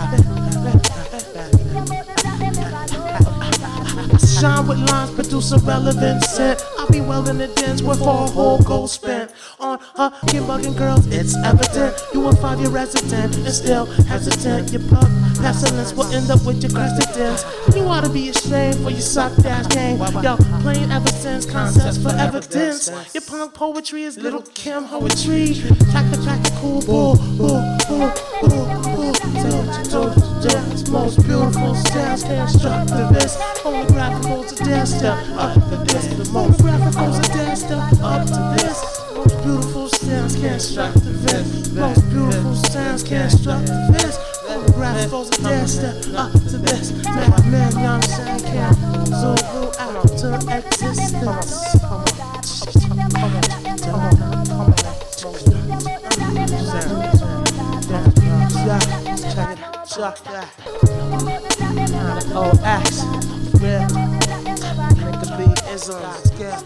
this. 0.63 0.99
shine 4.39 4.67
with 4.67 4.79
lines, 4.89 5.11
produce 5.11 5.51
a 5.51 5.59
relevant 5.59 6.23
set. 6.23 6.68
Be 6.91 7.01
well 7.01 7.27
in 7.29 7.37
the 7.37 7.47
dens 7.47 7.83
with 7.83 8.01
a 8.01 8.03
whole 8.03 8.59
gold 8.59 8.89
spent 8.89 9.31
on 9.59 9.79
skin 10.27 10.43
bugging 10.43 10.77
girls. 10.77 11.05
It's 11.07 11.35
evident 11.45 11.95
you 12.13 12.27
a 12.27 12.35
five 12.35 12.59
year 12.59 12.69
resident 12.69 13.35
and 13.37 13.53
still 13.53 13.85
hesitant. 13.85 14.71
Your 14.71 14.81
pub 14.89 15.07
pestilence 15.37 15.93
will 15.93 16.11
end 16.13 16.31
up 16.31 16.43
with 16.45 16.61
your 16.61 16.71
crested 16.71 17.13
dents. 17.15 17.45
You 17.75 17.83
ought 17.83 18.03
to 18.03 18.09
be 18.09 18.29
ashamed 18.29 18.77
for 18.77 18.89
your 18.89 19.01
suck 19.01 19.37
ass 19.45 19.67
game. 19.67 19.99
Yo, 20.23 20.37
plain 20.61 20.91
ever 20.91 21.07
since 21.09 21.45
concepts 21.45 21.97
for 21.97 22.09
evidence. 22.09 22.89
Your 23.13 23.21
punk 23.21 23.53
poetry 23.53 24.03
is 24.03 24.17
little 24.17 24.41
Kim 24.53 24.87
poetry. 24.87 25.55
Track 25.91 26.09
the 26.11 26.19
track, 26.23 26.43
cool 26.55 26.81
bull, 26.81 27.15
bull, 27.37 27.61
bull, 27.87 28.11
bull, 28.41 28.65
bull. 28.83 29.13
Tell 29.83 30.18
us, 30.45 30.89
most 30.89 31.17
beautiful 31.25 31.75
styles, 31.75 32.23
constructivist. 32.23 33.37
Homographicals 33.63 34.61
are 34.61 34.65
dance 34.65 34.95
step 34.95 35.17
up 35.37 35.53
to 35.53 35.77
this. 35.85 36.05
The 36.07 36.31
most 36.31 36.59
graphicals 36.59 37.19
are 37.19 37.33
dance 37.33 37.59
step 37.59 37.93
up 38.01 38.25
to 38.27 38.41
this. 38.57 38.77
Most 39.15 39.43
beautiful 39.43 39.87
sounds 39.89 40.35
constructivist. 40.35 41.73
Most 41.73 42.09
beautiful 42.09 42.55
sounds 42.55 43.03
constructivist. 43.03 44.17
Homographicals 44.47 45.29
are 45.39 45.43
dance 45.43 45.71
step 45.73 45.95
up 46.15 46.31
to 46.31 46.57
this. 46.57 46.91
Man, 47.03 47.51
man, 47.51 47.71
young 47.79 48.01
Sam 48.03 48.39
can 48.39 49.05
Zulu 49.05 49.71
out 49.79 50.07
to 50.19 50.29
existence. 50.57 51.79
Check 59.33 59.57
it 59.57 59.63
out, 59.63 59.78
check 59.99 60.17
that. 60.23 60.47
Oh, 62.33 62.51
X, 62.83 63.03
yeah. 63.61 63.87
Nigga 64.95 65.37
be 65.37 65.45
isms, 65.75 66.39
yeah. 66.39 66.59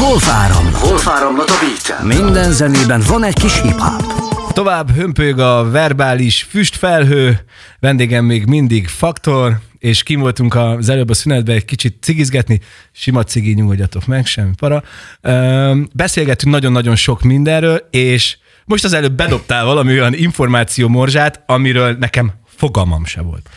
Wolf 0.00 0.28
áramlat. 0.28 0.82
Wolf 0.82 1.08
áramlat 1.08 1.50
a 1.50 1.54
beat 1.60 2.02
Minden 2.02 2.52
zenében 2.52 3.02
van 3.08 3.24
egy 3.24 3.34
kis 3.34 3.60
hip-hop. 3.62 4.22
Tovább 4.52 4.90
hömpög 4.90 5.38
a 5.38 5.70
verbális 5.70 6.42
füstfelhő, 6.42 7.44
vendégem 7.80 8.24
még 8.24 8.46
mindig 8.46 8.88
Faktor, 8.88 9.58
és 9.78 10.02
kim 10.02 10.20
voltunk 10.20 10.54
az 10.54 10.88
előbb 10.88 11.10
a 11.10 11.14
szünetben 11.14 11.56
egy 11.56 11.64
kicsit 11.64 11.96
cigizgetni, 12.00 12.60
sima 12.92 13.22
cigi, 13.22 13.52
nyugodjatok 13.52 14.06
meg, 14.06 14.26
semmi 14.26 14.54
para. 14.56 14.82
Üm, 15.22 15.88
beszélgettünk 15.92 16.54
nagyon-nagyon 16.54 16.96
sok 16.96 17.22
mindenről, 17.22 17.88
és 17.90 18.36
most 18.64 18.84
az 18.84 18.92
előbb 18.92 19.12
bedobtál 19.12 19.64
valami 19.64 19.92
olyan 19.92 20.14
információ 20.14 20.88
morzsát, 20.88 21.42
amiről 21.46 21.96
nekem 22.00 22.32
fogalmam 22.56 23.04
se 23.04 23.20
volt. 23.20 23.48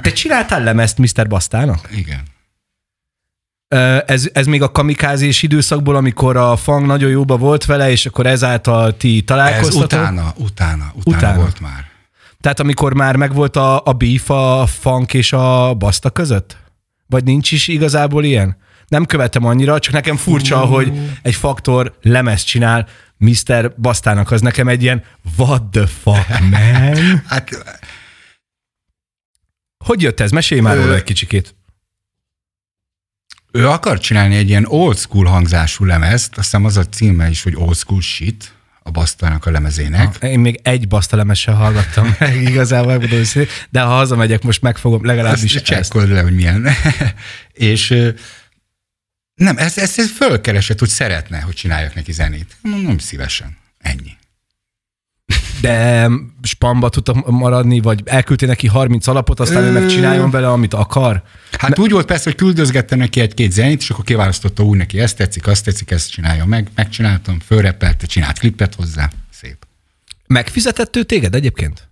Te 0.00 0.12
csináltál 0.12 0.62
lemezt 0.62 0.98
Mr. 0.98 1.26
Bastának? 1.28 1.88
Igen. 1.96 2.20
Ez, 4.06 4.28
ez 4.32 4.46
még 4.46 4.62
a 4.62 4.70
kamikázés 4.72 5.42
időszakból, 5.42 5.96
amikor 5.96 6.36
a 6.36 6.56
fang 6.56 6.86
nagyon 6.86 7.10
jóba 7.10 7.36
volt 7.36 7.64
vele, 7.64 7.90
és 7.90 8.06
akkor 8.06 8.26
ezáltal 8.26 8.96
ti 8.96 9.16
Ez 9.16 9.22
találkoztatok? 9.24 9.82
utána, 9.82 10.04
utána, 10.10 10.34
utána, 10.36 10.92
Utána. 10.94 11.16
utána 11.18 11.38
volt 11.40 11.60
már. 11.60 11.84
Tehát 12.40 12.60
amikor 12.60 12.94
már 12.94 13.16
megvolt 13.16 13.56
a, 13.56 13.82
a 13.84 13.92
beef 13.92 14.30
a 14.30 14.66
funk 14.66 15.14
és 15.14 15.32
a 15.32 15.74
baszta 15.74 16.10
között? 16.10 16.56
Vagy 17.06 17.24
nincs 17.24 17.52
is 17.52 17.68
igazából 17.68 18.24
ilyen? 18.24 18.56
Nem 18.88 19.04
követem 19.06 19.44
annyira, 19.44 19.78
csak 19.78 19.92
nekem 19.92 20.16
furcsa, 20.16 20.58
hogy 20.58 20.92
egy 21.22 21.34
faktor 21.34 21.94
lemezt 22.02 22.46
csinál 22.46 22.86
Mr. 23.16 23.74
Bastának, 23.76 24.30
az 24.30 24.40
nekem 24.40 24.68
egy 24.68 24.82
ilyen 24.82 25.04
what 25.36 25.62
the 25.62 25.86
fuck, 25.86 26.40
man? 26.40 27.22
Hát 27.28 27.50
Hogy 29.84 30.02
jött 30.02 30.20
ez? 30.20 30.30
Mesélj 30.30 30.60
már 30.60 30.76
róla 30.76 30.94
egy 30.94 31.02
kicsikét. 31.02 31.54
ő 33.52 33.68
akar 33.68 33.98
csinálni 33.98 34.36
egy 34.36 34.48
ilyen 34.48 34.64
old 34.68 34.96
school 34.98 35.24
hangzású 35.24 35.84
lemezt, 35.84 36.28
azt 36.36 36.44
hiszem 36.44 36.64
az 36.64 36.76
a 36.76 36.84
címe 36.84 37.28
is, 37.28 37.42
hogy 37.42 37.54
old 37.56 37.76
school 37.76 38.00
shit 38.00 38.52
a 38.82 38.90
Basztának 38.90 39.46
a 39.46 39.50
lemezének. 39.50 40.16
Én 40.20 40.38
még 40.40 40.60
egy 40.62 40.88
baszta 40.88 41.16
lemessel 41.16 41.54
hallgattam 41.54 42.16
meg 42.18 42.42
igazából, 42.50 42.98
megmondom 42.98 43.46
de 43.70 43.80
ha 43.80 43.94
hazamegyek, 43.94 44.42
most 44.42 44.62
megfogom 44.62 45.04
legalábbis 45.04 45.54
Ezt 45.54 45.70
ezt. 45.70 45.90
csekkold 45.90 46.08
le, 46.10 46.20
hogy 46.22 46.34
milyen. 46.34 46.68
és 47.52 47.94
nem, 49.34 49.58
ezt, 49.58 49.78
ezt, 49.78 49.98
ezt 49.98 50.10
fölkeresett, 50.10 50.78
hogy 50.78 50.88
szeretne, 50.88 51.40
hogy 51.40 51.54
csináljak 51.54 51.94
neki 51.94 52.12
zenét. 52.12 52.56
Nem 52.62 52.98
szívesen. 52.98 53.56
Ennyi. 53.78 54.10
De 55.60 56.08
spamba 56.42 56.88
tudtak 56.88 57.30
maradni, 57.30 57.80
vagy 57.80 58.02
elküldtél 58.04 58.48
neki 58.48 58.66
30 58.66 59.06
alapot, 59.06 59.40
aztán 59.40 59.62
ő 59.62 59.70
megcsináljon 59.70 60.30
vele, 60.30 60.50
amit 60.50 60.74
akar? 60.74 61.22
Hát 61.58 61.78
úgy 61.78 61.90
volt 61.90 62.06
persze, 62.06 62.24
hogy 62.24 62.34
küldözgettem 62.34 62.98
neki 62.98 63.20
egy-két 63.20 63.52
zenét, 63.52 63.80
és 63.80 63.90
akkor 63.90 64.04
kiválasztotta 64.04 64.62
úgy 64.62 64.76
neki, 64.76 65.00
ezt 65.00 65.16
tetszik, 65.16 65.46
azt 65.46 65.64
tetszik, 65.64 65.90
ezt 65.90 66.10
csinálja 66.10 66.44
meg. 66.44 66.68
Megcsináltam, 66.74 67.40
fölrepelte, 67.40 68.06
csinált 68.06 68.38
klippet 68.38 68.74
hozzá. 68.74 69.10
Szép. 69.30 69.66
Megfizetett 70.26 70.96
ő 70.96 71.02
téged 71.02 71.34
egyébként? 71.34 71.88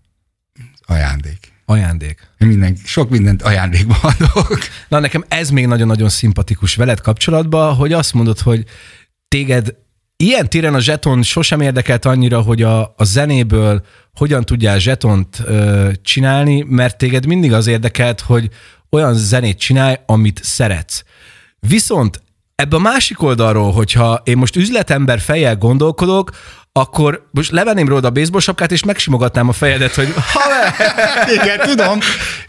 Ajándék. 0.87 1.52
Ajándék. 1.65 2.29
Minden, 2.39 2.77
sok 2.85 3.11
mindent 3.11 3.43
ajándékba 3.43 3.97
adok. 4.03 4.59
Na 4.89 4.99
nekem 4.99 5.25
ez 5.29 5.51
még 5.51 5.67
nagyon-nagyon 5.67 6.09
szimpatikus 6.09 6.75
veled 6.75 7.01
kapcsolatban, 7.01 7.75
hogy 7.75 7.93
azt 7.93 8.15
mondod, 8.15 8.39
hogy 8.39 8.65
téged 9.29 9.75
ilyen 10.17 10.49
téren 10.49 10.75
a 10.75 10.81
zseton 10.81 11.23
sosem 11.23 11.61
érdekelt 11.61 12.05
annyira, 12.05 12.41
hogy 12.41 12.63
a, 12.63 12.95
a 12.97 13.05
zenéből 13.05 13.85
hogyan 14.15 14.45
tudjál 14.45 14.79
zsetont 14.79 15.43
ö, 15.45 15.91
csinálni, 16.03 16.65
mert 16.69 16.99
téged 16.99 17.27
mindig 17.27 17.53
az 17.53 17.67
érdekelt, 17.67 18.21
hogy 18.21 18.49
olyan 18.91 19.15
zenét 19.15 19.59
csinálj, 19.59 19.97
amit 20.07 20.41
szeretsz. 20.43 21.05
Viszont 21.59 22.23
ebbe 22.55 22.77
a 22.77 22.79
másik 22.79 23.23
oldalról, 23.23 23.73
hogyha 23.73 24.21
én 24.25 24.37
most 24.37 24.57
üzletember 24.57 25.21
fejjel 25.21 25.57
gondolkodok, 25.57 26.31
akkor 26.73 27.29
most 27.31 27.51
levenném 27.51 27.89
rólad 27.89 28.05
a 28.05 28.11
baseball 28.11 28.41
sapkát, 28.41 28.73
és 28.73 28.85
megsimogatnám 28.85 29.49
a 29.49 29.53
fejedet, 29.53 29.95
hogy 29.95 30.15
haver, 30.17 30.75
Igen, 31.43 31.61
tudom. 31.61 31.99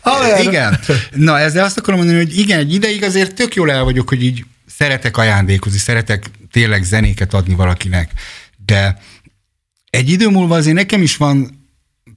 Haver. 0.01 0.43
Igen. 0.43 0.79
Na, 1.11 1.39
ezzel 1.39 1.65
azt 1.65 1.77
akarom 1.77 1.99
mondani, 1.99 2.19
hogy 2.19 2.37
igen, 2.37 2.59
egy 2.59 2.73
ideig 2.73 3.03
azért 3.03 3.35
tök 3.35 3.55
jól 3.55 3.71
el 3.71 3.83
vagyok, 3.83 4.09
hogy 4.09 4.23
így 4.23 4.45
szeretek 4.77 5.17
ajándékozni, 5.17 5.77
szeretek 5.77 6.25
tényleg 6.51 6.83
zenéket 6.83 7.33
adni 7.33 7.55
valakinek, 7.55 8.11
de 8.65 8.97
egy 9.89 10.09
idő 10.09 10.29
múlva 10.29 10.55
azért 10.55 10.75
nekem 10.75 11.01
is 11.01 11.17
van 11.17 11.67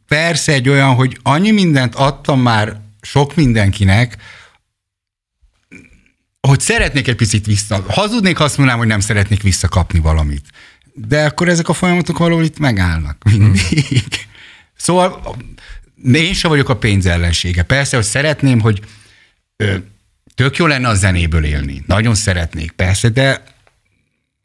persze 0.08 0.52
egy 0.52 0.68
olyan, 0.68 0.94
hogy 0.94 1.18
annyi 1.22 1.50
mindent 1.50 1.94
adtam 1.94 2.40
már 2.40 2.80
sok 3.00 3.34
mindenkinek, 3.34 4.16
hogy 6.40 6.60
szeretnék 6.60 7.08
egy 7.08 7.16
picit 7.16 7.46
vissza. 7.46 7.84
Hazudnék, 7.88 8.36
ha 8.36 8.44
azt 8.44 8.56
mondanám, 8.56 8.80
hogy 8.80 8.90
nem 8.90 9.00
szeretnék 9.00 9.42
visszakapni 9.42 9.98
valamit. 9.98 10.44
De 10.98 11.24
akkor 11.24 11.48
ezek 11.48 11.68
a 11.68 11.72
folyamatok 11.72 12.18
valahol 12.18 12.44
itt 12.44 12.58
megállnak 12.58 13.22
mindig. 13.24 14.04
Szóval 14.78 15.36
én 16.12 16.34
sem 16.34 16.50
vagyok 16.50 16.68
a 16.68 16.76
pénz 16.76 17.06
ellensége. 17.06 17.62
Persze, 17.62 17.96
hogy 17.96 18.04
szeretném, 18.04 18.60
hogy 18.60 18.80
ö, 19.56 19.76
tök 20.34 20.56
jó 20.56 20.66
lenne 20.66 20.88
a 20.88 20.94
zenéből 20.94 21.44
élni. 21.44 21.82
Nagyon 21.86 22.14
szeretnék, 22.14 22.70
persze, 22.70 23.08
de 23.08 23.42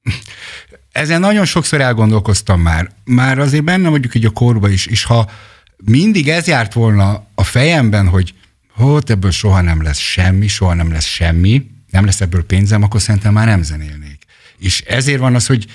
ezen 0.91 1.19
nagyon 1.19 1.45
sokszor 1.45 1.81
elgondolkoztam 1.81 2.61
már. 2.61 2.91
Már 3.03 3.39
azért 3.39 3.63
benne 3.63 3.89
vagyok 3.89 4.15
így 4.15 4.25
a 4.25 4.29
korba 4.29 4.69
is, 4.69 4.85
és 4.85 5.03
ha 5.03 5.29
mindig 5.77 6.29
ez 6.29 6.47
járt 6.47 6.73
volna 6.73 7.27
a 7.35 7.43
fejemben, 7.43 8.07
hogy 8.07 8.33
hogy 8.75 9.03
ebből 9.07 9.31
soha 9.31 9.61
nem 9.61 9.81
lesz 9.81 9.97
semmi, 9.97 10.47
soha 10.47 10.73
nem 10.73 10.91
lesz 10.91 11.05
semmi, 11.05 11.65
nem 11.89 12.05
lesz 12.05 12.21
ebből 12.21 12.45
pénzem, 12.45 12.83
akkor 12.83 13.01
szerintem 13.01 13.33
már 13.33 13.47
nem 13.47 13.63
zenélnék. 13.63 14.25
És 14.57 14.81
ezért 14.81 15.19
van 15.19 15.35
az, 15.35 15.47
hogy 15.47 15.65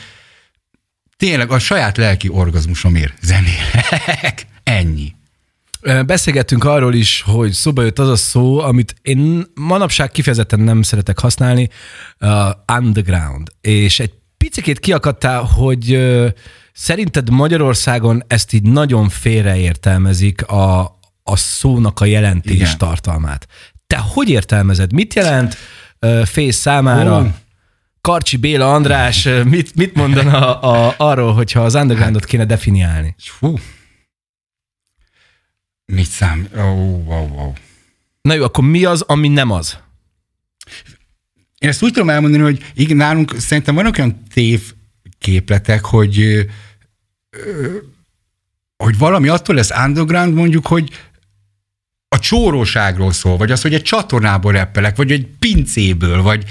tényleg 1.16 1.50
a 1.50 1.58
saját 1.58 1.96
lelki 1.96 2.28
orgazmusomért 2.28 3.14
zenélek. 3.22 4.46
Ennyi. 4.62 5.14
Beszélgettünk 6.06 6.64
arról 6.64 6.94
is, 6.94 7.22
hogy 7.26 7.52
szóba 7.52 7.82
jött 7.82 7.98
az 7.98 8.08
a 8.08 8.16
szó, 8.16 8.58
amit 8.58 8.94
én 9.02 9.44
manapság 9.54 10.10
kifejezetten 10.10 10.60
nem 10.60 10.82
szeretek 10.82 11.18
használni, 11.18 11.68
uh, 12.20 12.30
underground. 12.76 13.48
És 13.60 14.00
egy 14.00 14.12
picit 14.36 14.78
kiakadtál, 14.78 15.42
hogy 15.42 15.94
uh, 15.94 16.26
szerinted 16.72 17.30
Magyarországon 17.30 18.24
ezt 18.26 18.52
így 18.52 18.62
nagyon 18.62 19.08
félreértelmezik 19.08 20.46
a, 20.46 20.80
a 21.22 21.36
szónak 21.36 22.00
a 22.00 22.04
jelentés 22.04 22.54
Igen. 22.54 22.78
tartalmát. 22.78 23.46
Te 23.86 23.96
hogy 23.96 24.28
értelmezed? 24.28 24.92
Mit 24.92 25.14
jelent 25.14 25.56
uh, 26.00 26.24
fész 26.24 26.56
számára? 26.56 27.20
Ó. 27.20 27.26
Karcsi 28.06 28.36
Béla 28.36 28.74
András 28.74 29.28
mit, 29.44 29.74
mit 29.74 29.94
mondana 29.94 30.60
a, 30.60 30.94
arról, 30.96 31.32
hogyha 31.32 31.64
az 31.64 31.74
undergroundot 31.74 32.24
kéne 32.24 32.44
definiálni? 32.44 33.14
Fú. 33.18 33.58
Mit 35.84 36.06
szám? 36.06 36.48
Ó, 36.56 36.60
oh, 36.60 37.06
wow, 37.06 37.28
wow. 37.28 37.52
Na 38.22 38.34
jó, 38.34 38.42
akkor 38.44 38.64
mi 38.64 38.84
az, 38.84 39.00
ami 39.00 39.28
nem 39.28 39.50
az? 39.50 39.78
Én 41.58 41.68
ezt 41.68 41.82
úgy 41.82 41.92
tudom 41.92 42.10
elmondani, 42.10 42.42
hogy 42.42 42.72
igen, 42.74 42.96
nálunk 42.96 43.34
szerintem 43.38 43.74
vannak 43.74 43.98
olyan 43.98 44.22
tév 44.32 44.72
képletek, 45.18 45.84
hogy, 45.84 46.46
hogy 48.76 48.98
valami 48.98 49.28
attól 49.28 49.54
lesz 49.54 49.84
underground 49.84 50.34
mondjuk, 50.34 50.66
hogy 50.66 50.90
a 52.08 52.16
a 52.16 52.18
csóróságról 52.18 53.12
szól, 53.12 53.36
vagy 53.36 53.50
az, 53.50 53.62
hogy 53.62 53.74
egy 53.74 53.82
csatornából 53.82 54.52
reppelek, 54.52 54.96
vagy 54.96 55.12
egy 55.12 55.26
pincéből, 55.38 56.22
vagy 56.22 56.44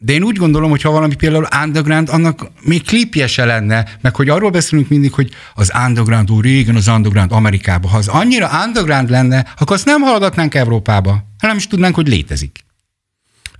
de 0.00 0.12
én 0.12 0.22
úgy 0.22 0.36
gondolom, 0.36 0.70
hogy 0.70 0.82
ha 0.82 0.90
valami 0.90 1.14
például 1.14 1.48
underground, 1.64 2.08
annak 2.08 2.50
még 2.62 2.82
klipje 2.82 3.26
se 3.26 3.44
lenne, 3.44 3.86
meg 4.00 4.16
hogy 4.16 4.28
arról 4.28 4.50
beszélünk 4.50 4.88
mindig, 4.88 5.12
hogy 5.12 5.30
az 5.54 5.72
underground, 5.86 6.30
úr, 6.30 6.44
régen 6.44 6.76
az 6.76 6.88
underground 6.88 7.32
Amerikába. 7.32 7.88
Ha 7.88 7.96
az 7.96 8.08
annyira 8.08 8.50
underground 8.66 9.10
lenne, 9.10 9.46
akkor 9.58 9.76
azt 9.76 9.84
nem 9.84 10.00
hallgatnánk 10.00 10.54
Európába, 10.54 11.24
hanem 11.38 11.56
is 11.56 11.66
tudnánk, 11.66 11.94
hogy 11.94 12.08
létezik. 12.08 12.64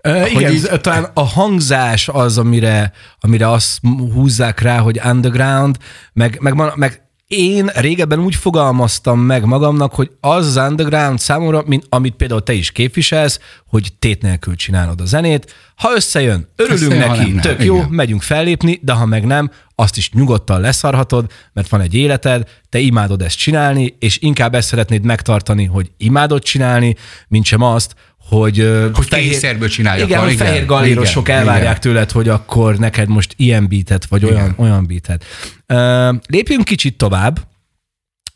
Uh, 0.05 0.32
igen, 0.32 0.53
így... 0.53 0.68
talán 0.80 1.11
a 1.14 1.22
hangzás 1.22 2.09
az, 2.09 2.39
amire, 2.39 2.93
amire 3.20 3.51
azt 3.51 3.78
húzzák 4.12 4.61
rá, 4.61 4.78
hogy 4.78 5.01
underground, 5.05 5.76
meg, 6.12 6.39
meg, 6.41 6.76
meg 6.76 7.08
én 7.29 7.66
régebben 7.66 8.18
úgy 8.18 8.35
fogalmaztam 8.35 9.20
meg 9.20 9.45
magamnak, 9.45 9.95
hogy 9.95 10.11
az 10.20 10.47
az 10.47 10.68
underground 10.68 11.18
számomra, 11.18 11.62
mint 11.66 11.87
amit 11.89 12.14
például 12.14 12.43
te 12.43 12.53
is 12.53 12.72
képviselsz, 12.72 13.41
hogy 13.66 13.93
tét 13.99 14.22
nélkül 14.22 14.55
csinálod 14.55 15.01
a 15.01 15.05
zenét. 15.05 15.55
Ha 15.76 15.95
összejön, 15.95 16.49
örülünk 16.57 16.93
összejön, 16.93 17.09
neki, 17.09 17.31
nem, 17.31 17.41
tök 17.41 17.59
nem. 17.59 17.66
jó, 17.66 17.76
Igen. 17.76 17.89
megyünk 17.89 18.22
fellépni, 18.22 18.79
de 18.83 18.93
ha 18.93 19.07
meg 19.07 19.26
nem, 19.26 19.51
azt 19.74 19.97
is 19.97 20.11
nyugodtan 20.11 20.61
leszarhatod, 20.61 21.31
mert 21.53 21.68
van 21.68 21.81
egy 21.81 21.95
életed, 21.95 22.49
te 22.68 22.79
imádod 22.79 23.22
ezt 23.22 23.39
csinálni, 23.39 23.97
és 23.99 24.18
inkább 24.18 24.55
ezt 24.55 24.68
szeretnéd 24.68 25.05
megtartani, 25.05 25.64
hogy 25.64 25.91
imádod 25.97 26.43
csinálni, 26.43 26.97
mint 27.29 27.45
sem 27.45 27.62
azt, 27.62 27.95
hogy, 28.29 28.91
hogy 28.95 29.07
fehér, 29.07 29.68
csinálják. 29.68 30.09
Igen, 30.09 30.20
hogy 30.20 30.35
fehér 30.35 30.66
galérosok 30.66 31.29
igen, 31.29 31.39
elvárják 31.39 31.68
igen. 31.70 31.81
tőled, 31.81 32.11
hogy 32.11 32.29
akkor 32.29 32.79
neked 32.79 33.09
most 33.09 33.35
ilyen 33.37 33.68
beatet, 33.68 34.07
vagy 34.07 34.22
igen. 34.22 34.35
olyan, 34.35 34.55
olyan 34.57 34.87
beatet. 34.87 35.24
Uh, 35.68 36.20
lépjünk 36.26 36.64
kicsit 36.64 36.97
tovább. 36.97 37.47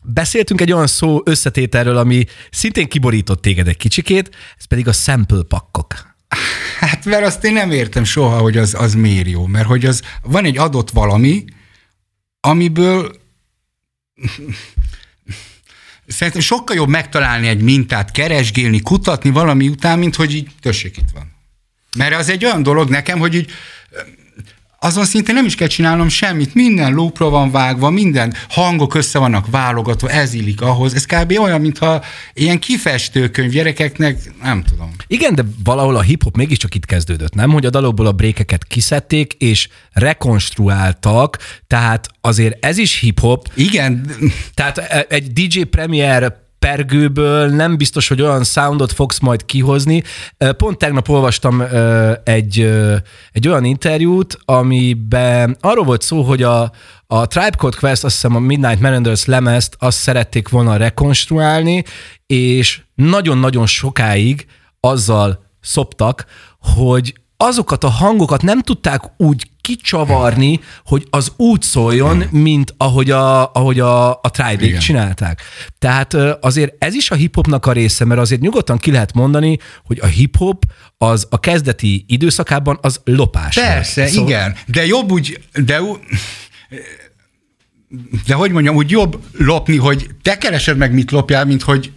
Beszéltünk 0.04 0.60
egy 0.60 0.72
olyan 0.72 0.86
szó 0.86 1.20
összetételről, 1.24 1.96
ami 1.96 2.24
szintén 2.50 2.88
kiborított 2.88 3.42
téged 3.42 3.68
egy 3.68 3.76
kicsikét, 3.76 4.30
ez 4.58 4.64
pedig 4.64 4.88
a 4.88 4.92
sample 4.92 5.42
pakkok. 5.48 6.14
Hát 6.78 7.04
mert 7.04 7.24
azt 7.26 7.44
én 7.44 7.52
nem 7.52 7.70
értem 7.70 8.04
soha, 8.04 8.38
hogy 8.38 8.56
az, 8.56 8.74
az 8.78 8.94
miért 8.94 9.28
jó, 9.28 9.46
mert 9.46 9.66
hogy 9.66 9.86
az 9.86 10.02
van 10.22 10.44
egy 10.44 10.58
adott 10.58 10.90
valami, 10.90 11.44
amiből 12.40 13.12
szerintem 16.12 16.42
sokkal 16.42 16.76
jobb 16.76 16.88
megtalálni 16.88 17.48
egy 17.48 17.62
mintát, 17.62 18.10
keresgélni, 18.10 18.80
kutatni 18.80 19.30
valami 19.30 19.68
után, 19.68 19.98
mint 19.98 20.16
hogy 20.16 20.34
így, 20.34 20.50
tössék 20.60 20.96
itt 20.96 21.10
van. 21.14 21.32
Mert 21.96 22.14
az 22.14 22.28
egy 22.28 22.44
olyan 22.44 22.62
dolog 22.62 22.88
nekem, 22.88 23.18
hogy 23.18 23.34
így 23.34 23.50
azon 24.82 25.04
szinte 25.04 25.32
nem 25.32 25.44
is 25.44 25.54
kell 25.54 25.68
csinálnom 25.68 26.08
semmit, 26.08 26.54
minden 26.54 26.94
loopra 26.94 27.28
van 27.28 27.50
vágva, 27.50 27.90
minden 27.90 28.34
hangok 28.48 28.94
össze 28.94 29.18
vannak 29.18 29.50
válogatva, 29.50 30.10
ez 30.10 30.34
illik 30.34 30.60
ahhoz. 30.60 30.94
Ez 30.94 31.06
kb. 31.06 31.38
olyan, 31.38 31.60
mintha 31.60 32.02
ilyen 32.34 32.58
kifestőkönyv 32.58 33.50
gyerekeknek, 33.50 34.32
nem 34.42 34.62
tudom. 34.62 34.90
Igen, 35.06 35.34
de 35.34 35.44
valahol 35.64 35.96
a 35.96 36.00
hip-hop 36.00 36.36
mégiscsak 36.36 36.74
itt 36.74 36.84
kezdődött, 36.84 37.34
nem? 37.34 37.50
Hogy 37.50 37.66
a 37.66 37.70
dalokból 37.70 38.06
a 38.06 38.12
brékeket 38.12 38.64
kiszedték, 38.64 39.32
és 39.32 39.68
rekonstruáltak, 39.92 41.38
tehát 41.66 42.08
azért 42.20 42.64
ez 42.64 42.78
is 42.78 43.00
hip-hop. 43.00 43.48
Igen. 43.54 44.10
Tehát 44.54 44.78
e, 44.78 45.06
egy 45.08 45.32
DJ 45.32 45.62
Premier 45.62 46.41
pergőből 46.62 47.48
nem 47.48 47.76
biztos, 47.76 48.08
hogy 48.08 48.22
olyan 48.22 48.44
soundot 48.44 48.92
fogsz 48.92 49.18
majd 49.18 49.44
kihozni. 49.44 50.02
Pont 50.56 50.78
tegnap 50.78 51.08
olvastam 51.08 51.62
egy, 52.24 52.72
egy 53.32 53.48
olyan 53.48 53.64
interjút, 53.64 54.38
amiben 54.44 55.56
arról 55.60 55.84
volt 55.84 56.02
szó, 56.02 56.22
hogy 56.22 56.42
a, 56.42 56.72
a 57.06 57.26
Tribe 57.26 57.56
Code 57.56 57.76
Quest, 57.80 58.04
azt 58.04 58.14
hiszem 58.14 58.36
a 58.36 58.38
Midnight 58.38 58.80
Manenders 58.80 59.24
lemezt, 59.24 59.76
azt 59.78 59.98
szerették 59.98 60.48
volna 60.48 60.76
rekonstruálni, 60.76 61.84
és 62.26 62.80
nagyon-nagyon 62.94 63.66
sokáig 63.66 64.46
azzal 64.80 65.44
szoptak, 65.60 66.24
hogy 66.58 67.14
azokat 67.36 67.84
a 67.84 67.88
hangokat 67.88 68.42
nem 68.42 68.60
tudták 68.60 69.02
úgy 69.16 69.50
kicsavarni, 69.62 70.60
hogy 70.84 71.06
az 71.10 71.32
úgy 71.36 71.62
szóljon, 71.62 72.24
mint 72.30 72.74
ahogy 72.76 73.10
a, 73.10 73.52
ahogy 73.52 73.80
a, 73.80 74.10
a 74.10 74.30
tribe 74.30 74.78
csinálták. 74.78 75.40
Tehát 75.78 76.14
azért 76.40 76.84
ez 76.84 76.94
is 76.94 77.10
a 77.10 77.14
hip-hopnak 77.14 77.66
a 77.66 77.72
része, 77.72 78.04
mert 78.04 78.20
azért 78.20 78.40
nyugodtan 78.40 78.78
ki 78.78 78.90
lehet 78.90 79.12
mondani, 79.12 79.58
hogy 79.84 79.98
a 80.00 80.06
hip-hop 80.06 80.64
az 80.98 81.26
a 81.30 81.40
kezdeti 81.40 82.04
időszakában 82.08 82.78
az 82.80 83.00
lopás. 83.04 83.54
Persze, 83.54 84.06
szóval... 84.06 84.28
igen, 84.28 84.56
de 84.66 84.86
jobb 84.86 85.10
úgy, 85.10 85.40
de 85.64 85.80
de 88.26 88.34
hogy 88.34 88.50
mondjam, 88.50 88.74
úgy 88.74 88.90
jobb 88.90 89.20
lopni, 89.38 89.76
hogy 89.76 90.10
te 90.22 90.38
keresed 90.38 90.76
meg, 90.76 90.92
mit 90.92 91.10
lopjál, 91.10 91.44
mint 91.44 91.62
hogy 91.62 91.92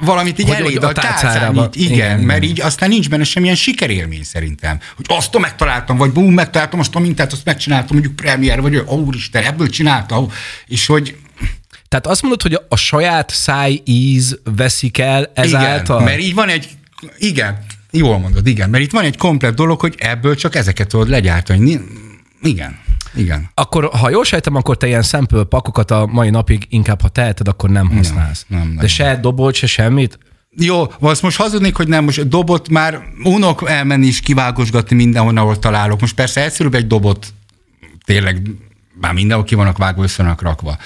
valamit 0.00 0.38
így 0.38 0.48
hogy 0.48 0.56
eléd 0.56 0.82
a, 0.82 0.88
a 0.88 0.92
tárcára. 0.92 1.70
Igen, 1.72 1.92
igen, 1.92 2.18
mert 2.18 2.44
így 2.44 2.60
aztán 2.60 2.88
nincs 2.88 3.08
benne 3.08 3.24
semmilyen 3.24 3.56
sikerélmény 3.56 4.24
szerintem. 4.24 4.80
Hogy 4.96 5.06
azt 5.08 5.38
megtaláltam, 5.38 5.96
vagy 5.96 6.10
bum, 6.10 6.34
megtaláltam 6.34 6.80
azt 6.80 6.94
a 6.94 6.98
mintát, 6.98 7.32
azt 7.32 7.44
megcsináltam, 7.44 7.88
mondjuk 7.96 8.16
premier, 8.16 8.60
vagy 8.60 8.76
ó, 8.76 8.96
úristen, 8.96 9.44
ebből 9.44 9.68
csináltam, 9.68 10.32
és 10.66 10.86
hogy 10.86 11.16
tehát 11.88 12.06
azt 12.06 12.22
mondod, 12.22 12.42
hogy 12.42 12.58
a 12.68 12.76
saját 12.76 13.30
száj 13.30 13.80
íz 13.84 14.38
veszik 14.56 14.98
el 14.98 15.30
ezáltal? 15.34 16.00
Igen, 16.00 16.10
mert 16.10 16.22
így 16.22 16.34
van 16.34 16.48
egy, 16.48 16.68
igen, 17.18 17.64
jól 17.90 18.18
mondod, 18.18 18.46
igen, 18.46 18.70
mert 18.70 18.84
itt 18.84 18.90
van 18.90 19.04
egy 19.04 19.16
komplet 19.16 19.54
dolog, 19.54 19.80
hogy 19.80 19.94
ebből 19.98 20.36
csak 20.36 20.54
ezeket 20.54 20.88
tudod 20.88 21.08
legyártani. 21.08 21.80
Igen. 22.42 22.78
Igen. 23.14 23.50
Akkor, 23.54 23.90
ha 23.92 24.10
jól 24.10 24.24
sejtem, 24.24 24.54
akkor 24.54 24.76
te 24.76 24.86
ilyen 24.86 25.02
sample 25.02 25.44
pakokat 25.44 25.90
a 25.90 26.06
mai 26.06 26.30
napig 26.30 26.66
inkább, 26.68 27.00
ha 27.00 27.08
teheted, 27.08 27.48
akkor 27.48 27.70
nem 27.70 27.90
használsz. 27.90 28.44
Nem, 28.48 28.58
nem, 28.58 28.68
nem. 28.68 28.76
De 28.76 28.86
se 28.86 29.16
dobot, 29.16 29.54
se 29.54 29.66
semmit? 29.66 30.18
Jó, 30.56 30.92
azt 31.00 31.22
most 31.22 31.36
hazudnék, 31.36 31.76
hogy 31.76 31.88
nem, 31.88 32.04
most 32.04 32.28
dobot 32.28 32.68
már 32.68 33.02
unok 33.24 33.68
elmenni 33.68 34.06
is 34.06 34.20
kivágosgatni 34.20 34.96
mindenhol, 34.96 35.36
ahol 35.36 35.58
találok. 35.58 36.00
Most 36.00 36.14
persze 36.14 36.44
egyszerűbb 36.44 36.74
egy 36.74 36.86
dobot, 36.86 37.26
tényleg 38.04 38.42
már 39.00 39.12
mindenhol 39.12 39.44
ki 39.44 39.54
vannak 39.54 39.78
vágva, 39.78 40.02
össze 40.02 40.36
rakva. 40.38 40.78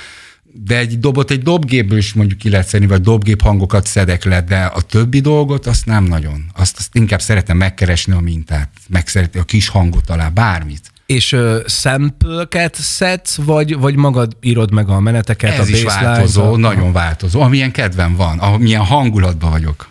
De 0.43 0.79
egy 0.79 0.99
dobot 0.99 1.31
egy 1.31 1.43
dobgépből 1.43 1.99
is 1.99 2.13
mondjuk 2.13 2.39
ki 2.39 2.51
lehet 2.51 2.67
szedni, 2.67 2.87
vagy 2.87 3.01
dobgép 3.01 3.43
hangokat 3.43 3.87
szedek 3.87 4.25
le, 4.25 4.41
de 4.41 4.65
a 4.65 4.81
többi 4.81 5.21
dolgot 5.21 5.67
azt 5.67 5.87
nem 5.87 6.05
nagyon. 6.05 6.45
Azt, 6.53 6.77
azt 6.79 6.95
inkább 6.95 7.21
szeretem 7.21 7.57
megkeresni 7.57 8.13
a 8.13 8.21
mintát, 8.21 8.71
megszeretni 8.89 9.41
a 9.41 9.45
kis 9.45 9.69
hangot 9.69 10.11
alá, 10.11 10.29
bármit. 10.29 10.93
És 11.07 11.37
szempölket 11.67 12.75
szedsz, 12.75 13.37
vagy, 13.37 13.79
vagy 13.79 13.97
magad 13.97 14.37
írod 14.41 14.73
meg 14.73 14.89
a 14.89 15.01
meneteket, 15.01 15.59
Ez 15.59 15.67
a 15.67 15.71
is 15.71 15.83
változó, 15.83 16.53
a... 16.53 16.57
nagyon 16.57 16.93
változó. 16.93 17.41
Amilyen 17.41 17.71
kedvem 17.71 18.17
van, 18.17 18.39
amilyen 18.39 18.85
hangulatban 18.85 19.51
vagyok. 19.51 19.89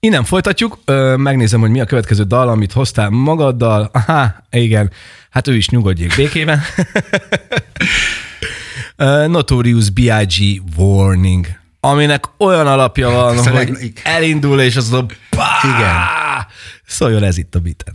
Innen 0.00 0.24
folytatjuk, 0.24 0.78
uh, 0.86 1.16
megnézem, 1.16 1.60
hogy 1.60 1.70
mi 1.70 1.80
a 1.80 1.84
következő 1.84 2.22
dal, 2.22 2.48
amit 2.48 2.72
hoztál 2.72 3.10
magaddal. 3.10 3.90
Aha, 3.92 4.34
igen, 4.50 4.90
hát 5.30 5.48
ő 5.48 5.56
is 5.56 5.68
nyugodjék 5.68 6.14
békében. 6.16 6.60
Notorious 9.26 9.90
B.I.G. 9.90 10.62
Warning, 10.76 11.46
aminek 11.80 12.24
olyan 12.38 12.66
alapja 12.66 13.10
van, 13.10 13.36
hát, 13.36 13.48
hogy 13.48 13.92
elindul, 14.02 14.60
és 14.60 14.76
az 14.76 14.92
a... 14.92 15.06
Igen. 15.62 15.96
Szóljon 16.86 17.22
ez 17.22 17.38
itt 17.38 17.54
a 17.54 17.58
biten. 17.58 17.94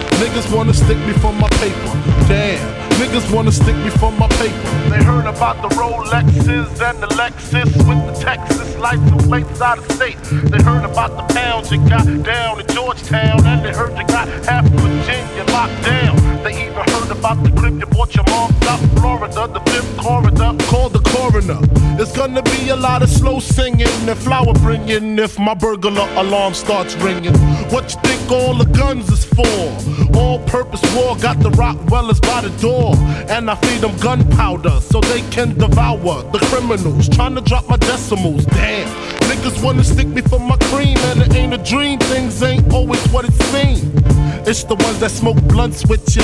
niggas 0.21 0.55
wanna 0.55 0.73
stick 0.73 0.97
me 0.99 1.13
for 1.13 1.33
my 1.33 1.49
paper. 1.57 1.91
Damn. 2.27 2.61
Niggas 3.01 3.33
wanna 3.33 3.51
stick 3.51 3.75
me 3.77 3.89
for 3.89 4.11
my 4.11 4.27
paper. 4.27 4.69
They 4.89 5.03
heard 5.03 5.25
about 5.25 5.61
the 5.63 5.69
Rolexes 5.75 6.79
and 6.79 7.01
the 7.01 7.07
Lexus 7.17 7.65
with 7.87 8.01
the 8.05 8.13
Texas 8.23 8.77
license 8.77 9.25
plates 9.25 9.61
out 9.61 9.79
of 9.79 9.91
state. 9.91 10.21
They 10.51 10.61
heard 10.61 10.85
about 10.85 11.17
the 11.17 11.33
pounds 11.33 11.71
you 11.71 11.79
got 11.89 12.05
down 12.23 12.59
in 12.59 12.67
Georgetown, 12.67 13.45
and 13.47 13.65
they 13.65 13.73
heard 13.73 13.97
you 13.97 14.05
got 14.05 14.27
half 14.45 14.65
Virginia 14.65 15.43
locked 15.51 15.83
down. 15.83 16.30
They 16.43 16.65
even 16.65 16.73
heard 16.73 17.11
about 17.11 17.43
the 17.43 17.51
crib 17.51 17.79
you 17.79 17.85
bought 17.85 18.15
your 18.15 18.25
mom 18.27 18.51
out 18.63 18.79
Florida, 18.97 19.47
the 19.47 19.59
fifth 19.71 19.97
corridor. 19.97 20.55
Call 20.65 20.89
the 20.89 20.99
coroner. 21.13 21.61
There's 21.97 22.11
gonna 22.13 22.41
be 22.41 22.69
a 22.69 22.75
lot 22.75 23.03
of 23.03 23.09
slow 23.09 23.39
singing 23.39 23.87
and 24.09 24.17
flower 24.17 24.53
bringing 24.55 25.19
if 25.19 25.37
my 25.37 25.53
burglar 25.53 26.09
alarm 26.15 26.55
starts 26.55 26.95
ringing. 26.95 27.35
What 27.69 27.93
you 27.93 28.01
think 28.01 28.31
all 28.31 28.55
the 28.55 28.65
guns 28.65 29.09
is 29.09 29.23
for? 29.23 30.17
All 30.17 30.39
purpose 30.47 30.81
war 30.95 31.15
got 31.17 31.39
the 31.39 31.51
Rockwellers 31.51 32.19
by 32.21 32.41
the 32.41 32.49
door. 32.59 32.95
And 33.29 33.49
I 33.49 33.55
feed 33.55 33.81
them 33.81 33.95
gunpowder 33.97 34.81
so 34.81 34.99
they 34.99 35.21
can 35.29 35.57
devour 35.59 36.23
the 36.31 36.39
criminals. 36.49 37.07
Trying 37.09 37.35
to 37.35 37.41
drop 37.41 37.69
my 37.69 37.77
decimals, 37.77 38.45
damn. 38.45 38.87
Niggas 39.29 39.63
wanna 39.63 39.83
stick 39.83 40.07
me 40.07 40.21
for 40.21 40.39
my 40.39 40.57
cream, 40.71 40.97
and 41.09 41.21
it 41.21 41.35
ain't 41.35 41.53
a 41.53 41.59
dream. 41.59 41.99
Things 41.99 42.41
ain't 42.41 42.73
always 42.73 43.03
what 43.09 43.25
it 43.25 43.33
seems. 43.53 43.81
It's 44.47 44.63
the 44.63 44.75
ones 44.75 44.99
that 44.99 45.11
smoke 45.11 45.39
blunts 45.43 45.85
with 45.85 46.03
ya, 46.15 46.23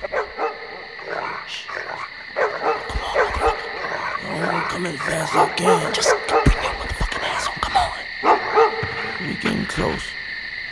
Come 4.81 4.93
in 4.93 4.97
fast 4.97 5.35
as 5.35 5.47
I 5.47 5.53
can. 5.53 5.93
Just 5.93 6.09
bring 6.27 6.63
your 6.63 6.73
motherfucking 6.73 7.21
ass 7.21 7.47
on. 7.47 7.53
Come 7.61 7.77
on. 7.77 9.27
We 9.27 9.35
getting 9.35 9.65
close. 9.67 10.09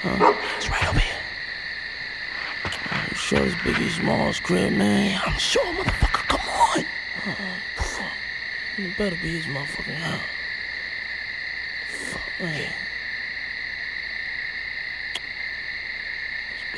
Huh? 0.01 0.33
It's 0.57 0.67
right 0.67 0.89
over 0.89 0.97
here. 0.97 1.13
You 3.11 3.15
sure 3.15 3.45
it's 3.45 3.53
Biggie 3.57 3.91
Smalls 3.91 4.39
crib, 4.39 4.73
man? 4.73 5.11
Yeah, 5.11 5.21
I'm 5.27 5.37
sure, 5.37 5.63
motherfucker. 5.63 6.27
Come 6.27 6.49
on. 6.49 6.85
Uh, 7.23 7.35
fuck. 7.75 8.11
It 8.79 8.97
better 8.97 9.15
be 9.17 9.29
his 9.29 9.45
motherfucking 9.45 9.93
house. 9.93 10.21
Fuck, 11.85 12.31
man. 12.39 12.73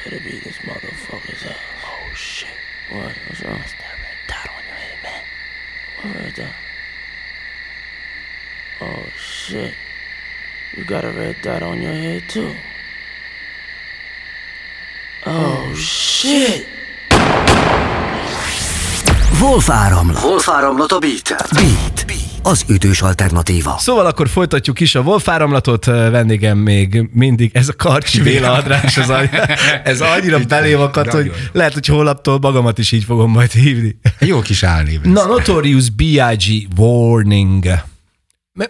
Better 0.03 0.19
be 0.19 0.31
this 0.39 0.57
motherfucker's 0.57 1.43
house. 1.43 1.55
Oh, 1.85 2.13
shit. 2.13 2.49
What? 2.89 3.15
What's 3.27 3.41
wrong? 3.41 3.57
What's 3.57 3.71
that 3.71 3.95
red 4.01 4.17
dot 4.27 4.49
on 4.49 4.63
your 4.65 4.75
head, 4.75 4.97
man? 5.01 5.23
What 6.01 6.25
red 6.25 6.33
dot? 6.33 6.53
Oh 8.83 9.05
shit. 9.15 9.73
You 10.75 10.85
got 10.85 11.03
a 11.03 11.11
red 11.11 11.35
dot 11.43 11.61
on 11.61 11.81
your 11.81 11.93
head 11.93 12.23
too. 12.27 12.55
Oh 15.25 15.75
shit. 15.75 16.65
Wolf 19.39 19.69
áramlat. 19.69 20.23
Wolf 20.23 20.49
áramlat 20.49 20.91
a 20.91 20.99
beat 20.99 21.35
Beat. 21.51 22.05
Az 22.43 22.63
ütős 22.67 23.01
alternatíva. 23.01 23.75
Szóval 23.79 24.05
akkor 24.05 24.29
folytatjuk 24.29 24.79
is 24.79 24.95
a 24.95 24.99
Wolf 24.99 25.29
áramlatot, 25.29 25.85
vendégem 25.85 26.57
még 26.57 27.09
mindig, 27.13 27.51
ez 27.53 27.69
a 27.69 27.73
Karcsi 27.73 28.21
Béla 28.21 28.51
András, 28.51 28.97
ez, 28.97 29.09
a, 29.09 29.21
ez 29.83 30.01
annyira 30.01 30.39
belém 30.47 30.79
akadt, 30.79 31.11
hogy 31.11 31.31
lehet, 31.51 31.73
hogy 31.73 31.85
holnaptól 31.85 32.39
magamat 32.39 32.77
is 32.77 32.91
így 32.91 33.03
fogom 33.03 33.31
majd 33.31 33.51
hívni. 33.51 33.99
Jó 34.19 34.39
kis 34.39 34.63
álnév. 34.63 35.01
Na, 35.01 35.25
Notorious 35.25 35.89
B.I.G. 35.89 36.67
Warning. 36.79 37.65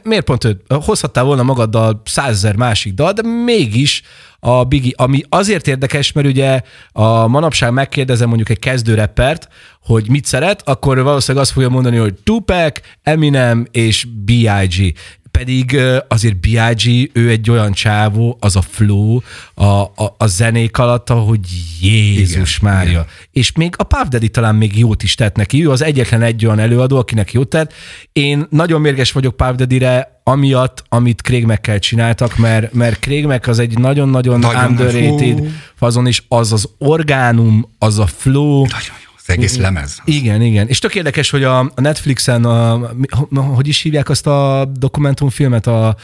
Miért 0.03 0.25
pont 0.25 0.43
őt? 0.43 0.73
Hozhattál 0.73 1.23
volna 1.23 1.43
magaddal 1.43 2.01
százezer 2.05 2.55
másik 2.55 2.93
dal, 2.93 3.13
de 3.13 3.21
mégis 3.21 4.03
a 4.44 4.64
Biggie, 4.64 4.94
ami 4.96 5.22
azért 5.30 5.68
érdekes, 5.68 6.12
mert 6.12 6.28
ugye 6.28 6.62
a 6.92 7.28
manapság 7.28 7.72
megkérdezem 7.72 8.28
mondjuk 8.28 8.50
egy 8.50 8.60
kezdőreppert, 8.60 9.48
hogy 9.82 10.10
mit 10.10 10.26
szeret, 10.26 10.62
akkor 10.68 11.04
valószínűleg 11.04 11.44
azt 11.44 11.54
fogja 11.54 11.70
mondani, 11.70 11.98
hogy 11.98 12.14
Tupac, 12.14 12.80
Eminem 13.04 13.68
és 13.72 14.08
B.I.G 14.26 14.94
pedig 15.32 15.80
azért 16.08 16.39
B.I.G. 16.39 17.10
ő 17.14 17.30
egy 17.30 17.50
olyan 17.50 17.72
csávó, 17.72 18.38
az 18.39 18.56
a 18.56 18.62
flow 18.62 19.20
a, 19.54 19.66
a, 19.66 20.16
a 20.18 20.28
zenék 20.28 20.78
alatt, 20.78 21.10
hogy 21.10 21.39
Jézus 21.82 22.58
igen, 22.58 22.74
Mária. 22.74 22.92
Igen. 22.92 23.06
És 23.32 23.52
még 23.52 23.74
a 23.78 23.84
Puff 23.84 24.08
Daddy 24.08 24.30
talán 24.30 24.56
még 24.56 24.78
jót 24.78 25.04
is 25.04 25.16
tett 25.16 25.36
neki. 25.36 25.64
Ő 25.64 25.70
az 25.70 25.84
egyetlen 25.84 26.22
egy 26.22 26.46
olyan 26.46 26.60
előadó, 26.60 26.98
akinek 26.98 27.34
jót 27.34 27.50
tett. 27.50 27.74
Én 28.12 28.46
nagyon 28.50 28.82
mérges 28.82 29.12
vagyok 29.12 29.36
Puff 29.36 29.56
Daddy-re, 29.56 30.20
amiatt, 30.24 30.84
amit 30.89 31.22
Craig 31.22 31.45
meg 31.45 31.80
csináltak, 31.80 32.38
mert, 32.38 32.74
mert 32.74 32.99
Craig 32.99 33.26
Mac 33.26 33.47
az 33.47 33.59
egy 33.59 33.78
nagyon-nagyon 33.78 34.39
nagyon 34.39 34.65
underrated 34.65 35.51
fazon, 35.76 36.07
és 36.07 36.24
az 36.28 36.53
az 36.53 36.69
orgánum, 36.78 37.69
az 37.80 37.99
a 37.99 38.05
flow, 38.05 38.59
nagyon 38.59 39.01
egész 39.32 39.57
lemez. 39.57 40.01
Igen, 40.05 40.41
igen. 40.41 40.67
És 40.67 40.80
tök 40.80 40.95
érdekes, 40.95 41.30
hogy 41.30 41.43
a 41.43 41.72
Netflixen, 41.76 42.45
a, 42.45 42.91
hogy 43.36 43.67
is 43.67 43.82
hívják 43.82 44.09
azt 44.09 44.28
a 44.28 44.72
dokumentumfilmet? 44.74 45.67
A, 45.67 45.95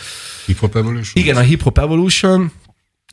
Hip 0.45 0.59
Hop 0.59 0.76
Evolution? 0.76 1.24
Igen, 1.24 1.36
a 1.36 1.39
Hip 1.39 1.61
Hop 1.61 1.78
Evolution. 1.78 2.51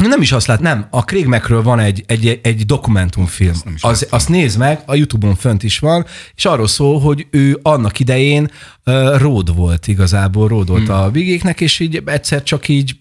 Nem 0.09 0.21
is 0.21 0.33
azt 0.33 0.47
lát, 0.47 0.61
nem. 0.61 0.87
A 0.91 1.01
Craig 1.01 1.27
Macről 1.27 1.63
van 1.63 1.79
egy, 1.79 2.05
egy, 2.07 2.41
egy 2.43 2.67
dokumentumfilm. 2.67 3.55
Azt, 3.65 3.85
az, 3.85 4.07
azt 4.11 4.29
nézd 4.29 4.59
meg, 4.59 4.83
a 4.87 4.95
Youtube-on 4.95 5.35
fönt 5.35 5.63
is 5.63 5.79
van, 5.79 6.07
és 6.35 6.45
arról 6.45 6.69
szól, 6.69 7.01
hogy 7.01 7.27
ő 7.31 7.59
annak 7.63 8.01
idején 8.01 8.51
uh, 8.87 9.19
ród 9.19 9.55
volt 9.55 9.87
igazából, 9.87 10.49
ród 10.49 10.69
volt 10.69 10.87
hmm. 10.87 10.95
a 10.95 11.11
vigéknek, 11.11 11.61
és 11.61 11.81
így 11.81 12.03
egyszer 12.05 12.43
csak 12.43 12.69
így 12.69 12.97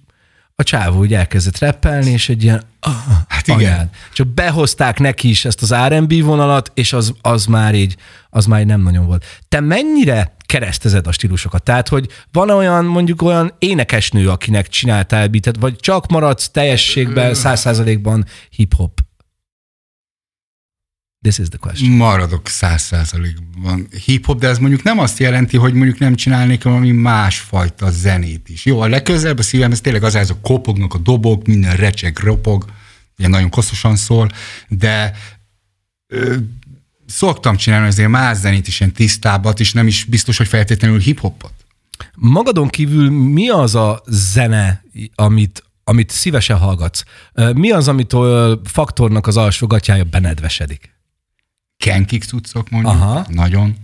a 0.63 0.65
csávó 0.65 0.99
úgy 0.99 1.13
elkezdett 1.13 1.57
reppelni, 1.57 2.11
és 2.11 2.29
egy 2.29 2.43
ilyen 2.43 2.63
ah, 2.79 2.93
hát 3.27 3.47
igen. 3.47 3.59
Anyád. 3.59 3.89
Csak 4.13 4.27
behozták 4.27 4.99
neki 4.99 5.29
is 5.29 5.45
ezt 5.45 5.61
az 5.61 5.75
R&B 5.87 6.23
vonalat, 6.23 6.71
és 6.73 6.93
az, 6.93 7.13
az 7.21 7.45
már 7.45 7.75
így, 7.75 7.95
az 8.29 8.45
már 8.45 8.59
így 8.59 8.65
nem 8.65 8.81
nagyon 8.81 9.05
volt. 9.05 9.25
Te 9.49 9.59
mennyire 9.59 10.35
keresztezed 10.45 11.07
a 11.07 11.11
stílusokat? 11.11 11.63
Tehát, 11.63 11.87
hogy 11.87 12.07
van 12.31 12.49
olyan, 12.49 12.85
mondjuk 12.85 13.21
olyan 13.21 13.53
énekesnő, 13.59 14.29
akinek 14.29 14.67
csináltál 14.67 15.27
beatet, 15.27 15.55
vagy 15.59 15.75
csak 15.75 16.07
maradsz 16.07 16.49
teljességben, 16.49 17.33
száz 17.33 17.59
százalékban 17.59 18.25
hip-hop? 18.49 18.99
This 21.23 21.37
is 21.37 21.47
the 21.47 21.57
question. 21.57 21.91
Maradok 21.91 22.47
száz 22.47 22.81
százalékban 22.81 23.87
hip-hop, 24.05 24.39
de 24.39 24.47
ez 24.47 24.57
mondjuk 24.57 24.83
nem 24.83 24.99
azt 24.99 25.19
jelenti, 25.19 25.57
hogy 25.57 25.73
mondjuk 25.73 25.99
nem 25.99 26.15
csinálnék 26.15 26.63
valami 26.63 26.91
másfajta 26.91 27.91
zenét 27.91 28.49
is. 28.49 28.65
Jó, 28.65 28.79
a 28.79 28.87
legközelebb 28.87 29.37
a 29.37 29.41
szívem, 29.41 29.71
ez 29.71 29.81
tényleg 29.81 30.03
az, 30.03 30.15
a 30.15 30.39
kopognak 30.41 30.93
a 30.93 30.97
dobok, 30.97 31.47
minden 31.47 31.75
recseg, 31.75 32.17
ropog, 32.17 32.65
ilyen 33.17 33.31
nagyon 33.31 33.49
koszosan 33.49 33.95
szól, 33.95 34.29
de 34.67 35.13
ö, 36.07 36.35
szoktam 37.05 37.55
csinálni 37.55 37.87
azért 37.87 38.09
más 38.09 38.37
zenét 38.37 38.67
is, 38.67 38.79
ilyen 38.79 38.93
tisztábbat, 38.93 39.59
és 39.59 39.73
nem 39.73 39.87
is 39.87 40.03
biztos, 40.03 40.37
hogy 40.37 40.47
feltétlenül 40.47 40.99
hip-hopot. 40.99 41.53
Magadon 42.15 42.67
kívül 42.67 43.09
mi 43.09 43.49
az 43.49 43.75
a 43.75 44.01
zene, 44.07 44.83
amit, 45.15 45.63
amit 45.83 46.09
szívesen 46.09 46.57
hallgatsz? 46.57 47.03
Mi 47.53 47.71
az, 47.71 47.87
amitől 47.87 48.61
faktornak 48.65 49.27
az 49.27 49.37
alsógatjája 49.37 50.03
benedvesedik? 50.03 50.92
Kenkik 51.77 52.23
cuccok 52.23 52.69
mondjuk, 52.69 52.93
Aha. 52.93 53.25
nagyon. 53.29 53.75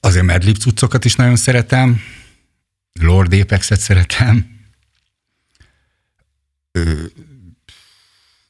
Azért 0.00 0.24
Madlib 0.24 0.56
cuccokat 0.56 1.04
is 1.04 1.14
nagyon 1.14 1.36
szeretem. 1.36 2.00
Lord 3.00 3.32
Apex-et 3.32 3.80
szeretem. 3.80 4.46
Ö, 6.72 7.02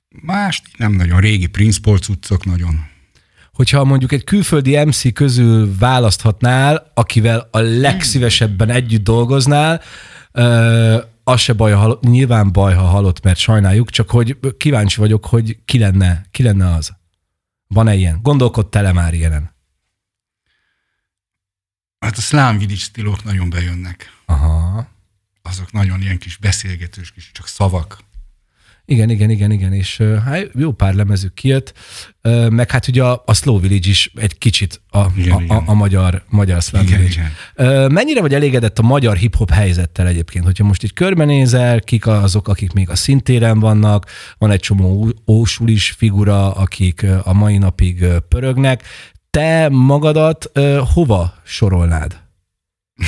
más 0.09 0.63
nem 0.77 0.93
nagyon. 0.93 1.21
Régi 1.21 1.47
Prince 1.47 1.79
Paul 1.83 1.99
cuccok 1.99 2.45
nagyon. 2.45 2.87
Hogyha 3.53 3.85
mondjuk 3.85 4.13
egy 4.13 4.25
külföldi 4.25 4.85
MC 4.85 5.13
közül 5.13 5.77
választhatnál, 5.79 6.91
akivel 6.95 7.49
a 7.51 7.59
legszívesebben 7.59 8.71
együtt 8.71 9.05
dolgoznál, 9.05 9.83
ö, 10.33 10.99
az 11.25 11.41
se 11.41 11.53
baj, 11.53 11.73
ha 11.73 11.79
halott, 11.79 12.03
nyilván 12.03 12.53
baj, 12.53 12.75
ha 12.75 12.85
halott, 12.85 13.23
mert 13.23 13.39
sajnáljuk, 13.39 13.91
csak 13.91 14.11
hogy 14.11 14.39
kíváncsi 14.57 15.01
vagyok, 15.01 15.27
hogy 15.27 15.59
ki 15.65 15.79
lenne, 15.79 16.27
ki 16.31 16.43
lenne 16.43 16.75
az. 16.75 16.93
Van-e 17.67 17.95
ilyen? 17.95 18.23
Gondolkodtál-e 18.23 18.93
már 18.93 19.15
ilyenen? 19.15 19.55
Hát 21.99 22.19
a 22.33 22.53
Village 22.53 22.75
stílok 22.75 23.25
nagyon 23.25 23.51
bejönnek. 23.51 24.11
Aha. 24.25 24.89
Azok 25.43 25.73
nagyon 25.73 26.01
ilyen 26.01 26.19
kis 26.19 26.37
beszélgetős, 26.37 27.13
kis 27.13 27.31
csak 27.33 27.47
szavak. 27.47 27.99
Igen, 28.87 29.11
igen, 29.11 29.31
igen, 29.31 29.51
igen, 29.51 29.73
és 29.73 30.03
hát 30.25 30.51
jó 30.55 30.73
pár 30.73 30.95
lemezük 30.95 31.35
kijött, 31.35 31.73
meg 32.49 32.71
hát 32.71 32.89
ugye 32.89 33.03
a, 33.05 33.23
a 33.27 33.35
Slow 33.35 33.61
Village 33.61 33.89
is 33.89 34.11
egy 34.15 34.39
kicsit 34.39 34.81
a, 34.89 35.05
Igen, 35.17 35.33
a, 35.33 35.37
a, 35.37 35.43
igen. 35.43 35.57
a 35.57 35.75
magyar, 35.75 36.25
magyar 36.29 36.63
Slow 36.63 36.83
Igen, 36.83 36.99
Village. 36.99 37.33
igen. 37.57 37.93
Mennyire 37.93 38.21
vagy 38.21 38.35
elégedett 38.35 38.79
a 38.79 38.83
magyar 38.83 39.17
hip-hop 39.17 39.51
helyzettel 39.51 40.07
egyébként? 40.07 40.45
Hogyha 40.45 40.65
most 40.65 40.83
így 40.83 40.93
körbenézel, 40.93 41.81
kik 41.81 42.07
azok, 42.07 42.49
akik 42.49 42.73
még 42.73 42.91
a 42.91 42.97
szintéren 42.97 43.59
vannak, 43.59 44.11
van 44.39 44.51
egy 44.51 44.61
csomó 44.61 45.13
ósulis 45.27 45.91
figura, 45.91 46.53
akik 46.53 47.07
a 47.23 47.33
mai 47.33 47.59
napig 47.59 48.05
pörögnek. 48.29 48.83
Te 49.31 49.69
magadat 49.69 50.51
hova 50.95 51.35
sorolnád? 51.45 52.21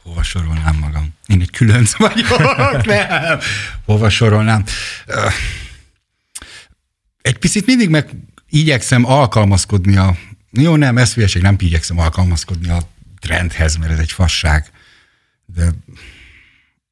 Hova 0.04 0.24
sorolnám 0.24 0.76
magam? 0.76 1.14
Én 1.28 1.41
egy 1.41 1.49
különc 1.52 1.95
vagyok, 2.08 2.86
nem. 2.86 3.39
Hova 3.86 4.10
sorolnám? 4.10 4.64
Egy 7.22 7.38
picit 7.38 7.66
mindig 7.66 7.89
meg 7.89 8.10
igyekszem 8.49 9.06
alkalmazkodni 9.06 9.97
a... 9.97 10.16
Jó, 10.52 10.76
nem, 10.76 10.97
ez 10.97 11.14
hülyeség, 11.14 11.41
nem 11.41 11.56
igyekszem 11.60 11.99
alkalmazkodni 11.99 12.70
a 12.70 12.82
trendhez, 13.20 13.76
mert 13.76 13.91
ez 13.91 13.99
egy 13.99 14.12
fasság. 14.12 14.72
De 15.45 15.70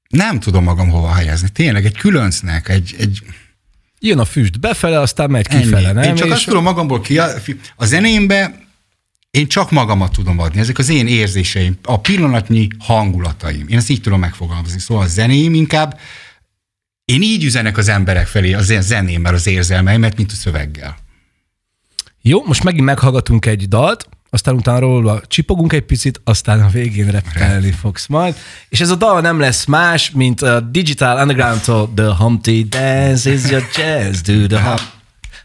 nem 0.09 0.39
tudom 0.39 0.63
magam 0.63 0.89
hova 0.89 1.13
helyezni. 1.13 1.49
Tényleg 1.49 1.85
egy 1.85 1.97
különcnek, 1.97 2.69
egy, 2.69 2.95
egy 2.99 3.23
Jön 4.01 4.19
a 4.19 4.25
füst 4.25 4.59
befele, 4.59 4.99
aztán 4.99 5.29
megy 5.29 5.47
kifele, 5.47 5.87
Ennyi. 5.87 5.93
nem? 5.99 6.03
Én 6.03 6.15
csak 6.15 6.27
És- 6.27 6.33
azt 6.33 6.45
tudom 6.45 6.63
magamból 6.63 7.01
ki, 7.01 7.17
a 7.75 7.85
zenémbe 7.85 8.58
én 9.31 9.47
csak 9.47 9.71
magamat 9.71 10.11
tudom 10.11 10.39
adni, 10.39 10.59
ezek 10.59 10.77
az 10.77 10.89
én 10.89 11.07
érzéseim, 11.07 11.77
a 11.83 11.99
pillanatnyi 11.99 12.67
hangulataim. 12.79 13.65
Én 13.67 13.77
ezt 13.77 13.89
így 13.89 14.01
tudom 14.01 14.19
megfogalmazni. 14.19 14.79
Szóval 14.79 15.03
a 15.03 15.07
zeném 15.07 15.53
inkább, 15.53 15.99
én 17.05 17.21
így 17.21 17.43
üzenek 17.43 17.77
az 17.77 17.87
emberek 17.87 18.27
felé 18.27 18.53
az 18.53 18.69
én 18.69 18.81
zenémmel, 18.81 19.33
az 19.33 19.47
érzelmeimet, 19.47 20.17
mint 20.17 20.31
a 20.31 20.35
szöveggel. 20.35 20.97
Jó, 22.21 22.43
most 22.45 22.63
megint 22.63 22.85
meghallgatunk 22.85 23.45
egy 23.45 23.67
dalt, 23.67 24.09
aztán 24.29 24.55
utána 24.55 24.79
róla 24.79 25.21
csipogunk 25.27 25.73
egy 25.73 25.85
picit, 25.85 26.21
aztán 26.23 26.61
a 26.61 26.69
végén 26.69 27.11
repelni 27.11 27.71
fogsz 27.71 28.07
majd. 28.07 28.35
És 28.69 28.81
ez 28.81 28.89
a 28.89 28.95
dal 28.95 29.21
nem 29.21 29.39
lesz 29.39 29.65
más, 29.65 30.11
mint 30.11 30.41
a 30.41 30.59
Digital 30.59 31.21
Underground-tól 31.21 31.91
The 31.95 32.15
Humpty 32.15 32.67
Dance 32.69 33.31
is 33.31 33.49
your 33.49 33.67
jazz, 33.75 34.21
do 34.21 34.47
the 34.47 34.61
hop. 34.61 34.81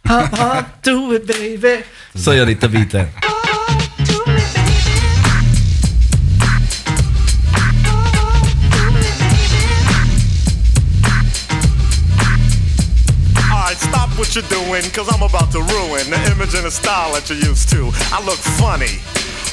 Hop, 0.03 0.37
hop, 0.37 0.65
do 0.83 1.13
it, 1.15 1.25
baby. 1.25 1.85
Szóljon 2.15 2.49
itt 2.49 2.63
a 2.63 2.69
beaten. 2.69 3.13
You're 14.35 14.43
doing, 14.49 14.83
cause 14.91 15.09
I'm 15.15 15.23
about 15.23 15.53
to 15.53 15.61
ruin 15.61 16.11
the 16.11 16.19
image 16.33 16.55
and 16.55 16.65
the 16.65 16.71
style 16.71 17.13
that 17.13 17.31
you're 17.31 17.39
used 17.39 17.69
to. 17.71 17.91
I 18.11 18.25
look 18.25 18.39
funny. 18.59 18.99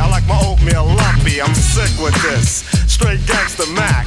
I 0.00 0.08
like 0.08 0.26
my 0.26 0.38
oatmeal 0.44 0.86
lumpy, 0.86 1.40
I'm 1.40 1.54
sick 1.54 1.92
with 2.02 2.14
this. 2.22 2.64
Straight 2.90 3.24
gangster 3.26 3.70
Mac. 3.72 4.06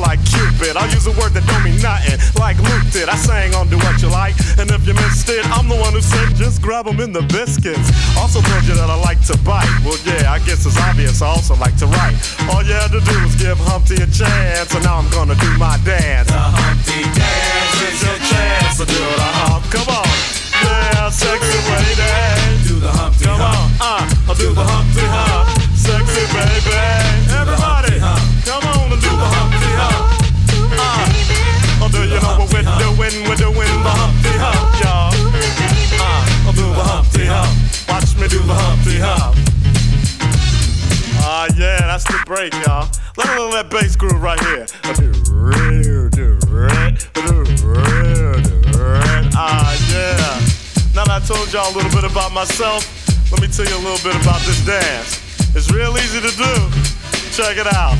like 0.00 0.18
Cupid. 0.24 0.76
I 0.76 0.88
use 0.88 1.06
a 1.06 1.14
word 1.20 1.32
that 1.36 1.44
don't 1.46 1.62
mean 1.62 1.80
nothing, 1.80 2.18
like 2.40 2.56
Luke 2.58 2.88
did. 2.90 3.08
I 3.08 3.16
sang 3.16 3.54
on 3.54 3.68
Do 3.68 3.76
What 3.84 4.00
You 4.02 4.08
Like, 4.08 4.34
and 4.58 4.70
if 4.70 4.86
you 4.88 4.94
missed 4.94 5.28
it, 5.28 5.44
I'm 5.52 5.68
the 5.68 5.76
one 5.76 5.92
who 5.92 6.00
said 6.00 6.34
just 6.36 6.62
grab 6.62 6.88
'em 6.88 7.00
in 7.00 7.12
the 7.12 7.22
biscuits. 7.28 7.92
Also 8.16 8.40
told 8.40 8.64
you 8.64 8.74
that 8.74 8.88
I 8.88 8.96
like 8.96 9.20
to 9.28 9.36
bite. 9.44 9.68
Well, 9.84 9.98
yeah, 10.04 10.32
I 10.32 10.38
guess 10.40 10.64
it's 10.66 10.78
obvious. 10.80 11.22
I 11.22 11.28
also 11.28 11.54
like 11.56 11.76
to 11.78 11.86
write. 11.86 12.16
All 12.50 12.62
you 12.64 12.74
had 12.74 12.90
to 12.92 13.00
do 13.00 13.16
was 13.22 13.36
give 13.36 13.58
Humpty 13.60 13.96
a 14.00 14.08
chance, 14.08 14.72
and 14.74 14.84
now 14.84 14.96
I'm 14.98 15.10
gonna 15.10 15.36
do 15.36 15.50
my 15.58 15.76
dance. 15.84 16.28
The 16.28 16.38
Humpty 16.38 17.02
dance 17.14 17.78
is 17.84 18.02
your 18.02 18.18
chance 18.32 18.78
to 18.78 18.86
do 18.86 19.00
the 19.20 19.30
hump. 19.38 19.64
Come 19.70 19.88
on. 19.88 20.08
Yeah, 20.64 21.10
sexy 21.10 21.60
lady. 21.72 22.68
Do 22.68 22.80
the 22.80 22.90
Humpty 22.90 23.24
Come 23.24 23.40
on, 23.40 23.70
uh, 23.80 24.28
I'll 24.28 24.34
do 24.34 24.52
the 24.52 24.64
Humpty 24.64 25.06
Hump. 25.06 25.48
Sexy 25.76 26.24
baby. 26.34 27.09
when 33.12 33.28
we're 33.28 33.36
doing 33.36 33.54
the 33.54 33.90
Humpty 33.90 34.34
Hump, 34.38 34.70
y'all. 34.82 35.10
Uh, 35.98 36.46
I'll 36.46 36.52
do 36.52 36.62
the 36.62 36.84
Humpty 36.84 37.26
Hump. 37.26 37.50
Watch 37.88 38.14
me 38.16 38.28
do 38.28 38.38
the 38.38 38.54
Humpty 38.54 38.98
Hump. 39.02 39.36
Ah, 41.22 41.44
uh, 41.44 41.48
yeah, 41.56 41.78
that's 41.90 42.04
the 42.04 42.18
break, 42.26 42.52
y'all. 42.64 42.88
Let 43.16 43.26
me 43.28 43.42
let 43.42 43.68
that 43.68 43.70
bass 43.70 43.96
groove 43.96 44.22
right 44.22 44.38
here. 44.40 44.66
I 44.84 44.92
do 44.94 45.10
real, 45.32 46.08
do 46.10 46.38
red, 46.48 47.02
do 47.14 47.42
real, 47.66 48.38
do 48.42 48.56
red. 48.78 49.26
Ah, 49.34 49.74
yeah. 49.90 50.94
Now 50.94 51.04
that 51.04 51.22
I 51.22 51.26
told 51.26 51.52
y'all 51.52 51.70
a 51.70 51.74
little 51.74 51.90
bit 51.90 52.04
about 52.08 52.32
myself, 52.32 52.86
let 53.32 53.40
me 53.40 53.48
tell 53.48 53.66
you 53.66 53.74
a 53.74 53.84
little 53.84 54.02
bit 54.06 54.14
about 54.22 54.40
this 54.42 54.64
dance. 54.64 55.18
It's 55.56 55.70
real 55.70 55.96
easy 55.98 56.20
to 56.20 56.32
do. 56.36 56.52
Check 57.34 57.58
it 57.58 57.66
out. 57.74 57.98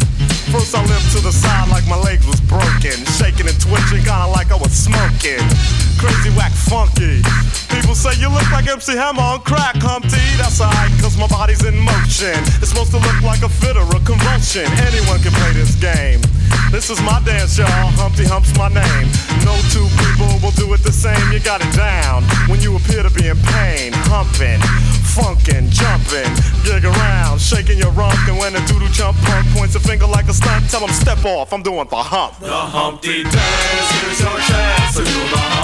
First 0.51 0.74
I 0.74 0.84
limped 0.84 1.12
to 1.12 1.20
the 1.20 1.30
side 1.30 1.68
like 1.68 1.86
my 1.86 1.96
legs 1.96 2.26
was 2.26 2.40
broken, 2.40 2.98
shaking 3.18 3.46
and 3.46 3.61
twitching, 3.61 4.03
kinda 4.03 4.26
like 4.26 4.51
I 4.51 4.57
was 4.57 4.72
smoking. 4.72 5.89
Crazy 6.01 6.32
whack 6.32 6.53
funky. 6.53 7.20
People 7.68 7.94
say 7.94 8.16
you 8.16 8.32
look 8.32 8.48
like 8.51 8.66
MC 8.66 8.96
Hammer 8.96 9.20
on 9.20 9.40
crack, 9.44 9.76
Humpty. 9.84 10.24
That's 10.40 10.61
alright, 10.61 10.90
cause 10.96 11.16
my 11.20 11.28
body's 11.28 11.62
in 11.62 11.76
motion. 11.76 12.40
It's 12.64 12.72
supposed 12.72 12.90
to 12.96 13.01
look 13.05 13.20
like 13.20 13.44
a 13.44 13.53
fit 13.53 13.76
or 13.76 13.84
a 13.84 14.01
convulsion. 14.09 14.64
Anyone 14.88 15.20
can 15.20 15.36
play 15.36 15.53
this 15.53 15.76
game. 15.76 16.24
This 16.72 16.88
is 16.88 17.03
my 17.03 17.20
dance, 17.22 17.59
y'all. 17.59 17.68
Humpty 18.01 18.24
Hump's 18.24 18.57
my 18.57 18.72
name. 18.72 19.07
No 19.44 19.53
two 19.68 19.84
people 20.01 20.30
will 20.40 20.57
do 20.57 20.72
it 20.72 20.80
the 20.80 20.90
same. 20.90 21.20
You 21.30 21.38
got 21.44 21.61
it 21.61 21.72
down 21.76 22.24
when 22.48 22.64
you 22.64 22.74
appear 22.80 23.03
to 23.03 23.12
be 23.12 23.28
in 23.28 23.36
pain. 23.53 23.92
Humping, 24.09 24.57
funkin', 25.05 25.68
jumping, 25.68 26.30
gig 26.64 26.88
around, 26.88 27.44
shaking 27.44 27.76
your 27.76 27.92
rump. 27.92 28.16
And 28.24 28.38
when 28.38 28.57
a 28.57 28.62
doodle 28.66 28.88
jump 28.88 29.18
punk 29.28 29.46
points 29.53 29.74
a 29.76 29.80
finger 29.80 30.07
like 30.07 30.32
a 30.32 30.34
stunt, 30.34 30.64
tell 30.70 30.80
him 30.80 30.94
step 30.96 31.24
off. 31.24 31.53
I'm 31.53 31.62
doing 31.62 31.86
the 31.90 32.03
hump. 32.03 32.38
The 32.40 32.48
Humpty 32.48 33.22
dance, 33.24 33.90
here's 34.01 34.20
your 34.24 34.38
chance 34.48 34.96
to 34.96 35.05
do 35.05 35.20
the 35.28 35.38
hump. 35.38 35.59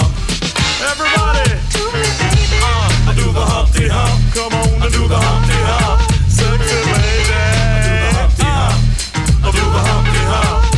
Everybody, 0.77 1.57
uh, 2.61 3.09
I 3.09 3.15
do 3.17 3.33
the 3.33 3.41
Humpty 3.41 3.89
Hump. 3.89 4.13
Come 4.37 4.53
on, 4.53 4.83
I 4.85 4.93
do 4.93 5.09
the 5.09 5.17
Humpty 5.17 5.57
Hump. 5.65 6.05
Sexy 6.29 6.77
lady, 6.93 7.33
I 9.41 9.49
do 9.57 9.65
the 9.73 9.81
Humpty 9.89 10.21
Hump. 10.29 10.69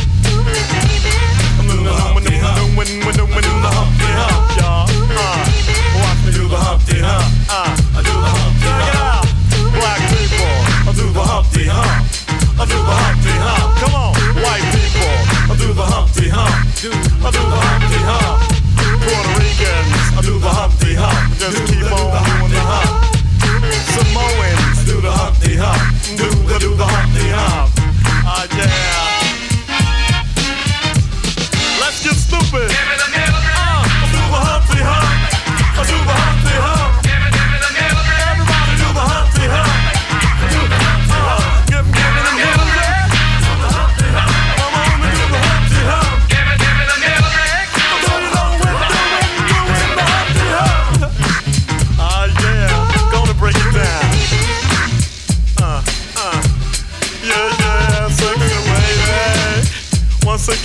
I'm 1.59 1.67
doing 1.67 1.83
the 1.83 1.91
Humpty 1.91 2.31
Hump. 2.39 2.79
When, 2.79 2.87
when, 3.03 3.11
when, 3.11 3.43
when, 3.43 3.43
the 3.43 3.71
Humpty 3.75 4.07
Hump, 4.15 4.55
y'all. 4.55 4.87
Uh, 4.87 5.43
watch 5.99 6.23
me 6.23 6.31
do 6.31 6.47
the 6.47 6.55
Humpty 6.55 7.03
Hump. 7.03 7.27
Uh, 7.51 7.75
I 7.91 7.99
do 7.99 8.15
the 8.15 8.31
Humpty 8.39 8.71
Hump. 8.71 8.71
Check 8.71 8.87
it 8.87 9.03
out, 9.03 9.27
black 9.75 9.99
people. 10.15 10.63
I 10.87 10.95
do 10.95 11.11
the 11.11 11.25
Humpty 11.27 11.67
Hump. 11.67 12.07
I 12.55 12.63
do 12.63 12.79
the 12.79 12.95
Humpty 13.03 13.35
Hump. 13.35 13.67
Come 13.83 13.99
on, 13.99 14.15
white 14.47 14.63
people. 14.71 15.11
I 15.43 15.59
do 15.59 15.67
the 15.75 15.83
Humpty 15.83 16.31
Hump. 16.31 16.55
I 17.19 17.35
do 17.35 17.43
the 17.51 17.58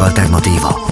Alternatíva. 0.00 0.88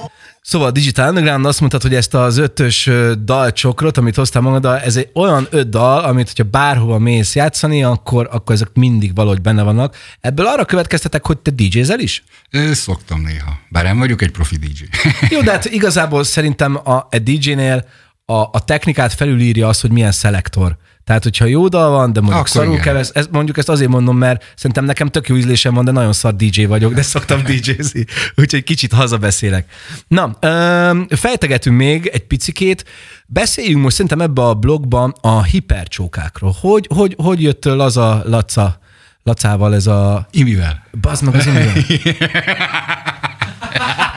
Szóval 0.48 0.68
a 0.68 0.70
Digital 0.70 1.08
Underground 1.08 1.46
azt 1.46 1.60
mondtad, 1.60 1.82
hogy 1.82 1.94
ezt 1.94 2.14
az 2.14 2.36
ötös 2.36 2.90
dalcsokrot, 3.24 3.96
amit 3.96 4.14
hoztál 4.16 4.42
magaddal, 4.42 4.78
ez 4.78 4.96
egy 4.96 5.10
olyan 5.14 5.46
öt 5.50 5.68
dal, 5.68 6.04
amit 6.04 6.26
hogyha 6.26 6.50
bárhova 6.50 6.98
mész 6.98 7.34
játszani, 7.34 7.82
akkor, 7.82 8.28
akkor 8.32 8.54
ezek 8.54 8.68
mindig 8.74 9.14
valahogy 9.14 9.40
benne 9.40 9.62
vannak. 9.62 9.96
Ebből 10.20 10.46
arra 10.46 10.64
következtetek, 10.64 11.26
hogy 11.26 11.38
te 11.38 11.50
DJ-zel 11.50 12.00
is? 12.00 12.24
Ö, 12.50 12.72
Szoktam 12.72 13.20
néha, 13.20 13.58
bár 13.68 13.84
nem 13.84 13.98
vagyok 13.98 14.22
egy 14.22 14.30
profi 14.30 14.56
DJ. 14.56 14.82
Jó, 15.34 15.40
de 15.40 15.50
hát 15.50 15.64
igazából 15.64 16.24
szerintem 16.24 16.80
a, 16.84 16.94
a 16.94 17.18
DJ-nél 17.22 17.84
a, 18.24 18.34
a 18.34 18.64
technikát 18.64 19.12
felülírja 19.12 19.68
az, 19.68 19.80
hogy 19.80 19.90
milyen 19.90 20.12
szelektor. 20.12 20.76
Tehát, 21.08 21.22
hogyha 21.22 21.44
jó 21.44 21.68
dal 21.68 21.90
van, 21.90 22.12
de 22.12 22.20
mondjuk 22.20 22.38
Akkor 22.38 22.50
szarul 22.50 22.72
igen. 22.72 22.84
kevesz, 22.84 23.10
ez, 23.14 23.26
mondjuk 23.30 23.58
ezt 23.58 23.68
azért 23.68 23.90
mondom, 23.90 24.18
mert 24.18 24.52
szerintem 24.56 24.84
nekem 24.84 25.08
tök 25.08 25.28
jó 25.28 25.36
ízlésem 25.36 25.74
van, 25.74 25.84
de 25.84 25.90
nagyon 25.90 26.12
szar 26.12 26.36
DJ 26.36 26.64
vagyok, 26.64 26.94
de 26.94 27.02
szoktam 27.02 27.42
DJ-zni, 27.46 28.04
úgyhogy 28.36 28.64
kicsit 28.64 28.92
hazabeszélek. 28.92 29.70
Na, 30.08 30.36
öm, 30.40 31.06
fejtegetünk 31.08 31.76
még 31.76 32.06
egy 32.06 32.26
picikét, 32.26 32.84
beszéljünk 33.26 33.82
most 33.82 33.94
szerintem 33.94 34.20
ebbe 34.20 34.42
a 34.42 34.54
blogban 34.54 35.14
a 35.20 35.42
hipercsókákról. 35.42 36.54
Hogy, 36.60 36.88
hogy, 36.94 37.14
hogy 37.18 37.42
jött 37.42 37.64
Laza, 37.64 38.22
Laca, 38.24 38.78
Lacával 39.22 39.74
ez 39.74 39.86
a... 39.86 40.26
Imivel. 40.30 40.82
Bazd 41.00 41.24
meg 41.24 41.34
az 41.34 41.46
imivel. 41.46 41.72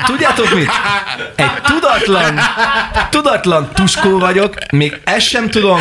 Tudjátok 0.05 0.53
mit? 0.53 0.69
Egy 1.35 1.61
tudatlan, 1.63 2.39
tudatlan 3.09 3.69
tuskó 3.73 4.19
vagyok, 4.19 4.55
még 4.71 4.99
ezt 5.03 5.27
sem 5.27 5.49
tudom. 5.49 5.79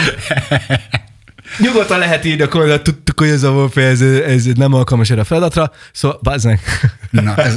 Nyugodtan 1.58 1.98
lehet 1.98 2.24
írni 2.24 2.42
a 2.42 2.48
kommentet, 2.48 2.82
tudtuk, 2.82 3.20
hogy 3.20 3.28
ez 3.28 3.42
a 3.42 3.50
Wolfie, 3.50 3.86
ez, 3.86 4.00
ez 4.26 4.44
nem 4.54 4.74
alkalmas 4.74 5.10
erre 5.10 5.20
a 5.20 5.24
feladatra, 5.24 5.72
szóval 5.92 6.18
bazd 6.22 6.46
meg. 6.46 6.60
Na, 7.10 7.34
ez... 7.36 7.54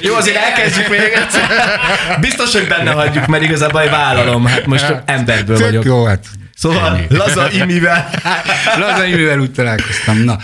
Jó, 0.00 0.14
azért 0.14 0.36
elkezdjük 0.36 0.88
még 0.88 1.00
egyszer. 1.00 1.50
Biztos, 2.20 2.52
hogy 2.52 2.66
benne 2.68 2.90
hagyjuk, 2.90 3.26
mert 3.26 3.42
igazából 3.42 3.88
vállalom, 3.88 4.46
hát 4.46 4.66
most 4.66 4.94
emberből 5.04 5.56
Tök 5.56 5.66
vagyok. 5.66 5.84
Jó, 5.84 6.04
hát 6.04 6.26
Szóval 6.56 6.96
ennyi. 6.96 7.06
laza 7.16 7.50
imivel. 7.50 8.10
Laza 8.78 9.04
imivel 9.04 9.38
úgy 9.38 9.52
találkoztam. 9.52 10.16
Na. 10.18 10.38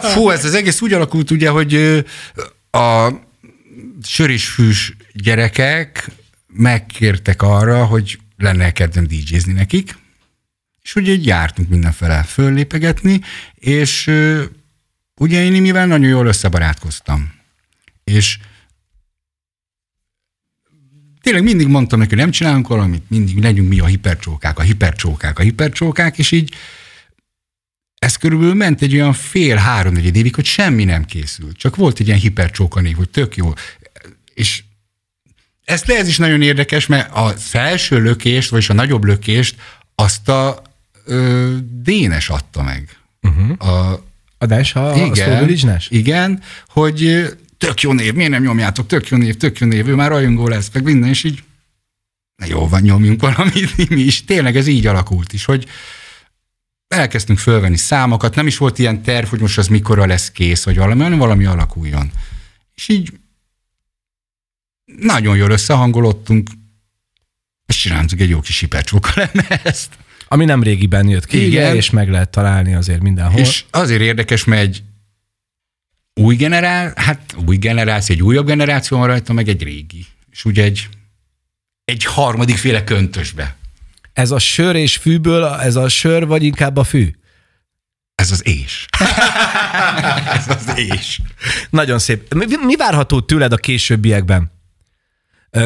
Fú, 0.00 0.30
ez 0.30 0.44
az 0.44 0.54
egész 0.54 0.80
úgy 0.80 0.92
alakult 0.92 1.30
ugye, 1.30 1.48
hogy 1.48 2.04
a 2.70 3.08
sör 4.06 4.30
és 4.30 4.48
fűs 4.48 4.96
gyerekek 5.12 6.10
megkértek 6.46 7.42
arra, 7.42 7.84
hogy 7.84 8.18
lenne 8.36 8.72
kedvem 8.72 9.06
DJ-zni 9.06 9.52
nekik, 9.52 9.98
és 10.82 10.94
ugye 10.94 11.12
így 11.12 11.26
jártunk 11.26 11.68
mindenfele 11.68 12.22
föllépegetni, 12.22 13.20
és 13.54 14.06
ö, 14.06 14.44
ugye 15.14 15.44
én 15.44 15.62
mivel 15.62 15.86
nagyon 15.86 16.08
jól 16.08 16.26
összebarátkoztam. 16.26 17.32
És 18.04 18.38
tényleg 21.20 21.42
mindig 21.42 21.66
mondtam 21.66 21.98
neki, 21.98 22.10
hogy 22.10 22.18
nem 22.18 22.30
csinálunk 22.30 22.68
valamit, 22.68 23.10
mindig 23.10 23.42
legyünk 23.42 23.68
mi 23.68 23.80
a 23.80 23.86
hipercsókák, 23.86 24.58
a 24.58 24.62
hipercsókák, 24.62 25.38
a 25.38 25.42
hipercsókák, 25.42 26.18
és 26.18 26.30
így 26.30 26.54
ez 28.02 28.16
körülbelül 28.16 28.54
ment 28.54 28.82
egy 28.82 28.94
olyan 28.94 29.12
fél, 29.12 29.56
három, 29.56 29.96
évig, 29.96 30.34
hogy 30.34 30.44
semmi 30.44 30.84
nem 30.84 31.04
készült. 31.04 31.56
Csak 31.56 31.76
volt 31.76 32.00
egy 32.00 32.06
ilyen 32.06 32.18
hipercsóka 32.18 32.80
név, 32.80 32.96
hogy 32.96 33.10
tök 33.10 33.36
jó. 33.36 33.52
És 34.34 34.62
ez, 35.64 35.82
ez 35.86 36.08
is 36.08 36.16
nagyon 36.16 36.42
érdekes, 36.42 36.86
mert 36.86 37.14
a 37.14 37.34
első 37.52 38.02
lökést, 38.02 38.50
vagyis 38.50 38.68
a 38.68 38.74
nagyobb 38.74 39.04
lökést, 39.04 39.56
azt 39.94 40.28
a 40.28 40.62
ö, 41.04 41.56
Dénes 41.82 42.28
adta 42.28 42.62
meg. 42.62 42.96
Uh-huh. 43.22 43.68
A, 43.68 44.04
a 44.38 44.46
Dash, 44.46 44.76
a, 44.76 44.94
igen, 44.94 45.44
a 45.70 45.76
Igen, 45.88 46.42
hogy 46.68 47.28
tök 47.58 47.80
jó 47.80 47.92
név, 47.92 48.14
miért 48.14 48.30
nem 48.30 48.42
nyomjátok, 48.42 48.86
tök 48.86 49.08
jó 49.08 49.16
név, 49.16 49.36
tök 49.36 49.58
jó 49.58 49.66
név, 49.66 49.88
ő 49.88 49.94
már 49.94 50.10
rajongó 50.10 50.48
lesz, 50.48 50.70
meg 50.72 50.82
minden, 50.82 51.08
és 51.08 51.24
így 51.24 51.42
na 52.36 52.46
jó 52.46 52.68
van, 52.68 52.80
nyomjunk 52.80 53.20
valamit 53.20 53.76
mi 53.90 54.00
is. 54.00 54.24
Tényleg 54.24 54.56
ez 54.56 54.66
így 54.66 54.86
alakult 54.86 55.32
is, 55.32 55.44
hogy 55.44 55.66
elkezdtünk 56.88 57.38
fölvenni 57.38 57.76
számokat, 57.76 58.34
nem 58.34 58.46
is 58.46 58.56
volt 58.58 58.78
ilyen 58.78 59.02
terv, 59.02 59.26
hogy 59.26 59.40
most 59.40 59.58
az 59.58 59.66
mikorra 59.66 60.06
lesz 60.06 60.30
kész, 60.30 60.64
vagy 60.64 60.76
valami, 60.76 61.02
hanem 61.02 61.18
valami 61.18 61.44
alakuljon. 61.44 62.10
És 62.74 62.88
így 62.88 63.12
nagyon 64.98 65.36
jól 65.36 65.50
összehangolottunk, 65.50 66.50
és 67.66 67.76
csináltunk 67.76 68.20
egy 68.20 68.28
jó 68.28 68.40
kis 68.40 68.60
hipercsóka 68.60 69.30
ezt. 69.64 69.98
Ami 70.28 70.44
nem 70.44 70.62
régiben 70.62 71.08
jött 71.08 71.26
ki, 71.26 71.46
Igen. 71.46 71.76
és 71.76 71.90
meg 71.90 72.10
lehet 72.10 72.30
találni 72.30 72.74
azért 72.74 73.00
mindenhol. 73.00 73.40
És 73.40 73.64
azért 73.70 74.00
érdekes, 74.00 74.44
mert 74.44 74.62
egy 74.62 74.82
új 76.14 76.36
generál, 76.36 76.92
hát 76.96 77.34
új 77.46 77.56
generáció, 77.56 78.14
egy 78.14 78.22
újabb 78.22 78.46
generáció 78.46 78.98
van 78.98 79.06
rajta, 79.06 79.32
meg 79.32 79.48
egy 79.48 79.62
régi. 79.62 80.06
És 80.30 80.44
ugye 80.44 80.62
egy, 80.62 80.88
egy 81.84 82.04
harmadik 82.04 82.56
féle 82.56 82.84
köntösbe. 82.84 83.56
Ez 84.12 84.30
a 84.30 84.38
sör 84.38 84.76
és 84.76 84.96
fűből, 84.96 85.44
ez 85.44 85.76
a 85.76 85.88
sör, 85.88 86.26
vagy 86.26 86.42
inkább 86.42 86.76
a 86.76 86.84
fű? 86.84 87.10
Ez 88.14 88.30
az 88.30 88.46
és. 88.46 88.86
ez 90.36 90.48
az 90.48 90.78
és. 90.78 91.20
Nagyon 91.70 91.98
szép. 91.98 92.34
Mi, 92.34 92.44
mi 92.64 92.76
várható 92.76 93.20
tőled 93.20 93.52
a 93.52 93.56
későbbiekben? 93.56 94.52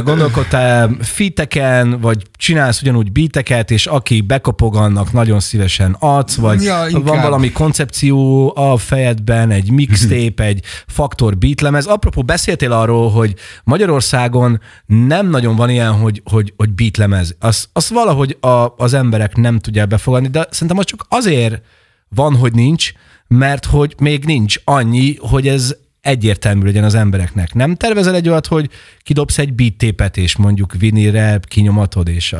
Gondolkodtál 0.04 0.96
fiteken, 1.00 2.00
vagy 2.00 2.22
csinálsz 2.36 2.80
ugyanúgy 2.82 3.12
beateket, 3.12 3.70
és 3.70 3.86
aki 3.86 4.20
bekopog, 4.20 4.76
annak 4.76 5.12
nagyon 5.12 5.40
szívesen 5.40 5.96
adsz, 5.98 6.34
vagy 6.34 6.62
ja, 6.62 6.86
van 6.90 7.20
valami 7.20 7.52
koncepció 7.52 8.52
a 8.56 8.76
fejedben, 8.76 9.50
egy 9.50 9.70
mixtape, 9.70 10.44
egy 10.44 10.64
faktor 10.86 11.36
beatlemez. 11.36 11.86
Apropó, 11.86 12.22
beszéltél 12.22 12.72
arról, 12.72 13.10
hogy 13.10 13.34
Magyarországon 13.64 14.60
nem 14.86 15.30
nagyon 15.30 15.56
van 15.56 15.70
ilyen, 15.70 15.92
hogy, 15.92 16.22
hogy, 16.24 16.52
hogy 16.56 16.70
beatlemez. 16.70 17.36
Azt 17.40 17.68
az 17.72 17.90
valahogy 17.90 18.36
a, 18.40 18.74
az 18.76 18.94
emberek 18.94 19.36
nem 19.36 19.58
tudják 19.58 19.88
befogadni, 19.88 20.28
de 20.28 20.46
szerintem 20.50 20.78
az 20.78 20.84
csak 20.84 21.06
azért 21.08 21.62
van, 22.08 22.36
hogy 22.36 22.52
nincs, 22.52 22.92
mert 23.28 23.64
hogy 23.64 23.94
még 23.98 24.24
nincs 24.24 24.56
annyi, 24.64 25.16
hogy 25.20 25.48
ez 25.48 25.76
egyértelmű 26.06 26.64
legyen 26.64 26.84
az 26.84 26.94
embereknek. 26.94 27.54
Nem 27.54 27.74
tervezel 27.74 28.14
egy 28.14 28.28
olyat, 28.28 28.46
hogy 28.46 28.70
kidobsz 29.02 29.38
egy 29.38 29.52
beat 29.52 29.74
tépet, 29.74 30.16
és 30.16 30.36
mondjuk 30.36 30.72
vinire 30.78 31.40
kinyomatod, 31.42 32.08
és... 32.08 32.34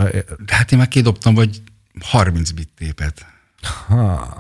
Hát 0.47 0.73
én 0.73 0.79
már 0.79 0.89
kidobtam, 0.89 1.35
vagy 1.35 1.63
30 2.01 2.51
beat 2.51 2.69
tépet. 2.79 3.27
Ha. 3.87 4.37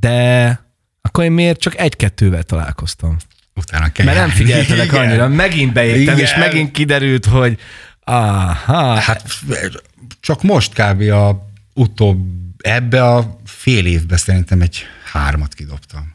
De 0.00 0.60
akkor 1.00 1.24
én 1.24 1.32
miért 1.32 1.60
csak 1.60 1.78
egy-kettővel 1.78 2.42
találkoztam? 2.42 3.16
Utána 3.54 3.92
kell 3.92 4.06
Mert 4.06 4.18
nem 4.18 4.28
figyeltelek 4.28 4.86
Igen. 4.86 5.00
annyira. 5.00 5.28
Megint 5.28 5.72
beértem, 5.72 6.02
Igen. 6.02 6.18
és 6.18 6.34
megint 6.34 6.70
kiderült, 6.70 7.26
hogy 7.26 7.58
aha. 8.04 8.94
Hát 8.94 9.22
csak 10.20 10.42
most 10.42 10.72
kb. 10.72 11.00
a 11.00 11.48
utóbb, 11.74 12.18
ebbe 12.58 13.04
a 13.04 13.40
fél 13.44 13.86
évben 13.86 14.18
szerintem 14.18 14.60
egy 14.60 14.82
hármat 15.12 15.54
kidobtam. 15.54 16.13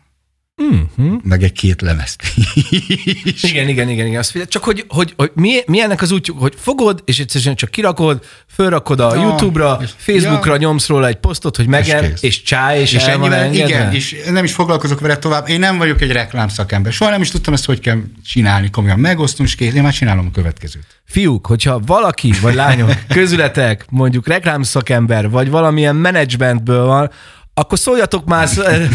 Mm-hmm. 0.63 1.15
Meg 1.23 1.43
egy 1.43 1.51
két 1.51 1.81
lemezt 1.81 2.21
is. 2.21 3.43
Igen, 3.51 3.67
igen, 3.67 3.89
igen, 3.89 4.05
igen. 4.05 4.19
Azt 4.19 4.47
csak 4.47 4.63
hogy, 4.63 4.85
hogy, 4.87 5.13
hogy 5.17 5.31
mi, 5.33 5.59
mi 5.65 5.81
ennek 5.81 6.01
az 6.01 6.11
útjuk, 6.11 6.39
hogy 6.39 6.53
fogod, 6.57 7.01
és 7.05 7.19
egyszerűen 7.19 7.55
csak 7.55 7.69
kirakod, 7.69 8.23
fölrakod 8.53 8.99
a 8.99 9.15
ja, 9.15 9.21
YouTube-ra, 9.21 9.79
Facebookra 9.97 10.51
ja. 10.51 10.57
nyomsz 10.57 10.87
róla 10.87 11.07
egy 11.07 11.15
posztot, 11.15 11.55
hogy 11.55 11.67
megem, 11.67 12.03
és, 12.03 12.21
és 12.21 12.41
csáj, 12.41 12.79
és, 12.79 12.93
és 12.93 13.03
el 13.03 13.17
van 13.17 13.53
Igen, 13.53 13.93
és 13.93 14.15
nem 14.31 14.43
is 14.43 14.53
foglalkozok 14.53 14.99
vele 14.99 15.17
tovább. 15.17 15.49
Én 15.49 15.59
nem 15.59 15.77
vagyok 15.77 16.01
egy 16.01 16.11
reklámszakember. 16.11 16.93
Soha 16.93 17.11
nem 17.11 17.21
is 17.21 17.29
tudtam 17.29 17.53
ezt, 17.53 17.65
hogy 17.65 17.79
kell 17.79 17.97
csinálni 18.25 18.69
komolyan. 18.69 18.99
Megosztom, 18.99 19.45
és 19.45 19.55
kész, 19.55 19.73
én 19.73 19.81
már 19.81 19.93
csinálom 19.93 20.25
a 20.25 20.31
következőt. 20.31 20.85
Fiúk, 21.05 21.47
hogyha 21.47 21.79
valaki, 21.85 22.33
vagy 22.41 22.53
lányok, 22.53 22.93
közületek, 23.07 23.85
mondjuk 23.89 24.27
reklámszakember, 24.27 25.29
vagy 25.29 25.49
valamilyen 25.49 25.95
menedzsmentből 25.95 26.85
van, 26.85 27.11
akkor 27.59 27.79
szóljatok 27.79 28.25
már 28.25 28.47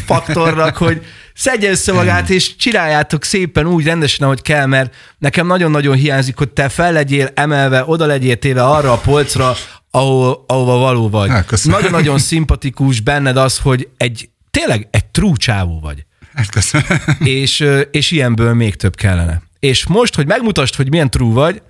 faktornak, 0.06 0.76
hogy 0.76 1.04
szedje 1.34 1.70
össze 1.70 1.92
magát, 1.92 2.30
és 2.30 2.56
csináljátok 2.56 3.24
szépen 3.24 3.66
úgy 3.66 3.84
rendesen, 3.84 4.26
ahogy 4.26 4.42
kell, 4.42 4.66
mert 4.66 4.94
nekem 5.18 5.46
nagyon-nagyon 5.46 5.96
hiányzik, 5.96 6.36
hogy 6.36 6.48
te 6.48 6.68
fel 6.68 6.92
legyél 6.92 7.30
emelve, 7.34 7.82
oda 7.86 8.06
legyél 8.06 8.36
téve 8.36 8.64
arra 8.64 8.92
a 8.92 8.96
polcra, 8.96 9.56
ahol, 9.90 10.44
ahova 10.46 10.76
való 10.76 11.08
vagy. 11.08 11.28
Hát, 11.28 11.64
nagyon-nagyon 11.64 12.18
szimpatikus 12.18 13.00
benned 13.00 13.36
az, 13.36 13.58
hogy 13.58 13.88
egy 13.96 14.28
tényleg 14.50 14.88
egy 14.90 15.04
true 15.04 15.36
csávó 15.36 15.80
vagy. 15.80 16.06
Hát 16.34 16.50
köszönöm. 16.50 16.86
És, 17.18 17.68
és 17.90 18.10
ilyenből 18.10 18.54
még 18.54 18.76
több 18.76 18.94
kellene. 18.94 19.42
És 19.58 19.86
most, 19.86 20.14
hogy 20.14 20.26
megmutasd, 20.26 20.74
hogy 20.74 20.90
milyen 20.90 21.10
true 21.10 21.32
vagy, 21.32 21.62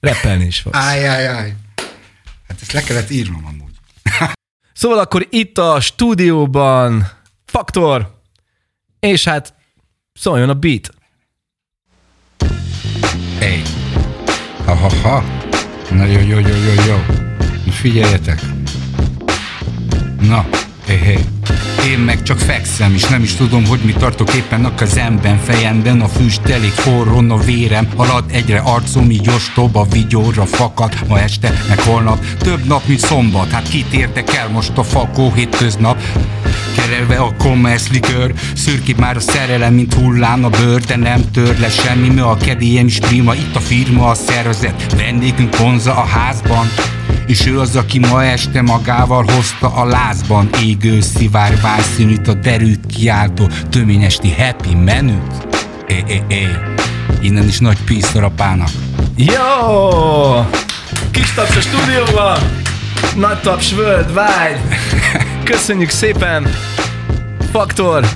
repelni 0.00 0.44
is 0.44 0.60
fogsz. 0.60 0.76
Áj, 0.76 1.04
Hát 2.48 2.58
ezt 2.60 2.72
le 2.72 2.82
kellett 2.82 3.10
írnom 3.10 3.46
amúgy. 3.46 3.72
Szóval 4.78 4.98
akkor 4.98 5.26
itt 5.30 5.58
a 5.58 5.80
stúdióban 5.80 7.06
Faktor, 7.44 8.20
és 9.00 9.24
hát 9.24 9.54
szóljon 10.12 10.48
a 10.48 10.54
beat. 10.54 10.90
Hey. 13.38 13.62
Ha, 14.64 14.74
ha, 14.74 14.90
ha. 15.02 15.24
Na 15.90 16.04
jó, 16.04 16.20
jó, 16.20 16.38
jó, 16.38 16.54
jó, 16.54 16.72
jó. 16.86 16.96
Figyeljetek. 17.70 18.40
Na, 20.20 20.48
hé, 20.86 20.96
hé. 20.96 21.37
Én 21.86 21.98
meg 21.98 22.22
csak 22.22 22.38
fekszem, 22.38 22.94
és 22.94 23.04
nem 23.04 23.22
is 23.22 23.34
tudom, 23.34 23.66
hogy 23.66 23.80
mi 23.84 23.92
tartok 23.92 24.34
éppen. 24.34 24.64
A 24.64 24.74
kezemben, 24.74 25.38
fejemben 25.38 26.00
a 26.00 26.08
füst 26.08 26.46
elég 26.48 26.70
forron 26.70 27.30
a 27.30 27.36
vérem, 27.36 27.88
halad 27.96 28.24
egyre 28.30 28.58
arcom, 28.58 29.10
így 29.10 29.28
ostob 29.28 29.76
a 29.76 29.86
vigyóra 29.90 30.46
fakad, 30.46 30.92
ma 31.08 31.20
este, 31.20 31.62
meg 31.68 31.80
holnap, 31.80 32.24
több 32.38 32.66
nap, 32.66 32.86
mint 32.86 33.00
szombat, 33.00 33.50
hát 33.50 33.68
kit 33.68 33.92
értek 33.92 34.34
el 34.34 34.48
most 34.48 34.78
a 34.78 34.82
fakó 34.82 35.32
hétköznap, 35.32 36.02
kerelve 36.76 37.16
a 37.16 37.34
commerce 37.38 37.88
likör, 37.92 38.34
szürki 38.54 38.94
már 38.98 39.16
a 39.16 39.20
szerelem, 39.20 39.74
mint 39.74 39.94
hullám 39.94 40.44
a 40.44 40.48
bőr, 40.48 40.80
de 40.80 40.96
nem 40.96 41.30
tör 41.32 41.58
le 41.58 41.68
semmi, 41.68 42.08
mert 42.08 42.26
a 42.26 42.36
kedélyem 42.36 42.86
is 42.86 42.98
prima, 42.98 43.34
itt 43.34 43.56
a 43.56 43.60
firma, 43.60 44.08
a 44.08 44.14
szervezet, 44.14 44.94
vendégünk 44.96 45.56
vonza 45.56 45.94
a 45.96 46.06
házban, 46.06 46.66
és 47.26 47.46
ő 47.46 47.60
az, 47.60 47.76
aki 47.76 47.98
ma 47.98 48.24
este 48.24 48.62
magával 48.62 49.24
hozta 49.32 49.68
a 49.74 49.84
lázban 49.84 50.48
égő 50.62 51.00
szivárvány 51.00 51.77
színűt, 51.82 52.28
a 52.28 52.34
derült 52.34 52.86
kiáltó 52.86 53.48
töményesti 53.70 54.34
happy 54.34 54.74
menüt. 54.74 55.46
É, 55.88 56.04
é, 56.06 56.22
é. 56.28 56.48
Innen 57.20 57.48
is 57.48 57.58
nagy 57.58 57.78
peace 57.84 58.20
rapának. 58.20 58.68
Jó! 59.16 59.88
Kis 61.10 61.34
taps 61.34 61.56
a 61.56 61.60
stúdióban! 61.60 62.38
Nagy 63.16 63.40
taps 63.40 63.72
worldwide! 63.72 64.60
Köszönjük 65.44 65.90
szépen! 65.90 66.46
Faktor! 67.50 68.08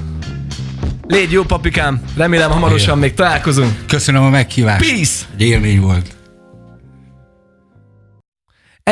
Légy 1.07 1.33
jó 1.33 1.43
papikám! 1.43 2.01
Remélem 2.17 2.51
hamarosan 2.51 2.99
még 2.99 3.15
találkozunk. 3.15 3.73
Köszönöm 3.87 4.23
a 4.23 4.29
meghívást. 4.31 4.91
Peace! 4.91 5.25
Egy 5.35 5.43
élmény 5.43 5.81
volt. 5.81 6.22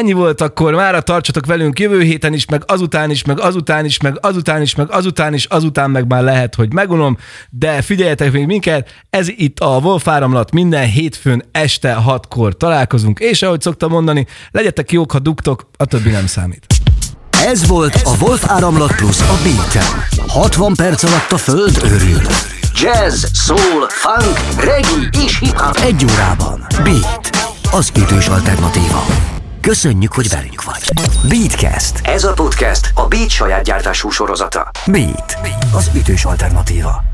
Ennyi 0.01 0.13
volt 0.13 0.41
akkor, 0.41 0.75
mára 0.75 1.01
tartsatok 1.01 1.47
velünk 1.47 1.79
jövő 1.79 2.03
héten 2.03 2.33
is, 2.33 2.47
meg 2.47 2.63
azután 2.67 3.11
is, 3.11 3.25
meg 3.25 3.41
azután 3.41 3.85
is, 3.85 4.01
meg 4.01 4.19
azután 4.21 4.63
is, 4.63 4.75
meg 4.75 4.91
azután 4.91 5.35
is, 5.35 5.45
azután 5.45 5.91
meg 5.91 6.07
már 6.07 6.23
lehet, 6.23 6.55
hogy 6.55 6.73
megunom, 6.73 7.17
de 7.51 7.83
figyeljetek 7.83 8.33
még 8.33 8.47
minket, 8.47 8.89
ez 9.11 9.29
itt 9.29 9.59
a 9.59 9.79
Wolf 9.83 10.09
áramlat, 10.09 10.53
minden 10.53 10.87
hétfőn 10.87 11.43
este 11.53 11.93
hatkor 11.93 12.57
találkozunk, 12.57 13.19
és 13.19 13.43
ahogy 13.43 13.61
szoktam 13.61 13.91
mondani, 13.91 14.27
legyetek 14.51 14.93
jók, 14.93 15.13
ha 15.13 15.19
dugtok, 15.19 15.71
a 15.77 15.85
többi 15.85 16.11
nem 16.11 16.27
számít. 16.27 16.67
Ez 17.31 17.67
volt 17.67 17.95
a 18.05 18.17
Wolf 18.21 18.51
Áramlat 18.51 18.97
Plus 18.97 19.21
a 19.21 19.39
beat 19.43 19.85
60 20.27 20.75
perc 20.75 21.03
alatt 21.03 21.33
a 21.33 21.37
föld 21.37 21.81
örül. 21.85 22.21
Jazz, 22.75 23.25
soul, 23.35 23.87
funk, 23.89 24.65
reggae 24.65 25.25
és 25.25 25.39
hip-hop 25.39 25.77
egy 25.77 26.05
órában. 26.13 26.67
Beat, 26.85 27.31
az 27.71 27.93
ütős 27.97 28.27
alternatíva. 28.27 29.39
Köszönjük, 29.61 30.13
hogy 30.13 30.29
velünk 30.29 30.65
vagy. 30.65 30.83
Beatcast. 31.29 32.01
Ez 32.07 32.25
a 32.25 32.33
podcast 32.33 32.91
a 32.95 33.07
Beat 33.07 33.29
saját 33.29 33.65
gyártású 33.65 34.11
sorozata. 34.11 34.71
Beat, 34.87 35.39
az 35.75 35.91
ütős 35.95 36.25
alternatíva. 36.25 37.10